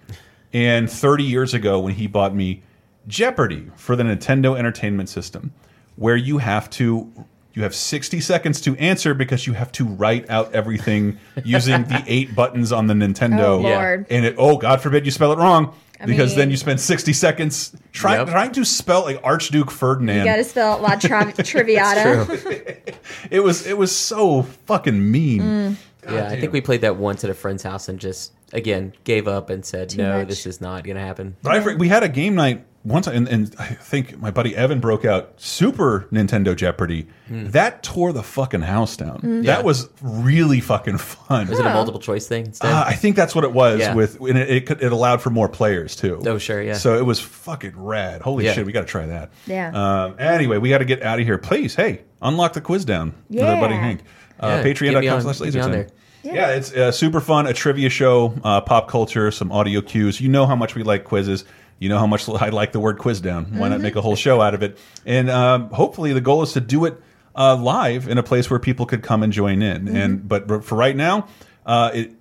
and 0.52 0.92
30 0.92 1.24
years 1.24 1.54
ago 1.54 1.80
when 1.80 1.94
he 1.94 2.08
bought 2.08 2.34
me 2.34 2.64
Jeopardy 3.08 3.72
for 3.76 3.96
the 3.96 4.04
Nintendo 4.04 4.58
Entertainment 4.58 5.10
System 5.10 5.54
where 5.96 6.16
you 6.16 6.40
have 6.40 6.70
to 6.72 7.12
you 7.60 7.64
have 7.64 7.76
60 7.76 8.22
seconds 8.22 8.62
to 8.62 8.76
answer 8.78 9.14
because 9.14 9.46
you 9.46 9.52
have 9.52 9.70
to 9.74 9.84
write 9.86 10.30
out 10.30 10.54
everything 10.56 11.18
using 11.44 11.84
the 11.84 12.02
eight 12.08 12.34
buttons 12.34 12.72
on 12.72 12.88
the 12.88 12.94
Nintendo. 12.94 13.44
Oh, 13.44 13.58
Lord. 13.58 14.08
And 14.10 14.26
it 14.26 14.36
oh 14.38 14.56
god 14.58 14.82
forbid 14.82 15.04
you 15.04 15.12
spell 15.12 15.34
it 15.34 15.38
wrong 15.38 15.76
I 16.00 16.06
because 16.06 16.36
then 16.38 16.50
you 16.50 16.56
spend 16.56 16.80
60 16.80 17.12
seconds 17.12 17.76
trying 17.92 18.20
Yep. 18.20 18.30
trying 18.30 18.52
to 18.54 18.64
spell 18.64 19.02
like 19.02 19.20
Archduke 19.26 19.72
Ferdinand. 19.72 20.20
You 20.20 20.24
got 20.24 20.38
to 20.38 20.46
spell 20.46 20.80
La 20.80 20.96
Tra- 20.96 21.34
Triviata. 21.34 22.96
it 23.30 23.42
was 23.42 23.68
it 23.68 23.78
was 23.78 23.94
so 23.94 24.44
fucking 24.66 25.12
mean. 25.12 25.42
Mm. 25.42 25.76
yeah, 26.10 26.30
I 26.30 26.40
think 26.40 26.54
we 26.54 26.62
played 26.62 26.82
that 26.82 26.96
once 26.96 27.26
at 27.26 27.30
a 27.30 27.34
friend's 27.34 27.64
house 27.64 27.90
and 27.90 28.00
just 28.00 28.32
again 28.54 28.94
gave 29.04 29.28
up 29.28 29.50
and 29.50 29.66
said, 29.66 29.90
Too 29.90 29.98
no, 29.98 30.20
much. 30.20 30.30
this 30.30 30.46
is 30.46 30.62
not 30.62 30.86
going 30.86 30.96
to 30.96 31.04
happen. 31.04 31.36
But 31.44 31.56
I, 31.68 31.76
we 31.76 31.90
had 31.90 32.04
a 32.04 32.10
game 32.10 32.36
night 32.36 32.66
once, 32.84 33.08
and, 33.08 33.28
and 33.28 33.54
I 33.60 33.66
think 33.66 34.18
my 34.20 34.32
buddy 34.32 34.56
Evan 34.56 34.80
broke 34.80 35.04
out 35.06 35.34
Super 35.38 36.08
Nintendo 36.12 36.56
Jeopardy. 36.56 37.08
That 37.30 37.84
tore 37.84 38.14
the 38.14 38.24
fucking 38.24 38.62
house 38.62 38.96
down. 38.96 39.20
Mm. 39.20 39.46
That 39.46 39.60
Yeah. 39.60 39.62
was 39.62 39.90
really 40.02 40.60
fucking 40.62 40.98
fun. 40.98 41.48
Was 41.50 41.60
it 41.60 41.66
a 41.66 41.70
multiple 41.74 42.00
choice 42.00 42.28
thing 42.28 42.46
instead? 42.48 42.72
Uh, 42.72 42.84
I 42.88 42.94
think 42.94 43.16
that's 43.16 43.36
what 43.36 43.44
it 43.44 43.52
was. 43.52 43.80
Yeah. 43.80 43.94
With 43.94 44.20
and 44.22 44.38
it, 44.38 44.70
it, 44.72 44.82
it 44.84 44.92
allowed 44.92 45.22
for 45.22 45.30
more 45.30 45.50
players 45.50 45.96
too. 45.96 46.22
Oh, 46.26 46.38
sure, 46.38 46.62
yeah. 46.62 46.74
So 46.74 46.98
it 46.98 47.06
was 47.06 47.20
fucking 47.20 47.74
rad. 47.76 48.22
Holy 48.22 48.46
Yeah. 48.46 48.54
shit, 48.54 48.66
we 48.66 48.72
got 48.72 48.82
to 48.82 48.88
try 48.88 49.06
that. 49.08 49.32
Yeah. 49.46 49.72
Um, 50.06 50.16
anyway, 50.18 50.58
we 50.58 50.70
got 50.70 50.78
to 50.80 50.86
get 50.86 51.04
out 51.04 51.20
of 51.20 51.26
here. 51.26 51.38
Please, 51.38 51.76
hey, 51.76 52.02
unlock 52.22 52.54
the 52.54 52.62
quiz 52.62 52.86
down 52.86 53.14
with 53.30 53.42
our 53.44 53.60
buddy 53.60 53.76
Yeah. 53.76 53.82
Hank. 53.82 54.02
Yeah, 54.42 54.46
Uh, 54.48 54.64
get 54.64 54.78
Patreon.com 54.78 55.16
on- 55.16 55.22
slash 55.34 55.40
get 55.40 55.54
me 55.54 55.60
on 55.62 55.70
lasertime. 55.70 55.72
there. 55.74 55.88
Yeah. 56.24 56.50
it's 56.52 56.74
uh, 56.74 56.92
super 56.92 57.22
fun. 57.22 57.46
A 57.48 57.54
trivia 57.54 57.90
show, 57.90 58.34
uh, 58.44 58.62
pop 58.62 58.88
culture, 58.90 59.32
some 59.32 59.52
audio 59.52 59.82
cues. 59.82 60.20
You 60.22 60.30
know 60.30 60.46
how 60.46 60.56
much 60.56 60.76
we 60.76 60.84
like 60.84 61.04
quizzes. 61.06 61.46
You 61.80 61.90
know 61.90 61.98
how 61.98 62.08
much 62.08 62.28
I 62.30 62.50
like 62.50 62.72
the 62.72 62.80
word 62.80 63.00
quiz 63.00 63.22
down. 63.22 63.58
Why 63.58 63.70
not 63.70 63.82
make 63.82 63.96
a 63.96 64.02
whole 64.02 64.16
show 64.16 64.42
out 64.42 64.54
of 64.54 64.62
it? 64.62 64.78
And 65.06 65.30
um, 65.30 65.70
hopefully, 65.70 66.14
the 66.14 66.22
goal 66.22 66.44
is 66.44 66.54
to 66.54 66.62
do 66.62 66.86
it 66.86 67.02
uh, 67.36 67.56
live 67.56 68.08
in 68.08 68.18
a 68.18 68.24
place 68.24 68.50
where 68.50 68.60
people 68.60 68.86
could 68.86 69.02
come 69.02 69.24
and 69.24 69.32
join 69.32 69.62
in. 69.62 69.88
And 69.88 70.28
but 70.28 70.64
for 70.64 70.76
right 70.76 70.96
now, 70.96 71.28
uh, 71.66 71.92
it, 71.94 72.12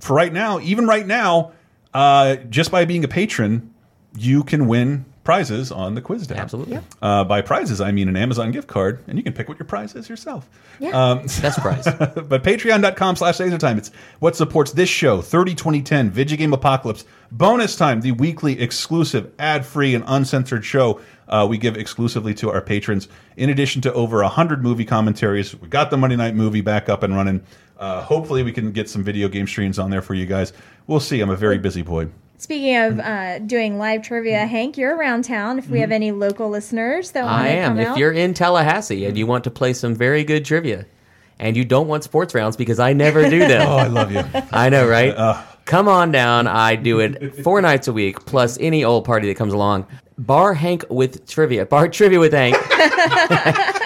for 0.00 0.14
right 0.14 0.32
now, 0.32 0.60
even 0.60 0.86
right 0.86 1.06
now, 1.06 1.52
uh, 1.94 2.36
just 2.36 2.70
by 2.70 2.84
being 2.84 3.04
a 3.04 3.08
patron, 3.08 3.72
you 4.16 4.42
can 4.42 4.66
win 4.66 5.04
prizes 5.24 5.70
on 5.70 5.94
the 5.94 6.00
quiz 6.00 6.26
down. 6.26 6.38
Absolutely. 6.38 6.78
Uh, 7.02 7.24
by 7.24 7.42
prizes, 7.42 7.80
I 7.80 7.92
mean 7.92 8.08
an 8.08 8.16
Amazon 8.16 8.50
gift 8.50 8.68
card, 8.68 9.02
and 9.06 9.18
you 9.18 9.22
can 9.22 9.32
pick 9.32 9.48
what 9.48 9.58
your 9.58 9.66
prize 9.66 9.94
is 9.94 10.08
yourself. 10.08 10.48
Yeah. 10.78 10.90
Um, 10.90 11.18
Best 11.42 11.60
prize. 11.60 11.84
but 11.84 12.42
patreon.com 12.42 13.16
slash 13.16 13.38
lasertime. 13.38 13.78
It's 13.78 13.90
what 14.18 14.36
supports 14.36 14.72
this 14.72 14.88
show, 14.88 15.20
30 15.20 15.54
2010, 15.54 16.10
Video 16.10 16.36
Game 16.36 16.52
Apocalypse. 16.52 17.04
Bonus 17.32 17.76
time, 17.76 18.00
the 18.00 18.12
weekly 18.12 18.60
exclusive, 18.60 19.32
ad 19.38 19.64
free, 19.64 19.94
and 19.94 20.04
uncensored 20.06 20.64
show 20.64 21.00
uh, 21.30 21.46
we 21.48 21.56
give 21.56 21.76
exclusively 21.76 22.34
to 22.34 22.50
our 22.50 22.60
patrons. 22.60 23.08
In 23.36 23.50
addition 23.50 23.80
to 23.82 23.92
over 23.92 24.20
100 24.22 24.62
movie 24.62 24.84
commentaries, 24.84 25.56
we 25.56 25.68
got 25.68 25.90
the 25.90 25.96
Monday 25.96 26.16
Night 26.16 26.34
Movie 26.34 26.60
back 26.60 26.88
up 26.88 27.02
and 27.02 27.14
running. 27.14 27.42
Uh, 27.78 28.02
hopefully, 28.02 28.42
we 28.42 28.52
can 28.52 28.72
get 28.72 28.90
some 28.90 29.02
video 29.02 29.28
game 29.28 29.46
streams 29.46 29.78
on 29.78 29.90
there 29.90 30.02
for 30.02 30.14
you 30.14 30.26
guys. 30.26 30.52
We'll 30.86 31.00
see. 31.00 31.20
I'm 31.20 31.30
a 31.30 31.36
very 31.36 31.56
busy 31.56 31.82
boy. 31.82 32.08
Speaking 32.40 32.74
of 32.78 32.94
mm-hmm. 32.94 33.00
uh, 33.00 33.46
doing 33.46 33.76
live 33.76 34.00
trivia, 34.00 34.38
mm-hmm. 34.38 34.48
Hank, 34.48 34.78
you're 34.78 34.96
around 34.96 35.24
town. 35.24 35.58
If 35.58 35.68
we 35.68 35.80
have 35.80 35.88
mm-hmm. 35.88 35.94
any 35.94 36.12
local 36.12 36.48
listeners 36.48 37.10
that 37.10 37.24
want 37.24 37.42
I 37.42 37.48
to 37.48 37.52
do. 37.52 37.58
I 37.58 37.60
am. 37.60 37.70
come 37.72 37.78
If 37.80 37.88
out, 37.88 37.98
you're 37.98 38.12
in 38.12 38.32
Tallahassee 38.32 39.04
and 39.04 39.18
you 39.18 39.26
want 39.26 39.44
to 39.44 39.50
play 39.50 39.74
some 39.74 39.94
very 39.94 40.24
good 40.24 40.46
trivia, 40.46 40.86
and 41.38 41.54
you 41.54 41.66
don't 41.66 41.86
want 41.86 42.02
sports 42.02 42.34
rounds 42.34 42.56
because 42.56 42.78
I 42.78 42.94
never 42.94 43.28
do 43.28 43.40
them. 43.40 43.60
Oh, 43.68 43.76
I 43.76 43.88
love 43.88 44.10
you. 44.10 44.24
I 44.52 44.70
know, 44.70 44.88
right? 44.88 45.14
Uh. 45.14 45.42
Come 45.66 45.86
on 45.86 46.10
down. 46.10 46.46
I 46.46 46.76
do 46.76 46.98
it 47.00 47.44
four 47.44 47.60
nights 47.60 47.88
a 47.88 47.92
week, 47.92 48.24
plus 48.24 48.58
any 48.58 48.84
old 48.84 49.04
party 49.04 49.28
that 49.28 49.36
comes 49.36 49.52
along. 49.52 49.86
Bar 50.18 50.54
Hank 50.54 50.84
with 50.88 51.28
trivia. 51.28 51.66
Bar 51.66 51.88
trivia 51.88 52.18
with 52.18 52.32
Hank. 52.32 52.56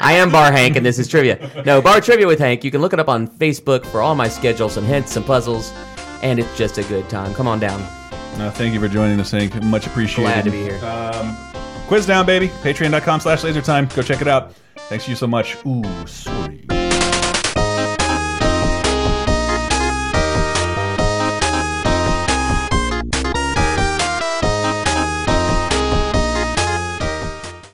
I 0.00 0.14
am 0.14 0.30
Bar 0.30 0.52
Hank, 0.52 0.76
and 0.76 0.86
this 0.86 1.00
is 1.00 1.08
trivia. 1.08 1.62
No, 1.66 1.82
Bar 1.82 2.00
trivia 2.00 2.28
with 2.28 2.38
Hank. 2.38 2.62
You 2.62 2.70
can 2.70 2.80
look 2.80 2.92
it 2.92 3.00
up 3.00 3.08
on 3.08 3.26
Facebook 3.26 3.84
for 3.84 4.00
all 4.00 4.14
my 4.14 4.28
schedules, 4.28 4.74
some 4.74 4.84
hints, 4.84 5.12
some 5.12 5.24
puzzles, 5.24 5.72
and 6.22 6.38
it's 6.38 6.56
just 6.56 6.78
a 6.78 6.84
good 6.84 7.08
time. 7.10 7.34
Come 7.34 7.48
on 7.48 7.58
down. 7.58 7.84
Uh, 8.36 8.50
thank 8.50 8.74
you 8.74 8.80
for 8.80 8.88
joining 8.88 9.18
us, 9.20 9.30
Hank. 9.30 9.54
Much 9.62 9.86
appreciated. 9.86 10.22
Glad 10.22 10.44
to 10.44 10.50
be 10.50 10.62
here. 10.62 10.84
Um, 10.84 11.36
quiz 11.86 12.06
down, 12.06 12.26
baby. 12.26 12.48
Patreon.com 12.48 13.20
slash 13.20 13.42
lasertime. 13.42 13.94
Go 13.94 14.02
check 14.02 14.20
it 14.20 14.28
out. 14.28 14.54
Thanks 14.88 15.04
to 15.04 15.10
you 15.10 15.16
so 15.16 15.26
much. 15.26 15.56
Ooh, 15.64 15.82
sorry. 16.06 16.83